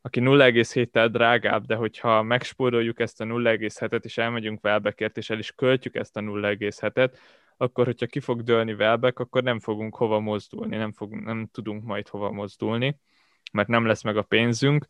aki 0.02 0.20
0,7-tel 0.24 1.08
drágább, 1.12 1.66
de 1.66 1.76
hogyha 1.76 2.24
megspóroljuk 2.24 3.00
ezt 3.00 3.22
a 3.22 3.26
0,7-et, 3.26 4.04
és 4.04 4.18
elmegyünk 4.18 4.64
Welbeckért, 4.64 5.18
és 5.18 5.30
el 5.30 5.40
is 5.40 5.52
költjük 5.52 5.96
ezt 5.96 6.18
a 6.18 6.22
0,7-et, 6.22 7.12
akkor 7.62 7.86
hogyha 7.86 8.06
ki 8.06 8.20
fog 8.20 8.44
dőlni 8.44 8.74
Welbeck, 8.74 9.20
akkor 9.20 9.44
nem 9.44 9.60
fogunk 9.60 9.96
hova 9.96 10.20
mozdulni, 10.20 10.78
nem, 10.78 10.92
fog, 10.92 11.14
nem 11.14 11.50
tudunk 11.52 11.84
majd 11.84 12.08
hova 12.08 12.32
mozdulni, 12.32 13.00
mert 13.52 13.68
nem 13.68 13.86
lesz 13.86 14.04
meg 14.04 14.18
a 14.18 14.22
pénzünk. 14.22 14.86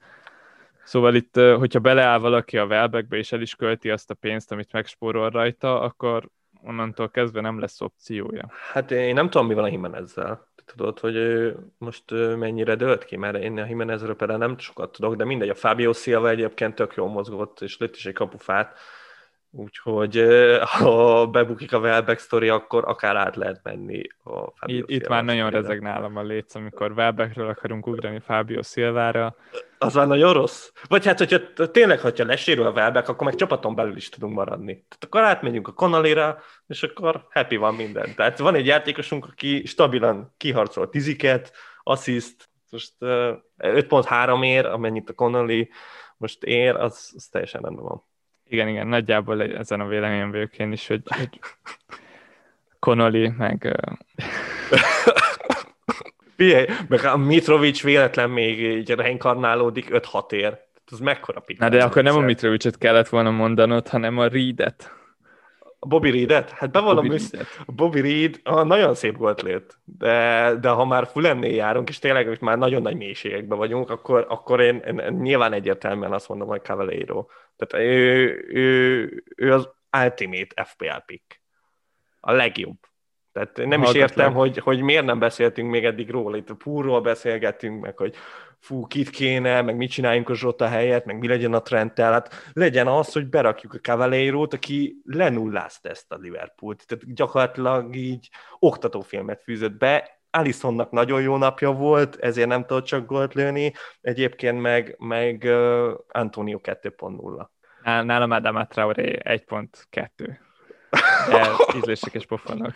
Szóval 0.84 1.16
itt, 1.16 1.36
hogyha 1.36 1.80
beleáll 1.80 2.20
valaki 2.20 2.58
a 2.58 2.66
Welbeckbe, 2.66 3.18
és 3.18 3.32
el 3.32 3.42
is 3.42 3.56
költi 3.56 3.90
azt 3.90 4.10
a 4.10 4.14
pénzt, 4.14 4.52
amit 4.52 4.72
megspórol 4.72 5.30
rajta, 5.30 5.82
akkor 5.82 6.30
onnantól 6.62 7.10
kezdve 7.10 7.42
nem 7.42 7.60
lesz 7.60 7.82
opciója. 7.82 8.52
Hát 8.72 8.92
én 8.92 9.14
nem 9.14 9.30
tudom, 9.30 9.48
mi 9.48 9.54
van 9.54 9.64
a 9.64 9.68
Jimenezzel. 9.68 10.48
Tudod, 10.66 11.00
hogy 11.00 11.18
most 11.78 12.04
mennyire 12.38 12.76
dölt 12.76 13.06
ki, 13.06 13.16
mert 13.16 13.38
én 13.38 13.60
a 13.60 13.66
Jimenezről 13.66 14.16
például 14.16 14.40
nem 14.40 14.58
sokat 14.58 14.92
tudok, 14.92 15.16
de 15.16 15.26
mindegy, 15.26 15.50
a 15.50 15.56
Fabio 15.56 15.94
Silva 15.94 16.30
egyébként 16.30 16.76
tök 16.76 16.94
jól 16.96 17.10
mozgott, 17.10 17.62
és 17.62 17.78
lőtt 17.78 17.96
is 17.96 18.06
egy 18.06 18.14
kapufát, 18.14 18.78
Úgyhogy 19.52 20.26
ha 20.78 21.28
bebukik 21.28 21.74
a 21.74 21.80
Welbeck 21.80 22.20
sztori, 22.20 22.50
akkor 22.50 22.88
akár 22.88 23.16
át 23.16 23.36
lehet 23.36 23.60
menni 23.64 24.02
a 24.24 24.52
Fabio 24.56 24.78
Itt, 24.78 24.90
itt 24.90 25.08
már 25.08 25.24
nagyon 25.24 25.50
rezeg 25.50 25.82
nálam 25.82 26.18
a 26.18 26.24
léc, 26.24 26.56
amikor 26.56 26.92
Welbeckről 26.92 27.50
akarunk 27.50 27.88
ugrani 27.88 28.20
Fábio 28.20 28.64
Szilvára. 28.64 29.36
Az 29.78 29.94
már 29.94 30.08
nagyon 30.08 30.34
rossz. 30.34 30.72
Vagy 30.88 31.06
hát, 31.06 31.18
hogyha 31.18 31.70
tényleg, 31.72 32.00
hogyha 32.00 32.26
lesérül 32.26 32.66
a 32.66 32.72
Welbeck, 32.72 33.10
akkor 33.10 33.28
meg 33.28 33.36
csapaton 33.36 33.76
belül 33.76 33.96
is 33.96 34.10
tudunk 34.10 34.34
maradni. 34.34 34.74
Tehát 34.74 35.04
akkor 35.04 35.24
átmegyünk 35.24 35.68
a 35.68 35.74
Connollyra, 35.74 36.38
és 36.68 36.84
akkor 36.84 37.28
happy 37.30 37.56
van 37.56 37.76
minden. 37.76 38.16
Tehát 38.16 38.40
van 38.40 38.56
egy 38.56 38.66
játékosunk, 38.66 39.26
aki 39.26 39.66
stabilan 39.66 40.34
kiharcol 40.38 40.90
tiziket, 40.90 41.52
assziszt, 41.84 42.50
most 42.70 42.94
5.3 43.00 44.46
ér, 44.46 44.66
amennyit 44.66 45.10
a 45.10 45.14
Connolly 45.14 45.70
most 46.18 46.44
ér, 46.44 46.76
az, 46.76 47.12
az 47.16 47.28
teljesen 47.28 47.62
rendben 47.62 47.86
van. 47.86 48.08
Igen, 48.50 48.68
igen, 48.68 48.88
nagyjából 48.88 49.44
ezen 49.44 49.80
a 49.80 49.88
véleményem 49.88 50.32
vagyok 50.32 50.58
én 50.58 50.72
is, 50.72 50.88
hogy, 50.88 51.02
hogy 51.06 51.40
Connolly, 52.80 53.32
meg... 53.38 53.68
Figyelj, 56.36 56.66
meg 56.88 57.06
a 57.06 57.18
Mitrovic 57.18 57.82
véletlen 57.82 58.30
még 58.30 58.60
így 58.62 58.90
reinkarnálódik 58.90 59.88
5-6 59.92 60.32
ér. 60.32 60.58
Ez 60.92 61.00
mekkora 61.00 61.40
pikk. 61.40 61.60
Na 61.60 61.70
de 61.70 61.84
akkor 61.84 62.04
nem 62.04 62.16
a 62.16 62.20
Mitrovicet 62.20 62.78
kellett 62.78 63.10
volna 63.10 63.32
mondanod, 63.32 63.88
hanem 63.88 64.18
a 64.18 64.28
Reedet. 64.28 64.92
A 65.80 65.88
Bobby 65.88 66.12
Reedet? 66.12 66.50
Hát 66.50 66.72
bevallom, 66.72 67.08
Bobby, 67.08 67.24
a 67.66 67.72
Bobby 67.72 68.02
Reed 68.02 68.40
ah, 68.44 68.66
nagyon 68.66 68.96
szép 68.96 69.18
volt 69.18 69.42
lőtt, 69.42 69.78
de, 69.84 70.56
de 70.62 70.70
ha 70.70 70.86
már 70.86 71.08
full 71.08 71.46
járunk, 71.46 71.90
és 71.90 72.00
tényleg 72.00 72.28
most 72.28 72.42
már 72.42 72.58
nagyon 72.58 72.82
nagy 72.82 72.96
mélységekben 72.96 73.58
vagyunk, 73.58 73.90
akkor, 73.90 74.26
akkor 74.30 74.62
én, 74.62 74.76
én, 74.76 75.18
nyilván 75.20 75.54
egyértelműen 75.54 76.14
azt 76.14 76.30
mondom, 76.30 76.48
hogy 76.48 76.62
Cavaleiro. 76.62 77.26
Tehát 77.60 77.86
ő, 77.86 78.46
ő, 78.50 79.24
ő 79.36 79.54
az 79.54 79.70
ultimate 80.04 80.64
FPL 80.66 80.98
pick. 81.06 81.42
A 82.20 82.32
legjobb. 82.32 82.78
Tehát 83.32 83.58
nem 83.58 83.68
Hallgatlak. 83.70 83.96
is 83.96 84.02
értem, 84.02 84.34
hogy, 84.34 84.58
hogy 84.58 84.82
miért 84.82 85.06
nem 85.06 85.20
beszéltünk 85.20 85.70
még 85.70 85.86
eddig 85.86 86.10
róla. 86.10 86.38
Itt 86.38 86.50
a 86.50 86.56
púrról 86.56 87.02
beszélgetünk, 87.02 87.82
meg 87.82 87.98
hogy 87.98 88.16
fú, 88.60 88.88
kit 88.88 89.10
kéne, 89.10 89.62
meg 89.62 89.76
mit 89.76 89.92
csináljunk 89.92 90.30
a 90.30 90.36
Zsota 90.36 90.68
helyett, 90.68 91.06
meg 91.06 91.20
mi 91.20 91.28
legyen 91.28 91.54
a 91.54 91.62
trendtel. 91.62 92.12
Hát 92.12 92.34
legyen 92.54 92.88
az, 92.88 93.14
hogy 93.14 93.28
berakjuk 93.28 93.74
a 93.74 93.80
Cavaleiro-t, 93.80 94.54
aki 94.54 95.02
lenullázta 95.04 95.90
ezt 95.90 96.12
a 96.12 96.16
Liverpoolt. 96.16 96.88
Tehát 96.88 97.14
gyakorlatilag 97.14 97.96
így 97.96 98.30
oktatófilmet 98.60 99.42
fűzött 99.44 99.78
be, 99.78 100.19
Alisonnak 100.32 100.92
nagyon 100.92 101.22
jó 101.22 101.38
napja 101.38 101.72
volt, 101.72 102.16
ezért 102.16 102.48
nem 102.48 102.66
tudott 102.66 102.86
csak 102.86 103.06
gólt 103.06 103.34
lőni, 103.34 103.74
egyébként 104.02 104.62
meg, 104.62 104.96
meg 104.98 105.42
uh, 105.46 105.92
Antonio 106.08 106.60
2.0. 106.64 107.48
Nálam 107.84 108.32
Adam 108.32 108.68
Traoré 108.68 109.18
1.2. 109.24 110.38
De 111.30 111.50
ízlések 111.78 112.14
és 112.14 112.26
pofonok. 112.26 112.74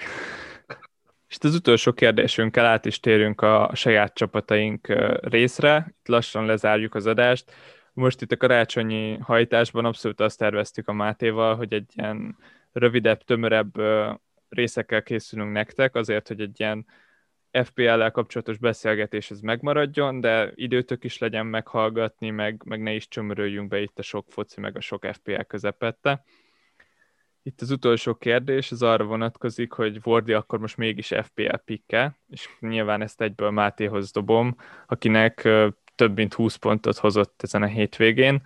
És 1.30 1.38
az 1.40 1.56
utolsó 1.56 1.94
kérdésünkkel 1.94 2.66
át 2.66 2.86
is 2.86 3.00
térünk 3.00 3.42
a 3.42 3.72
saját 3.74 4.14
csapataink 4.14 4.88
részre. 5.22 5.86
Itt 6.00 6.08
lassan 6.08 6.46
lezárjuk 6.46 6.96
az 6.96 7.06
adást. 7.06 7.52
Most 7.94 8.22
itt 8.22 8.32
a 8.32 8.38
karácsonyi 8.38 9.18
hajtásban 9.18 9.86
abszolút 9.86 10.20
azt 10.20 10.38
terveztük 10.38 10.88
a 10.88 10.94
Mátéval, 10.94 11.56
hogy 11.56 11.74
egy 11.74 11.92
ilyen 11.96 12.38
rövidebb, 12.72 13.24
tömörebb 13.24 13.74
részekkel 14.50 15.04
készülünk 15.04 15.52
nektek, 15.52 15.96
azért, 15.96 16.28
hogy 16.28 16.42
egy 16.42 16.60
ilyen 16.60 16.86
FPL-lel 17.62 18.12
kapcsolatos 18.12 18.58
beszélgetés 18.58 19.32
ez 19.32 19.40
megmaradjon, 19.40 20.20
de 20.22 20.52
időtök 20.56 21.04
is 21.04 21.18
legyen 21.18 21.46
meghallgatni, 21.46 22.30
meg, 22.30 22.62
meg 22.66 22.82
ne 22.82 22.94
is 22.94 23.08
csömöröljünk 23.08 23.68
be 23.68 23.82
itt 23.82 24.00
a 24.00 24.02
sok 24.02 24.26
foci, 24.30 24.60
meg 24.60 24.76
a 24.76 24.82
sok 24.82 25.06
FPL 25.12 25.42
közepette. 25.48 26.24
Itt 27.44 27.62
az 27.62 27.72
utolsó 27.72 28.16
kérdés, 28.16 28.72
az 28.72 28.82
arra 28.82 29.04
vonatkozik, 29.04 29.72
hogy 29.72 30.02
Vordi 30.02 30.34
akkor 30.34 30.60
most 30.60 30.78
mégis 30.78 31.08
FPL 31.08 31.56
pikke, 31.66 32.20
és 32.30 32.50
nyilván 32.60 33.02
ezt 33.02 33.22
egyből 33.22 33.52
Mátéhoz 33.52 34.12
dobom, 34.12 34.56
akinek 34.88 35.50
több 35.96 36.16
mint 36.16 36.34
20 36.34 36.56
pontot 36.56 36.98
hozott 36.98 37.42
ezen 37.44 37.62
a 37.62 37.68
hétvégén. 37.68 38.42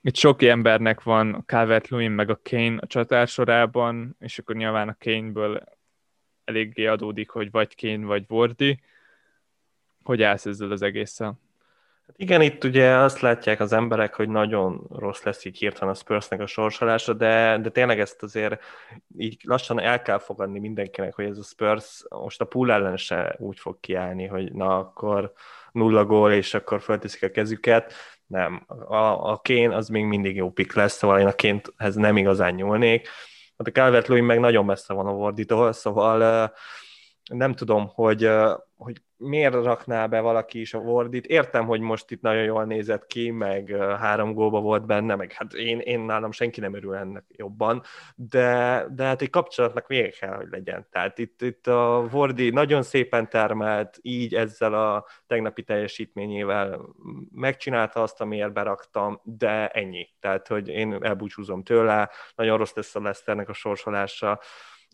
Itt 0.00 0.16
sok 0.16 0.42
embernek 0.42 1.02
van 1.02 1.34
a 1.34 1.42
calvert 1.46 1.90
meg 1.90 2.30
a 2.30 2.40
Kane 2.42 2.76
a 2.80 2.86
csatár 2.86 3.28
sorában, 3.28 4.16
és 4.18 4.38
akkor 4.38 4.56
nyilván 4.56 4.88
a 4.88 4.96
Kane-ből 4.98 5.62
eléggé 6.44 6.86
adódik, 6.86 7.30
hogy 7.30 7.50
vagy 7.50 7.76
Kane, 7.76 8.06
vagy 8.06 8.24
Vordi. 8.26 8.80
Hogy 10.02 10.22
állsz 10.22 10.46
ezzel 10.46 10.70
az 10.70 10.82
egésszel? 10.82 11.42
Hát 12.06 12.16
igen, 12.18 12.40
itt 12.40 12.64
ugye 12.64 12.88
azt 12.90 13.20
látják 13.20 13.60
az 13.60 13.72
emberek, 13.72 14.14
hogy 14.14 14.28
nagyon 14.28 14.86
rossz 14.90 15.22
lesz 15.22 15.44
így 15.44 15.58
hirtelen 15.58 15.94
a 15.94 15.96
Spursnek 15.96 16.40
a 16.40 16.46
sorsolása, 16.46 17.12
de, 17.12 17.58
de 17.62 17.70
tényleg 17.70 18.00
ezt 18.00 18.22
azért 18.22 18.62
így 19.18 19.40
lassan 19.44 19.80
el 19.80 20.02
kell 20.02 20.18
fogadni 20.18 20.58
mindenkinek, 20.58 21.14
hogy 21.14 21.24
ez 21.24 21.38
a 21.38 21.42
Spurs 21.42 22.04
most 22.08 22.40
a 22.40 22.44
pool 22.44 22.72
ellen 22.72 22.96
se 22.96 23.36
úgy 23.38 23.58
fog 23.58 23.80
kiállni, 23.80 24.26
hogy 24.26 24.52
na 24.52 24.78
akkor 24.78 25.32
nulla 25.72 26.04
gól, 26.04 26.32
és 26.32 26.54
akkor 26.54 26.80
fölteszik 26.80 27.22
a 27.22 27.30
kezüket. 27.30 27.92
Nem, 28.26 28.64
a, 28.88 29.30
a 29.30 29.40
Kén 29.42 29.70
az 29.70 29.88
még 29.88 30.04
mindig 30.04 30.36
jó 30.36 30.50
pick 30.50 30.74
lesz, 30.74 30.96
szóval 30.96 31.20
én 31.20 31.26
a 31.26 31.32
Kénhez 31.32 31.94
nem 31.94 32.16
igazán 32.16 32.54
nyúlnék. 32.54 33.08
Hát 33.56 33.66
a 33.66 33.70
calvert 33.70 34.08
meg 34.08 34.40
nagyon 34.40 34.64
messze 34.64 34.94
van 34.94 35.06
a 35.06 35.10
Warditól, 35.12 35.72
szóval 35.72 36.52
nem 37.32 37.52
tudom, 37.52 37.88
hogy, 37.94 38.30
hogy 38.76 39.02
miért 39.16 39.54
rakná 39.54 40.06
be 40.06 40.20
valaki 40.20 40.60
is 40.60 40.74
a 40.74 40.78
Wardit. 40.78 41.26
Értem, 41.26 41.66
hogy 41.66 41.80
most 41.80 42.10
itt 42.10 42.20
nagyon 42.20 42.42
jól 42.42 42.64
nézett 42.64 43.06
ki, 43.06 43.30
meg 43.30 43.76
három 43.98 44.32
góba 44.32 44.60
volt 44.60 44.86
benne, 44.86 45.14
meg 45.14 45.32
hát 45.32 45.52
én, 45.52 45.78
én 45.78 46.00
nálam 46.00 46.32
senki 46.32 46.60
nem 46.60 46.74
örül 46.74 46.94
ennek 46.94 47.24
jobban, 47.28 47.82
de, 48.14 48.84
de 48.90 49.04
hát 49.04 49.22
egy 49.22 49.30
kapcsolatnak 49.30 49.86
vége 49.86 50.08
kell, 50.08 50.36
hogy 50.36 50.48
legyen. 50.50 50.86
Tehát 50.90 51.18
itt, 51.18 51.42
itt 51.42 51.66
a 51.66 52.08
Wardi 52.12 52.50
nagyon 52.50 52.82
szépen 52.82 53.28
termelt, 53.28 53.98
így 54.02 54.34
ezzel 54.34 54.74
a 54.74 55.06
tegnapi 55.26 55.62
teljesítményével 55.62 56.80
megcsinálta 57.34 58.02
azt, 58.02 58.20
amiért 58.20 58.52
beraktam, 58.52 59.20
de 59.22 59.68
ennyi. 59.68 60.08
Tehát, 60.20 60.48
hogy 60.48 60.68
én 60.68 60.98
elbúcsúzom 61.00 61.62
tőle, 61.62 62.10
nagyon 62.34 62.58
rossz 62.58 62.74
lesz 62.74 62.94
a 62.94 63.00
Leszternek 63.00 63.48
a 63.48 63.52
sorsolása, 63.52 64.40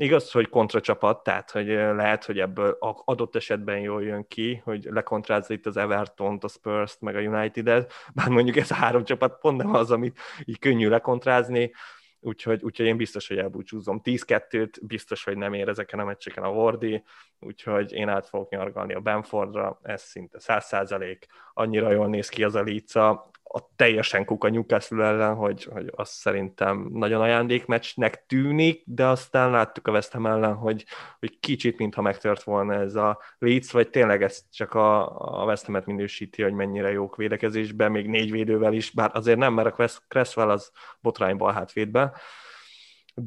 Igaz, 0.00 0.30
hogy 0.30 0.48
kontracsapat, 0.48 1.22
tehát 1.22 1.50
hogy 1.50 1.66
lehet, 1.66 2.24
hogy 2.24 2.38
ebből 2.38 2.76
adott 3.04 3.36
esetben 3.36 3.78
jól 3.78 4.02
jön 4.02 4.26
ki, 4.28 4.60
hogy 4.64 4.84
lekontrázza 4.90 5.54
itt 5.54 5.66
az 5.66 5.76
Everton-t, 5.76 6.44
a 6.44 6.48
Spurs-t, 6.48 7.00
meg 7.00 7.16
a 7.16 7.20
United-et, 7.20 7.92
bár 8.14 8.28
mondjuk 8.28 8.56
ez 8.56 8.70
a 8.70 8.74
három 8.74 9.04
csapat 9.04 9.38
pont 9.40 9.56
nem 9.56 9.74
az, 9.74 9.90
amit 9.90 10.18
így 10.44 10.58
könnyű 10.58 10.88
lekontrázni, 10.88 11.72
úgyhogy, 12.20 12.62
úgyhogy 12.62 12.86
én 12.86 12.96
biztos, 12.96 13.28
hogy 13.28 13.38
elbúcsúzom. 13.38 14.00
10-2-t 14.04 14.80
biztos, 14.82 15.24
hogy 15.24 15.36
nem 15.36 15.52
ér 15.52 15.68
ezeken 15.68 15.98
a 15.98 16.04
meccseken 16.04 16.44
a 16.44 16.50
Wardi, 16.50 17.02
úgyhogy 17.38 17.92
én 17.92 18.08
át 18.08 18.28
fogok 18.28 18.50
nyargalni 18.50 18.94
a 18.94 19.00
Benfordra, 19.00 19.80
ez 19.82 20.02
szinte 20.02 20.38
100% 20.42 21.18
annyira 21.54 21.90
jól 21.90 22.08
néz 22.08 22.28
ki 22.28 22.44
az 22.44 22.54
a 22.54 22.62
Lica, 22.62 23.30
a 23.52 23.68
teljesen 23.76 24.24
kuka 24.24 24.48
Newcastle 24.48 25.04
ellen, 25.04 25.34
hogy, 25.34 25.64
hogy 25.64 25.92
azt 25.94 26.12
szerintem 26.12 26.88
nagyon 26.92 27.20
ajándékmeccsnek 27.20 28.26
tűnik, 28.26 28.82
de 28.86 29.06
aztán 29.06 29.50
láttuk 29.50 29.86
a 29.88 29.90
West 29.90 30.12
Ham 30.12 30.26
ellen, 30.26 30.54
hogy, 30.54 30.84
hogy 31.18 31.38
kicsit, 31.40 31.78
mintha 31.78 32.02
megtört 32.02 32.42
volna 32.42 32.74
ez 32.74 32.94
a 32.94 33.18
Leeds, 33.38 33.72
vagy 33.72 33.90
tényleg 33.90 34.22
ez 34.22 34.44
csak 34.52 34.74
a, 34.74 35.18
a 35.40 35.44
West 35.44 35.64
Ham-et 35.64 35.86
minősíti, 35.86 36.42
hogy 36.42 36.52
mennyire 36.52 36.90
jók 36.90 37.16
védekezésben, 37.16 37.90
még 37.90 38.06
négy 38.06 38.30
védővel 38.30 38.72
is, 38.72 38.90
bár 38.90 39.10
azért 39.14 39.38
nem, 39.38 39.54
mert 39.54 39.78
a 39.78 39.88
Cresswell 40.08 40.50
az 40.50 40.72
botrányból 41.00 41.52
hátvédbe, 41.52 42.12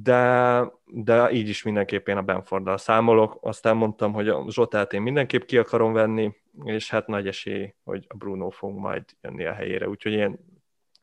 de, 0.01 0.63
de 0.85 1.31
így 1.31 1.49
is 1.49 1.63
mindenképp 1.63 2.07
én 2.07 2.17
a 2.17 2.21
Benforddal 2.21 2.77
számolok. 2.77 3.37
Azt 3.41 3.73
mondtam, 3.73 4.13
hogy 4.13 4.29
a 4.29 4.45
Zsotát 4.49 4.93
én 4.93 5.01
mindenképp 5.01 5.43
ki 5.43 5.57
akarom 5.57 5.93
venni, 5.93 6.35
és 6.63 6.89
hát 6.89 7.07
nagy 7.07 7.27
esély, 7.27 7.73
hogy 7.83 8.05
a 8.07 8.15
Bruno 8.15 8.49
fog 8.49 8.77
majd 8.77 9.03
jönni 9.21 9.45
a 9.45 9.53
helyére, 9.53 9.87
úgyhogy 9.87 10.11
én, 10.11 10.39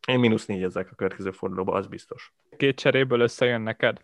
én 0.07 0.19
mínusz 0.19 0.47
négy 0.47 0.63
ezek 0.63 0.89
a 0.91 0.95
következő 0.95 1.31
fordulóban, 1.31 1.77
az 1.77 1.87
biztos. 1.87 2.33
Két 2.57 2.79
cseréből 2.79 3.21
összejön 3.21 3.61
neked? 3.61 4.03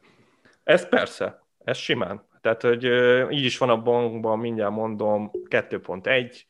Ez 0.64 0.88
persze, 0.88 1.42
ez 1.64 1.76
simán. 1.76 2.26
Tehát, 2.40 2.62
hogy 2.62 2.84
így 3.32 3.44
is 3.44 3.58
van 3.58 3.70
a 3.70 3.82
bankban, 3.82 4.38
mindjárt 4.38 4.72
mondom, 4.72 5.30
2.1, 5.48 6.42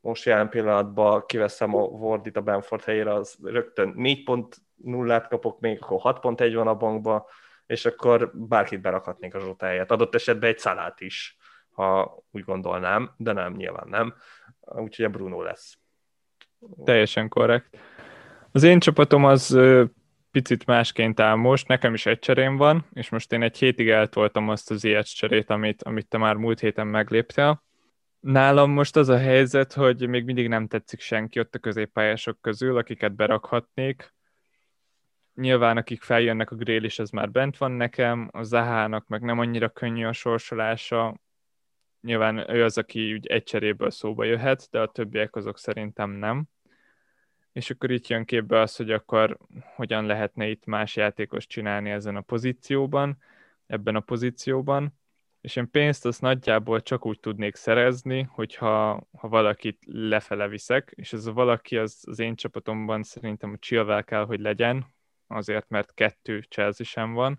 most 0.00 0.24
jelen 0.24 0.48
pillanatban 0.48 1.24
kiveszem 1.26 1.74
a 1.74 1.80
Wordit 1.80 2.36
a 2.36 2.40
Benford 2.40 2.84
helyére, 2.84 3.12
az 3.12 3.38
rögtön 3.42 3.94
4.0-át 3.96 5.28
kapok 5.28 5.60
még, 5.60 5.78
akkor 5.80 6.14
6.1 6.20 6.52
van 6.54 6.66
a 6.66 6.74
bankban, 6.74 7.24
és 7.68 7.84
akkor 7.84 8.30
bárkit 8.34 8.80
berakhatnék 8.80 9.34
a 9.34 9.40
zsotáját. 9.40 9.90
Adott 9.90 10.14
esetben 10.14 10.48
egy 10.48 10.58
szalát 10.58 11.00
is, 11.00 11.36
ha 11.70 12.18
úgy 12.30 12.44
gondolnám, 12.44 13.10
de 13.16 13.32
nem, 13.32 13.52
nyilván 13.52 13.88
nem. 13.88 14.14
Úgyhogy 14.60 15.04
a 15.04 15.08
Bruno 15.08 15.42
lesz. 15.42 15.78
Teljesen 16.84 17.28
korrekt. 17.28 17.78
Az 18.52 18.62
én 18.62 18.80
csapatom 18.80 19.24
az 19.24 19.58
picit 20.30 20.66
másként 20.66 21.20
áll 21.20 21.34
most, 21.34 21.68
nekem 21.68 21.94
is 21.94 22.06
egy 22.06 22.18
cserém 22.18 22.56
van, 22.56 22.86
és 22.92 23.08
most 23.08 23.32
én 23.32 23.42
egy 23.42 23.58
hétig 23.58 23.88
eltoltam 23.88 24.48
azt 24.48 24.70
az 24.70 24.84
ilyet 24.84 25.14
cserét, 25.14 25.50
amit, 25.50 25.82
amit 25.82 26.08
te 26.08 26.18
már 26.18 26.36
múlt 26.36 26.60
héten 26.60 26.86
megléptél. 26.86 27.64
Nálam 28.20 28.70
most 28.70 28.96
az 28.96 29.08
a 29.08 29.18
helyzet, 29.18 29.72
hogy 29.72 30.08
még 30.08 30.24
mindig 30.24 30.48
nem 30.48 30.66
tetszik 30.66 31.00
senki 31.00 31.38
ott 31.38 31.54
a 31.54 31.58
középpályások 31.58 32.40
közül, 32.40 32.76
akiket 32.76 33.14
berakhatnék 33.14 34.16
nyilván 35.40 35.76
akik 35.76 36.02
feljönnek 36.02 36.50
a 36.50 36.54
grill 36.54 36.84
is, 36.84 36.98
ez 36.98 37.10
már 37.10 37.30
bent 37.30 37.56
van 37.56 37.72
nekem, 37.72 38.28
a 38.32 38.42
Zahának 38.42 39.06
meg 39.06 39.22
nem 39.22 39.38
annyira 39.38 39.68
könnyű 39.68 40.04
a 40.04 40.12
sorsolása, 40.12 41.14
nyilván 42.00 42.50
ő 42.50 42.64
az, 42.64 42.78
aki 42.78 43.12
úgy 43.12 43.26
egy 43.26 43.42
cseréből 43.42 43.90
szóba 43.90 44.24
jöhet, 44.24 44.68
de 44.70 44.80
a 44.80 44.90
többiek 44.90 45.36
azok 45.36 45.58
szerintem 45.58 46.10
nem. 46.10 46.44
És 47.52 47.70
akkor 47.70 47.90
itt 47.90 48.06
jön 48.06 48.24
képbe 48.24 48.60
az, 48.60 48.76
hogy 48.76 48.90
akkor 48.90 49.38
hogyan 49.74 50.06
lehetne 50.06 50.48
itt 50.48 50.64
más 50.64 50.96
játékos 50.96 51.46
csinálni 51.46 51.90
ezen 51.90 52.16
a 52.16 52.20
pozícióban, 52.20 53.18
ebben 53.66 53.96
a 53.96 54.00
pozícióban. 54.00 54.98
És 55.40 55.56
én 55.56 55.70
pénzt 55.70 56.06
azt 56.06 56.20
nagyjából 56.20 56.82
csak 56.82 57.06
úgy 57.06 57.20
tudnék 57.20 57.54
szerezni, 57.54 58.22
hogyha 58.30 59.06
ha 59.18 59.28
valakit 59.28 59.78
lefele 59.86 60.48
viszek, 60.48 60.92
és 60.96 61.12
ez 61.12 61.26
a 61.26 61.32
valaki 61.32 61.76
az, 61.76 62.04
az 62.06 62.18
én 62.18 62.36
csapatomban 62.36 63.02
szerintem 63.02 63.52
a 63.52 63.58
Chilwell 63.58 64.02
kell, 64.02 64.24
hogy 64.24 64.40
legyen, 64.40 64.96
azért, 65.28 65.68
mert 65.68 65.94
kettő 65.94 66.44
Chelsea 66.48 66.86
sem 66.86 67.12
van, 67.12 67.38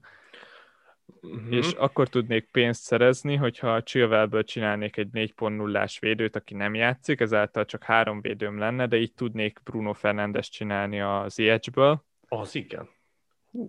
uh-huh. 1.21 1.53
és 1.53 1.71
akkor 1.71 2.07
tudnék 2.07 2.49
pénzt 2.51 2.81
szerezni, 2.81 3.35
hogyha 3.35 3.73
a 3.73 3.83
Chilwellből 3.83 4.43
csinálnék 4.43 4.97
egy 4.97 5.09
4.0-ás 5.13 5.99
védőt, 5.99 6.35
aki 6.35 6.53
nem 6.53 6.75
játszik, 6.75 7.19
ezáltal 7.19 7.65
csak 7.65 7.83
három 7.83 8.21
védőm 8.21 8.57
lenne, 8.57 8.87
de 8.87 8.97
így 8.97 9.13
tudnék 9.13 9.59
Bruno 9.63 9.93
Fernandes 9.93 10.49
csinálni 10.49 11.01
az 11.01 11.33
Ziyech-ből. 11.33 12.03
Az 12.27 12.55
igen. 12.55 12.89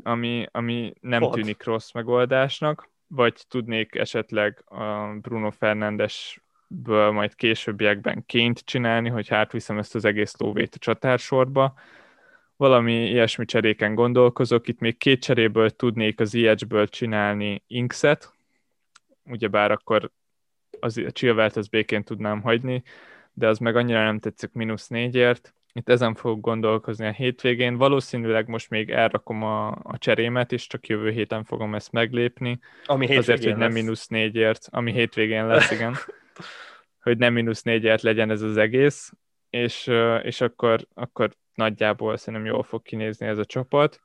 Ami, 0.02 0.46
ami 0.50 0.92
nem 1.00 1.22
What? 1.22 1.34
tűnik 1.34 1.64
rossz 1.64 1.92
megoldásnak 1.92 2.88
vagy 3.14 3.44
tudnék 3.48 3.94
esetleg 3.94 4.62
a 4.64 5.14
Bruno 5.20 5.50
Fernandesből 5.50 7.10
majd 7.10 7.34
későbbiekben 7.34 8.26
ként 8.26 8.58
csinálni, 8.58 9.08
hogy 9.08 9.28
hátviszem 9.28 9.78
ezt 9.78 9.94
az 9.94 10.04
egész 10.04 10.36
lóvét 10.36 10.74
a 10.74 10.78
csatársorba. 10.78 11.74
Valami 12.61 12.92
ilyesmi 12.92 13.44
cseréken 13.44 13.94
gondolkozok. 13.94 14.68
Itt 14.68 14.78
még 14.78 14.96
két 14.96 15.22
cseréből 15.22 15.70
tudnék 15.70 16.20
az 16.20 16.34
IH-ből 16.34 16.88
csinálni 16.88 17.62
Inkset, 17.66 18.32
ugyebár 19.24 19.70
akkor 19.70 20.11
az, 20.80 20.96
a 20.96 21.11
Chilvert 21.11 21.56
az 21.56 21.68
békén 21.68 22.02
tudnám 22.02 22.40
hagyni, 22.40 22.82
de 23.32 23.48
az 23.48 23.58
meg 23.58 23.76
annyira 23.76 24.02
nem 24.02 24.18
tetszik 24.18 24.52
mínusz 24.52 24.88
négyért, 24.88 25.54
itt 25.72 25.88
ezen 25.88 26.14
fogok 26.14 26.40
gondolkozni 26.40 27.06
a 27.06 27.12
hétvégén. 27.12 27.76
Valószínűleg 27.76 28.48
most 28.48 28.70
még 28.70 28.90
elrakom 28.90 29.42
a, 29.42 29.68
a 29.68 29.98
cserémet, 29.98 30.52
és 30.52 30.66
csak 30.66 30.86
jövő 30.86 31.11
héten 31.11 31.44
fogom 31.44 31.74
ezt 31.74 31.92
meglépni. 31.92 32.58
Ami 32.84 33.06
hétvégén 33.06 33.22
Azért, 33.22 33.44
hogy 33.44 33.56
nem 33.56 33.72
mínusz 33.72 34.06
négyért, 34.06 34.68
ami 34.70 34.92
hétvégén 34.92 35.46
lesz, 35.46 35.70
igen. 35.70 35.96
hogy 37.04 37.18
nem 37.18 37.32
mínusz 37.32 37.62
négyért 37.62 38.02
legyen 38.02 38.30
ez 38.30 38.42
az 38.42 38.56
egész, 38.56 39.12
és, 39.50 39.90
és 40.22 40.40
akkor, 40.40 40.86
akkor 40.94 41.30
nagyjából 41.61 42.16
szerintem 42.16 42.52
jól 42.52 42.62
fog 42.62 42.82
kinézni 42.82 43.26
ez 43.26 43.38
a 43.38 43.44
csapat. 43.44 44.00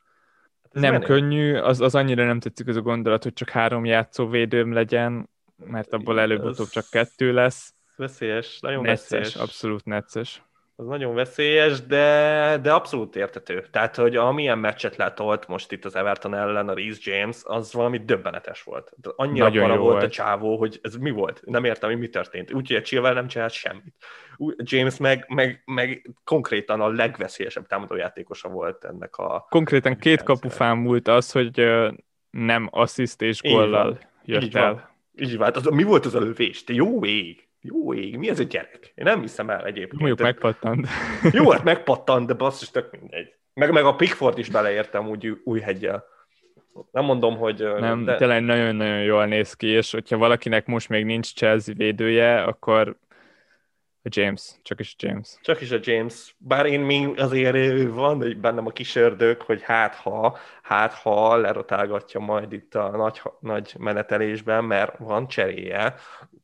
Hát 0.62 0.74
ez 0.74 0.80
nem 0.80 0.92
menő. 0.92 1.06
könnyű, 1.06 1.54
az, 1.54 1.80
az 1.80 1.94
annyira 1.94 2.24
nem 2.24 2.40
tetszik 2.40 2.68
az 2.68 2.76
a 2.76 2.80
gondolat, 2.80 3.22
hogy 3.22 3.32
csak 3.32 3.48
három 3.48 3.84
játszó 3.84 4.28
védőm 4.28 4.72
legyen, 4.72 5.30
mert 5.56 5.92
abból 5.92 6.20
előbb-utóbb 6.20 6.68
csak 6.68 6.84
kettő 6.90 7.32
lesz. 7.32 7.74
Veszélyes, 7.96 8.60
nagyon 8.60 8.82
necces, 8.82 9.08
veszélyes. 9.08 9.36
abszolút 9.36 9.84
necces 9.84 10.45
az 10.78 10.86
nagyon 10.86 11.14
veszélyes, 11.14 11.86
de, 11.86 12.58
de 12.62 12.72
abszolút 12.72 13.16
értető. 13.16 13.66
Tehát, 13.70 13.96
hogy 13.96 14.16
amilyen 14.16 14.58
meccset 14.58 14.96
letolt 14.96 15.48
most 15.48 15.72
itt 15.72 15.84
az 15.84 15.96
Everton 15.96 16.34
ellen 16.34 16.68
a 16.68 16.74
Reece 16.74 17.10
James, 17.10 17.36
az 17.42 17.72
valami 17.72 17.98
döbbenetes 17.98 18.62
volt. 18.62 18.92
Annyira 19.16 19.44
nagyon 19.44 19.62
para 19.62 19.78
volt, 19.78 19.92
volt 19.92 20.04
a 20.04 20.08
csávó, 20.08 20.56
hogy 20.56 20.78
ez 20.82 20.96
mi 20.96 21.10
volt? 21.10 21.40
Nem 21.44 21.64
értem, 21.64 21.90
hogy 21.90 21.98
mi 21.98 22.08
történt. 22.08 22.52
Úgyhogy 22.52 22.76
a 22.76 22.82
Chilwell 22.82 23.14
nem 23.14 23.26
csinált 23.26 23.52
semmit. 23.52 23.94
James 24.56 24.96
meg, 24.96 25.24
meg, 25.28 25.62
meg 25.64 26.10
konkrétan 26.24 26.80
a 26.80 26.88
legveszélyesebb 26.88 27.66
támadójátékosa 27.66 28.48
volt 28.48 28.84
ennek 28.84 29.16
a... 29.16 29.46
Konkrétan 29.50 29.96
két 29.96 30.22
kapufán 30.22 30.76
múlt 30.76 31.08
az, 31.08 31.32
hogy 31.32 31.70
nem 32.30 32.68
assziszt 32.70 33.22
és 33.22 33.42
gollal 33.42 33.98
jött 34.24 34.42
így 34.42 34.56
el. 34.56 34.72
Van. 34.72 34.88
Így 35.14 35.36
van. 35.36 35.52
Az, 35.54 35.64
mi 35.64 35.82
volt 35.82 36.06
az 36.06 36.14
a 36.14 36.20
lövés? 36.20 36.64
Te 36.64 36.72
jó 36.72 37.04
ég! 37.04 37.45
Jó 37.66 37.94
ég, 37.94 38.16
mi 38.16 38.28
ez 38.28 38.40
egy 38.40 38.46
gyerek? 38.46 38.92
Én 38.94 39.04
nem 39.04 39.20
hiszem 39.20 39.50
el 39.50 39.64
egyébként. 39.64 40.00
Mondjuk 40.00 40.20
megpattant. 40.20 40.86
Jó, 41.32 41.50
hát 41.50 41.64
megpattant, 41.64 42.26
de 42.26 42.34
basszus, 42.34 42.70
tök 42.70 42.90
mindegy. 43.00 43.32
Meg, 43.54 43.72
meg 43.72 43.84
a 43.84 43.94
Pickford 43.94 44.38
is 44.38 44.48
beleértem 44.50 45.08
úgy 45.08 45.40
új 45.44 45.60
hegyel. 45.60 46.04
Nem 46.90 47.04
mondom, 47.04 47.36
hogy... 47.36 47.68
Nem, 47.78 48.04
de... 48.04 48.16
tényleg 48.16 48.42
nagyon-nagyon 48.42 49.02
jól 49.02 49.26
néz 49.26 49.54
ki, 49.54 49.66
és 49.66 49.92
hogyha 49.92 50.16
valakinek 50.16 50.66
most 50.66 50.88
még 50.88 51.04
nincs 51.04 51.34
Chelsea 51.34 51.74
védője, 51.74 52.42
akkor 52.42 52.96
a 54.06 54.20
James, 54.20 54.54
csak 54.62 54.80
is 54.80 54.94
a 54.98 55.06
James. 55.06 55.28
Csak 55.42 55.60
is 55.60 55.70
a 55.70 55.78
James. 55.80 56.34
Bár 56.38 56.66
én 56.66 56.80
még 56.80 57.20
azért 57.20 57.88
van 57.90 58.36
bennem 58.40 58.66
a 58.66 58.70
kis 58.70 58.96
ördög, 58.96 59.40
hogy 59.40 59.62
hát 59.62 59.94
ha, 59.94 60.38
hát 60.62 60.92
ha 60.92 61.36
lerotálgatja 61.36 62.20
majd 62.20 62.52
itt 62.52 62.74
a 62.74 62.90
nagy, 62.96 63.22
nagy 63.40 63.74
menetelésben, 63.78 64.64
mert 64.64 64.98
van 64.98 65.28
cseréje, 65.28 65.94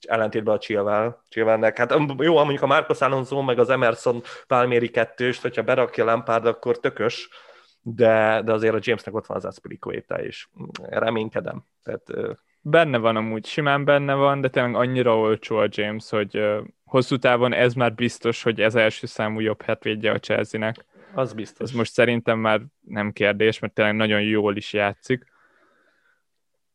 ellentétben 0.00 0.54
a 0.54 0.58
Chilwell, 0.58 1.18
Chilwellnek. 1.28 1.78
Hát 1.78 1.94
jó, 2.18 2.34
mondjuk 2.34 2.62
a 2.62 2.66
Marcos 2.66 3.00
Alonso 3.00 3.42
meg 3.42 3.58
az 3.58 3.70
Emerson 3.70 4.22
Palmieri 4.46 4.88
kettőst, 4.88 5.42
hogyha 5.42 5.62
berakja 5.62 6.04
Lampard, 6.04 6.46
akkor 6.46 6.78
tökös, 6.78 7.28
de, 7.82 8.42
de 8.44 8.52
azért 8.52 8.74
a 8.74 8.80
Jamesnek 8.80 9.14
ott 9.14 9.26
van 9.26 9.36
az 9.36 9.44
Aspilicueta 9.44 10.24
is. 10.24 10.50
Reménykedem. 10.82 11.64
Tehát, 11.82 12.02
benne 12.60 12.98
van 12.98 13.16
amúgy, 13.16 13.46
simán 13.46 13.84
benne 13.84 14.14
van, 14.14 14.40
de 14.40 14.48
tényleg 14.48 14.74
annyira 14.74 15.18
olcsó 15.18 15.56
a 15.56 15.68
James, 15.70 16.10
hogy 16.10 16.62
hosszú 16.92 17.16
távon 17.16 17.52
ez 17.52 17.74
már 17.74 17.94
biztos, 17.94 18.42
hogy 18.42 18.60
ez 18.60 18.74
első 18.74 19.06
számú 19.06 19.40
jobb 19.40 19.62
hetvédje 19.62 20.10
a 20.10 20.18
Chelsea-nek. 20.18 20.84
Az 21.14 21.32
biztos. 21.32 21.68
Ez 21.68 21.76
most 21.76 21.92
szerintem 21.92 22.38
már 22.38 22.60
nem 22.80 23.12
kérdés, 23.12 23.58
mert 23.58 23.72
tényleg 23.72 23.94
nagyon 23.94 24.22
jól 24.22 24.56
is 24.56 24.72
játszik. 24.72 25.24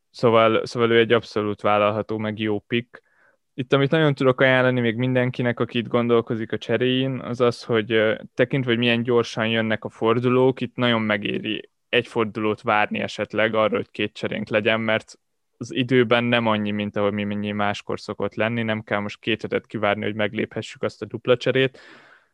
Szóval, 0.10 0.66
szóval 0.66 0.92
ő 0.92 0.98
egy 0.98 1.14
abszolút 1.14 1.62
vállalható, 1.62 2.18
meg 2.18 2.40
jó 2.40 2.60
pick. 2.60 3.02
Itt, 3.54 3.74
amit 3.74 3.92
nagyon 3.92 4.14
tudok 4.14 4.42
ajánlani 4.42 4.80
még 4.80 4.96
mindenkinek, 4.96 5.60
aki 5.60 5.78
itt 5.78 5.88
gondolkozik 5.88 6.52
a 6.52 6.58
cseréin, 6.58 7.20
az 7.20 7.42
az, 7.42 7.64
hogy 7.64 8.18
tekintve, 8.34 8.70
hogy 8.70 8.80
milyen 8.80 9.04
gyorsan 9.04 9.48
jönnek 9.48 9.84
a 9.84 9.90
fordulók, 9.90 10.62
itt 10.62 10.76
nagyon 10.76 11.02
megéri 11.02 11.70
egy 11.90 12.08
fordulót 12.08 12.62
várni 12.62 13.00
esetleg 13.00 13.54
arra, 13.54 13.76
hogy 13.76 13.92
két 13.92 14.14
cserénk 14.14 14.50
legyen, 14.50 14.80
mert 14.80 15.20
az 15.58 15.74
időben 15.74 16.24
nem 16.24 16.46
annyi, 16.46 16.72
mint 16.72 16.96
ahogy 16.96 17.12
mi 17.12 17.24
mennyi 17.24 17.52
máskor 17.52 18.00
szokott 18.00 18.36
lenni, 18.36 18.64
nem 18.64 18.82
kell 18.82 19.00
most 19.00 19.20
két 19.20 19.42
hetet 19.42 19.68
kivárni, 19.68 20.04
hogy 20.04 20.16
megléphessük 20.16 20.84
azt 20.84 21.02
a 21.02 21.06
dupla 21.06 21.38
cserét, 21.38 21.80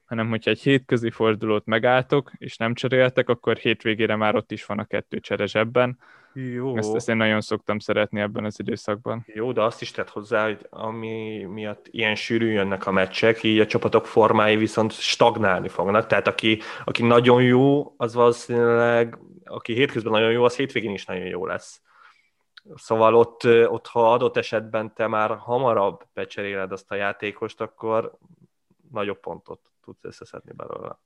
hanem 0.06 0.30
hogyha 0.30 0.52
egy 0.52 0.62
hétközi 0.62 1.10
fordulót 1.10 1.66
megálltok, 1.66 2.32
és 2.38 2.58
nem 2.58 2.74
cseréltek, 2.74 3.30
akkor 3.30 3.58
hétvégére 3.58 4.16
már 4.16 4.36
ott 4.36 4.52
is 4.52 4.66
van 4.66 4.80
a 4.80 4.86
kettő 4.86 5.20
csere 5.20 5.46
zsebben. 5.46 6.00
Jó. 6.34 6.78
Ezt, 6.78 6.96
ezt 6.96 7.10
én 7.10 7.16
nagyon 7.16 7.42
szoktam 7.42 7.80
szeretni 7.80 8.20
ebben 8.20 8.46
az 8.46 8.60
időszakban. 8.60 9.26
Jó, 9.34 9.52
de 9.52 9.62
azt 9.62 9.82
is 9.82 9.92
tett 9.92 10.10
hozzá, 10.10 10.46
hogy 10.46 10.68
ami 10.70 11.44
miatt 11.44 11.88
ilyen 11.92 12.16
sűrű 12.16 12.52
jönnek 12.52 12.88
a 12.88 12.92
meccsek, 12.92 13.44
így 13.44 13.60
a 13.60 13.66
csapatok 13.66 14.06
formái 14.06 14.56
viszont 14.56 14.92
stagnálni 14.92 15.68
fognak. 15.68 16.08
Tehát 16.08 16.28
aki, 16.28 16.60
aki 16.86 17.04
nagyon 17.04 17.44
jó, 17.44 17.94
az 17.98 18.14
valószínűleg, 18.14 19.18
aki 19.44 19.74
hétközben 19.74 20.12
nagyon 20.12 20.32
jó, 20.32 20.44
az 20.44 20.56
hétvégén 20.56 20.94
is 20.94 21.06
nagyon 21.06 21.26
jó 21.26 21.46
lesz. 21.46 21.82
Szóval 22.76 23.16
ott, 23.16 23.44
ott, 23.46 23.88
ha 23.88 24.14
adott 24.14 24.38
esetben 24.38 24.94
te 24.94 25.08
már 25.08 25.38
hamarabb 25.38 26.08
becseréled 26.14 26.72
azt 26.72 26.92
a 26.92 26.96
játékost, 26.96 27.62
akkor 27.62 28.18
nagyobb 28.92 29.20
pontot 29.20 29.60
tudsz 29.82 30.04
összeszedni 30.04 30.52
belőle. 30.54 31.00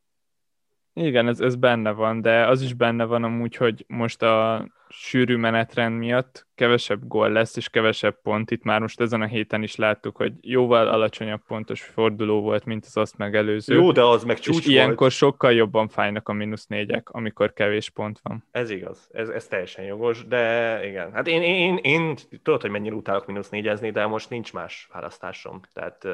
Igen, 0.97 1.27
ez, 1.27 1.39
ez 1.39 1.55
benne 1.55 1.91
van, 1.91 2.21
de 2.21 2.47
az 2.47 2.61
is 2.61 2.73
benne 2.73 3.03
van 3.03 3.23
amúgy, 3.23 3.55
hogy 3.55 3.85
most 3.87 4.21
a 4.21 4.67
sűrű 4.89 5.35
menetrend 5.35 5.97
miatt 5.97 6.47
kevesebb 6.55 7.07
gól 7.07 7.29
lesz, 7.29 7.55
és 7.55 7.69
kevesebb 7.69 8.21
pont. 8.21 8.51
Itt 8.51 8.63
már 8.63 8.81
most 8.81 9.01
ezen 9.01 9.21
a 9.21 9.25
héten 9.25 9.63
is 9.63 9.75
láttuk, 9.75 10.15
hogy 10.15 10.33
jóval 10.41 10.87
alacsonyabb 10.87 11.41
pontos 11.47 11.81
forduló 11.81 12.41
volt, 12.41 12.65
mint 12.65 12.85
az 12.85 12.97
azt 12.97 13.17
megelőző. 13.17 13.75
Jó, 13.75 13.91
de 13.91 14.03
az 14.03 14.23
meg 14.23 14.39
csúcs 14.39 14.57
és 14.57 14.63
volt. 14.63 14.75
ilyenkor 14.75 15.11
sokkal 15.11 15.53
jobban 15.53 15.87
fájnak 15.87 16.29
a 16.29 16.33
mínusz 16.33 16.65
négyek, 16.65 17.09
amikor 17.09 17.53
kevés 17.53 17.89
pont 17.89 18.19
van. 18.23 18.43
Ez 18.51 18.69
igaz, 18.69 19.09
ez, 19.11 19.29
ez 19.29 19.47
teljesen 19.47 19.85
jogos, 19.85 20.27
de 20.27 20.79
igen. 20.87 21.11
Hát 21.13 21.27
én, 21.27 21.41
én, 21.41 21.77
én, 21.77 21.79
én 21.81 22.15
tudod, 22.43 22.61
hogy 22.61 22.71
mennyire 22.71 22.95
utálok 22.95 23.25
mínusz 23.25 23.49
négyezni, 23.49 23.91
de 23.91 24.05
most 24.05 24.29
nincs 24.29 24.53
más 24.53 24.87
választásom. 24.93 25.61
Tehát 25.73 26.07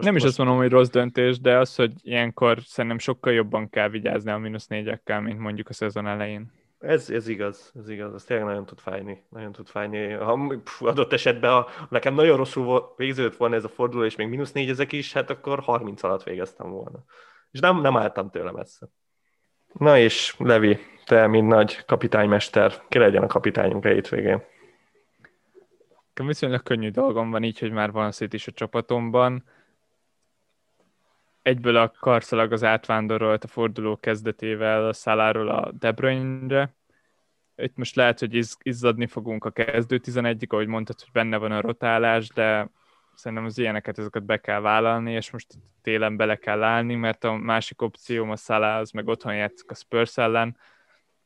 most, 0.00 0.06
nem 0.06 0.16
is 0.16 0.22
most... 0.22 0.24
azt 0.24 0.38
mondom, 0.38 0.56
hogy 0.56 0.70
rossz 0.70 0.88
döntés, 0.88 1.40
de 1.40 1.58
az, 1.58 1.74
hogy 1.74 1.92
ilyenkor 2.02 2.58
szerintem 2.64 2.98
sokkal 2.98 3.32
jobban 3.32 3.68
kell 3.68 3.88
vigyázni 3.88 4.30
a 4.30 4.38
mínusz 4.38 4.66
négyekkel, 4.66 5.20
mint 5.20 5.38
mondjuk 5.38 5.68
a 5.68 5.72
szezon 5.72 6.06
elején. 6.06 6.52
Ez, 6.78 7.10
ez 7.10 7.28
igaz, 7.28 7.72
ez 7.78 7.88
igaz, 7.88 8.14
ez 8.14 8.24
tényleg 8.24 8.46
nagyon 8.46 8.66
tud 8.66 8.78
fájni, 8.78 9.24
nagyon 9.28 9.52
tud 9.52 9.68
fájni. 9.68 10.10
Ha 10.12 10.56
pff, 10.64 10.82
adott 10.82 11.12
esetben, 11.12 11.50
ha 11.50 11.68
nekem 11.88 12.14
nagyon 12.14 12.36
rosszul 12.36 12.94
végződött 12.96 13.36
volna 13.36 13.54
ez 13.54 13.64
a 13.64 13.68
forduló, 13.68 14.04
és 14.04 14.16
még 14.16 14.28
mínusz 14.28 14.52
négy 14.52 14.68
ezek 14.68 14.92
is, 14.92 15.12
hát 15.12 15.30
akkor 15.30 15.60
30 15.60 16.02
alatt 16.02 16.22
végeztem 16.22 16.70
volna. 16.70 17.04
És 17.50 17.60
nem, 17.60 17.80
nem 17.80 17.96
álltam 17.96 18.30
tőle 18.30 18.50
messze. 18.50 18.88
Na 19.72 19.98
és 19.98 20.34
Levi, 20.38 20.78
te, 21.04 21.26
mint 21.26 21.48
nagy 21.48 21.84
kapitánymester, 21.84 22.82
ki 22.88 22.98
legyen 22.98 23.22
a 23.22 23.26
kapitányunk 23.26 23.84
a 23.84 23.88
hétvégén? 23.88 24.42
Viszonylag 26.14 26.62
könnyű 26.62 26.90
dolgom 26.90 27.30
van 27.30 27.42
így, 27.42 27.58
hogy 27.58 27.70
már 27.70 27.90
van 27.90 28.12
szét 28.12 28.32
is 28.32 28.46
a 28.46 28.52
csapatomban 28.52 29.44
egyből 31.42 31.76
a 31.76 31.92
karszalag 32.00 32.52
az 32.52 32.64
átvándorolt 32.64 33.44
a 33.44 33.48
forduló 33.48 33.96
kezdetével 33.96 34.86
a 34.86 34.92
Szaláról 34.92 35.48
a 35.48 35.72
De 35.72 35.92
Bruyne-re. 35.92 36.74
Itt 37.56 37.76
most 37.76 37.94
lehet, 37.94 38.18
hogy 38.18 38.34
iz, 38.34 38.56
izzadni 38.62 39.06
fogunk 39.06 39.44
a 39.44 39.50
kezdő 39.50 39.98
11 39.98 40.46
ahogy 40.48 40.66
mondtad, 40.66 41.00
hogy 41.00 41.12
benne 41.12 41.36
van 41.36 41.52
a 41.52 41.60
rotálás, 41.60 42.28
de 42.28 42.70
szerintem 43.14 43.46
az 43.46 43.58
ilyeneket, 43.58 43.98
ezeket 43.98 44.24
be 44.24 44.36
kell 44.36 44.60
vállalni, 44.60 45.12
és 45.12 45.30
most 45.30 45.54
télen 45.82 46.16
bele 46.16 46.36
kell 46.36 46.62
állni, 46.62 46.94
mert 46.94 47.24
a 47.24 47.32
másik 47.32 47.82
opció 47.82 48.30
a 48.30 48.36
Salah, 48.36 48.76
az 48.76 48.90
meg 48.90 49.08
otthon 49.08 49.34
játszik 49.34 49.70
a 49.70 49.74
Spurs 49.74 50.16
ellen, 50.16 50.56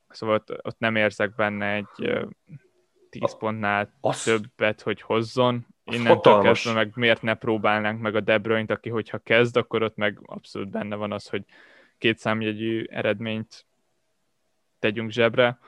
szóval 0.08 0.34
ott, 0.34 0.66
ott 0.66 0.78
nem 0.78 0.96
érzek 0.96 1.34
benne 1.34 1.72
egy 1.72 2.26
10 3.20 3.36
pontnál 3.36 3.92
az, 4.00 4.22
többet, 4.22 4.80
hogy 4.80 5.00
hozzon. 5.00 5.66
Innentől 5.84 6.40
kezdve 6.40 6.72
meg 6.72 6.92
miért 6.94 7.22
ne 7.22 7.34
próbálnánk 7.34 8.00
meg 8.00 8.14
a 8.14 8.20
De 8.20 8.38
Bruyne-t, 8.38 8.70
aki 8.70 8.88
hogyha 8.88 9.18
kezd, 9.18 9.56
akkor 9.56 9.82
ott 9.82 9.96
meg 9.96 10.18
abszolút 10.22 10.70
benne 10.70 10.96
van 10.96 11.12
az, 11.12 11.28
hogy 11.28 11.44
két 11.98 12.18
számjegyű 12.18 12.84
eredményt 12.84 13.66
tegyünk 14.78 15.10
zsebre. 15.10 15.58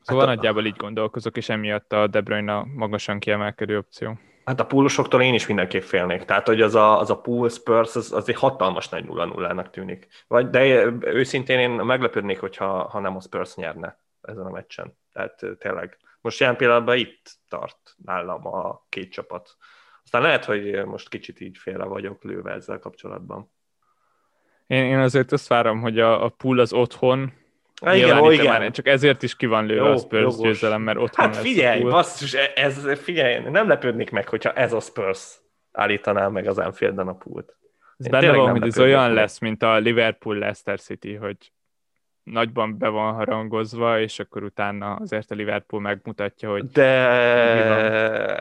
Szóval 0.00 0.26
hát 0.26 0.32
a... 0.32 0.36
nagyjából 0.36 0.66
így 0.66 0.76
gondolkozok, 0.76 1.36
és 1.36 1.48
emiatt 1.48 1.92
a 1.92 2.06
De 2.06 2.20
Bruyne 2.20 2.56
a 2.56 2.66
magasan 2.74 3.18
kiemelkedő 3.18 3.78
opció. 3.78 4.18
Hát 4.44 4.60
a 4.60 4.66
púlosoktól 4.66 5.22
én 5.22 5.34
is 5.34 5.46
mindenképp 5.46 5.82
félnék. 5.82 6.24
Tehát, 6.24 6.46
hogy 6.46 6.60
az 6.60 6.74
a, 6.74 6.98
az 6.98 7.10
a 7.10 7.20
pool 7.20 7.48
Spurs, 7.48 7.96
az, 7.96 8.12
az 8.12 8.28
egy 8.28 8.34
hatalmas 8.34 8.88
nagy 8.88 9.04
0 9.04 9.24
0 9.24 9.62
tűnik. 9.62 10.06
Vagy, 10.26 10.50
de 10.50 10.84
őszintén 11.00 11.58
én 11.58 11.70
meglepődnék, 11.70 12.40
hogyha 12.40 12.88
ha 12.88 13.00
nem 13.00 13.16
a 13.16 13.20
Spurs 13.20 13.54
nyerne 13.54 13.98
ezen 14.22 14.46
a 14.46 14.50
meccsen. 14.50 14.96
Tehát 15.12 15.46
tényleg. 15.58 15.98
Most 16.28 16.40
jelen 16.40 16.56
pillanatban 16.56 16.96
itt 16.96 17.38
tart 17.48 17.94
nálam 18.04 18.46
a 18.46 18.86
két 18.88 19.12
csapat. 19.12 19.56
Aztán 20.04 20.22
lehet, 20.22 20.44
hogy 20.44 20.84
most 20.84 21.08
kicsit 21.08 21.40
így 21.40 21.58
félre 21.58 21.84
vagyok 21.84 22.22
lőve 22.22 22.52
ezzel 22.52 22.78
kapcsolatban. 22.78 23.52
Én, 24.66 24.84
én 24.84 24.98
azért 24.98 25.32
azt 25.32 25.48
várom, 25.48 25.80
hogy 25.80 25.98
a, 25.98 26.24
a 26.24 26.28
pool 26.28 26.58
az 26.58 26.72
otthon, 26.72 27.32
Há, 27.84 27.94
igen, 27.94 28.18
ó, 28.18 28.30
igen. 28.30 28.46
Már, 28.46 28.70
csak 28.70 28.86
ezért 28.86 29.22
is 29.22 29.36
ki 29.36 29.46
van 29.46 29.66
lőve 29.66 29.86
Jó, 29.86 29.92
a 29.92 29.96
Spurs 29.96 30.36
győzelem, 30.36 30.82
mert 30.82 30.98
otthon 30.98 31.26
Hát 31.26 31.36
figyelj, 31.36 31.82
basszus, 31.82 32.34
e- 32.34 32.52
ez, 32.54 32.98
figyelj, 32.98 33.50
nem 33.50 33.68
lepődnék 33.68 34.10
meg, 34.10 34.28
hogyha 34.28 34.52
ez 34.52 34.72
a 34.72 34.80
Spurs 34.80 35.38
állítaná 35.72 36.28
meg 36.28 36.46
az 36.46 36.58
Anfielden 36.58 37.08
a 37.08 37.14
pult. 37.14 37.56
Ez 37.96 38.08
benne 38.08 38.32
van, 38.32 38.50
hogy 38.50 38.66
ez 38.66 38.78
olyan 38.78 39.06
meg. 39.06 39.14
lesz, 39.14 39.38
mint 39.38 39.62
a 39.62 39.76
Liverpool-Leicester 39.76 40.80
City, 40.80 41.14
hogy 41.14 41.52
nagyban 42.30 42.78
be 42.78 42.88
van 42.88 43.14
harangozva, 43.14 44.00
és 44.00 44.18
akkor 44.18 44.42
utána 44.42 44.94
azért 44.94 45.30
a 45.30 45.34
Liverpool 45.34 45.82
megmutatja, 45.82 46.50
hogy... 46.50 46.66
De 46.66 46.88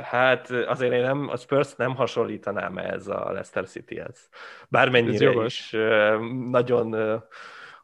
hát 0.03 0.49
azért 0.49 0.93
én 0.93 1.01
nem, 1.01 1.29
a 1.29 1.37
Spurs 1.37 1.75
nem 1.75 1.95
hasonlítanám 1.95 2.77
ez 2.77 3.07
a 3.07 3.23
Leicester 3.25 3.65
City-hez. 3.65 4.29
Bármennyire 4.69 5.43
is 5.45 5.75
nagyon 6.49 6.95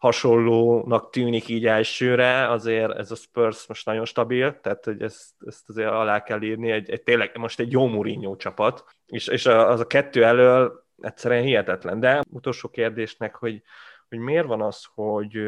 hasonlónak 0.03 1.09
tűnik 1.09 1.47
így 1.47 1.65
elsőre, 1.65 2.49
azért 2.49 2.97
ez 2.97 3.11
a 3.11 3.15
Spurs 3.15 3.67
most 3.67 3.85
nagyon 3.85 4.05
stabil, 4.05 4.59
tehát 4.61 4.85
hogy 4.85 5.01
ezt, 5.01 5.29
ezt 5.45 5.69
azért 5.69 5.89
alá 5.89 6.23
kell 6.23 6.41
írni, 6.41 6.71
egy, 6.71 6.89
egy 6.89 7.03
tényleg 7.03 7.37
most 7.37 7.59
egy 7.59 7.71
jó 7.71 7.87
Mourinho 7.87 8.35
csapat, 8.35 8.83
és, 9.05 9.27
és 9.27 9.45
az 9.45 9.79
a 9.79 9.87
kettő 9.87 10.23
elől 10.23 10.83
egyszerűen 11.01 11.43
hihetetlen. 11.43 11.99
De 11.99 12.21
utolsó 12.29 12.69
kérdésnek, 12.69 13.35
hogy, 13.35 13.61
hogy 14.09 14.17
miért 14.19 14.45
van 14.45 14.61
az, 14.61 14.85
hogy 14.93 15.39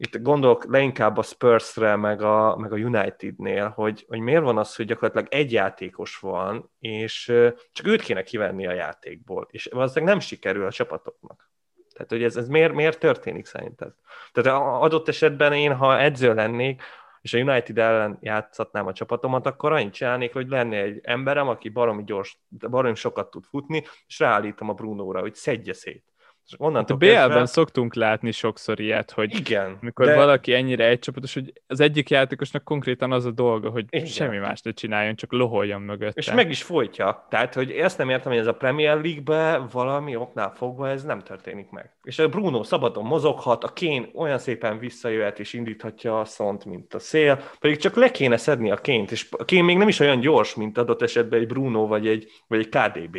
itt 0.00 0.22
gondolok 0.22 0.64
leinkább 0.64 1.16
a 1.16 1.22
Spursre, 1.22 1.96
meg 1.96 2.22
a, 2.22 2.56
meg 2.56 2.72
a 2.72 2.76
Unitednél, 2.76 3.68
hogy, 3.68 4.04
hogy 4.08 4.20
miért 4.20 4.42
van 4.42 4.58
az, 4.58 4.76
hogy 4.76 4.86
gyakorlatilag 4.86 5.26
egy 5.30 5.52
játékos 5.52 6.18
van, 6.18 6.70
és 6.78 7.32
csak 7.72 7.86
őt 7.86 8.02
kéne 8.02 8.22
kivenni 8.22 8.66
a 8.66 8.72
játékból, 8.72 9.48
és 9.50 9.68
valószínűleg 9.72 10.14
nem 10.14 10.22
sikerül 10.22 10.66
a 10.66 10.70
csapatoknak. 10.70 11.50
Tehát, 11.92 12.10
hogy 12.10 12.22
ez, 12.22 12.36
ez 12.36 12.48
miért, 12.48 12.72
miért 12.72 12.98
történik 12.98 13.46
szerinted? 13.46 13.92
Tehát 14.32 14.60
adott 14.82 15.08
esetben 15.08 15.52
én, 15.52 15.74
ha 15.74 15.98
edző 15.98 16.34
lennék, 16.34 16.82
és 17.20 17.34
a 17.34 17.38
United 17.38 17.78
ellen 17.78 18.18
játszhatnám 18.20 18.86
a 18.86 18.92
csapatomat, 18.92 19.46
akkor 19.46 19.72
annyit 19.72 19.92
csinálnék, 19.92 20.32
hogy 20.32 20.48
lenne 20.48 20.76
egy 20.76 21.00
emberem, 21.02 21.48
aki 21.48 21.68
baromi 21.68 22.04
gyors, 22.04 22.38
baromi 22.48 22.94
sokat 22.94 23.30
tud 23.30 23.44
futni, 23.44 23.84
és 24.06 24.18
ráállítom 24.18 24.68
a 24.68 24.72
Brunóra, 24.72 25.20
hogy 25.20 25.34
szedje 25.34 25.72
szét. 25.72 26.04
És 26.48 26.56
hát 26.74 26.90
a 26.90 26.96
BL-ben 26.96 27.28
kezdve... 27.28 27.46
szoktunk 27.46 27.94
látni 27.94 28.30
sokszor 28.30 28.80
ilyet, 28.80 29.10
hogy 29.10 29.34
Igen, 29.34 29.78
mikor 29.80 30.06
de... 30.06 30.14
valaki 30.14 30.52
ennyire 30.52 30.86
egycsapatos, 30.88 31.34
hogy 31.34 31.52
az 31.66 31.80
egyik 31.80 32.10
játékosnak 32.10 32.64
konkrétan 32.64 33.12
az 33.12 33.24
a 33.24 33.30
dolga, 33.30 33.70
hogy 33.70 33.84
Igen. 33.90 34.06
semmi 34.06 34.36
más 34.36 34.60
ne 34.60 34.70
csináljon, 34.70 35.14
csak 35.14 35.32
loholjon 35.32 35.80
mögött. 35.80 36.16
És 36.16 36.32
meg 36.32 36.50
is 36.50 36.62
folytja. 36.62 37.26
Tehát, 37.30 37.54
hogy 37.54 37.70
ezt 37.70 37.98
nem 37.98 38.08
értem, 38.08 38.32
hogy 38.32 38.40
ez 38.40 38.46
a 38.46 38.54
Premier 38.54 39.00
League-be 39.00 39.66
valami 39.72 40.16
oknál 40.16 40.52
fogva 40.56 40.88
ez 40.88 41.04
nem 41.04 41.20
történik 41.20 41.70
meg. 41.70 41.90
És 42.02 42.18
a 42.18 42.28
Bruno 42.28 42.62
szabadon 42.62 43.04
mozoghat, 43.04 43.64
a 43.64 43.72
Kén 43.72 44.10
olyan 44.14 44.38
szépen 44.38 44.78
visszajöhet 44.78 45.38
és 45.38 45.52
indíthatja 45.52 46.20
a 46.20 46.24
szont, 46.24 46.64
mint 46.64 46.94
a 46.94 46.98
szél, 46.98 47.42
pedig 47.60 47.76
csak 47.76 47.96
le 47.96 48.10
kéne 48.10 48.36
szedni 48.36 48.70
a 48.70 48.76
Ként, 48.76 49.10
és 49.10 49.26
a 49.30 49.44
Kén 49.44 49.64
még 49.64 49.76
nem 49.76 49.88
is 49.88 50.00
olyan 50.00 50.20
gyors, 50.20 50.54
mint 50.54 50.78
adott 50.78 51.02
esetben 51.02 51.40
egy 51.40 51.46
Bruno 51.46 51.86
vagy 51.86 52.06
egy, 52.06 52.30
vagy 52.46 52.58
egy 52.58 52.68
KDB 52.68 53.18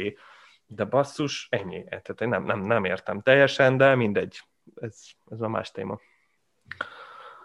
de 0.72 0.84
basszus, 0.84 1.48
ennyi. 1.50 1.84
Tehát 1.84 2.22
én 2.22 2.30
nem, 2.30 2.44
nem, 2.44 2.62
nem 2.62 2.86
értem 2.86 3.22
teljesen, 3.22 3.78
de 3.78 3.96
mindegy. 3.96 4.42
Ez, 4.82 5.02
ez 5.32 5.42
a 5.42 5.48
más 5.48 5.72
téma. 5.72 6.00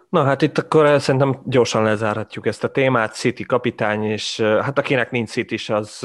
Na 0.09 0.23
hát 0.23 0.41
itt 0.41 0.57
akkor 0.57 1.01
szerintem 1.01 1.41
gyorsan 1.45 1.83
lezárhatjuk 1.83 2.45
ezt 2.45 2.63
a 2.63 2.71
témát. 2.71 3.13
City 3.13 3.43
kapitány, 3.43 4.03
és 4.03 4.39
hát 4.39 4.77
akinek 4.77 5.11
nincs 5.11 5.29
City 5.29 5.53
is, 5.53 5.69
az, 5.69 6.03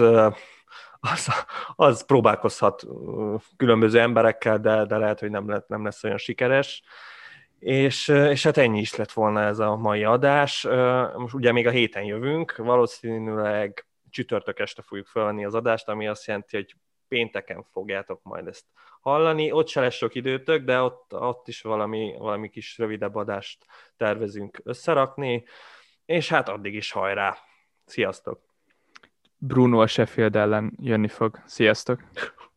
az, 1.00 1.28
az 1.76 2.04
próbálkozhat 2.06 2.86
különböző 3.56 4.00
emberekkel, 4.00 4.58
de, 4.58 4.84
de 4.84 4.96
lehet, 4.96 5.20
hogy 5.20 5.30
nem, 5.30 5.48
lett, 5.48 5.68
nem 5.68 5.84
lesz 5.84 6.04
olyan 6.04 6.18
sikeres. 6.18 6.82
És, 7.58 8.08
és 8.08 8.42
hát 8.42 8.56
ennyi 8.56 8.80
is 8.80 8.94
lett 8.94 9.12
volna 9.12 9.42
ez 9.42 9.58
a 9.58 9.76
mai 9.76 10.04
adás. 10.04 10.66
Most 11.16 11.34
ugye 11.34 11.52
még 11.52 11.66
a 11.66 11.70
héten 11.70 12.02
jövünk, 12.02 12.56
valószínűleg 12.56 13.86
csütörtök 14.10 14.58
este 14.58 14.82
fogjuk 14.82 15.06
felvenni 15.06 15.44
az 15.44 15.54
adást, 15.54 15.88
ami 15.88 16.08
azt 16.08 16.26
jelenti, 16.26 16.56
hogy 16.56 16.74
pénteken 17.10 17.64
fogjátok 17.72 18.22
majd 18.22 18.46
ezt 18.46 18.64
hallani. 19.00 19.52
Ott 19.52 19.68
se 19.68 19.80
lesz 19.80 19.94
sok 19.94 20.14
időtök, 20.14 20.64
de 20.64 20.80
ott, 20.80 21.14
ott 21.14 21.48
is 21.48 21.62
valami, 21.62 22.14
valami 22.18 22.48
kis 22.48 22.78
rövidebb 22.78 23.14
adást 23.14 23.66
tervezünk 23.96 24.60
összerakni, 24.62 25.44
és 26.04 26.28
hát 26.28 26.48
addig 26.48 26.74
is 26.74 26.92
hajrá! 26.92 27.36
Sziasztok! 27.84 28.40
Bruno 29.38 29.80
a 29.80 29.86
Sheffield 29.86 30.36
ellen 30.36 30.72
jönni 30.80 31.08
fog. 31.08 31.42
Sziasztok! 31.46 32.00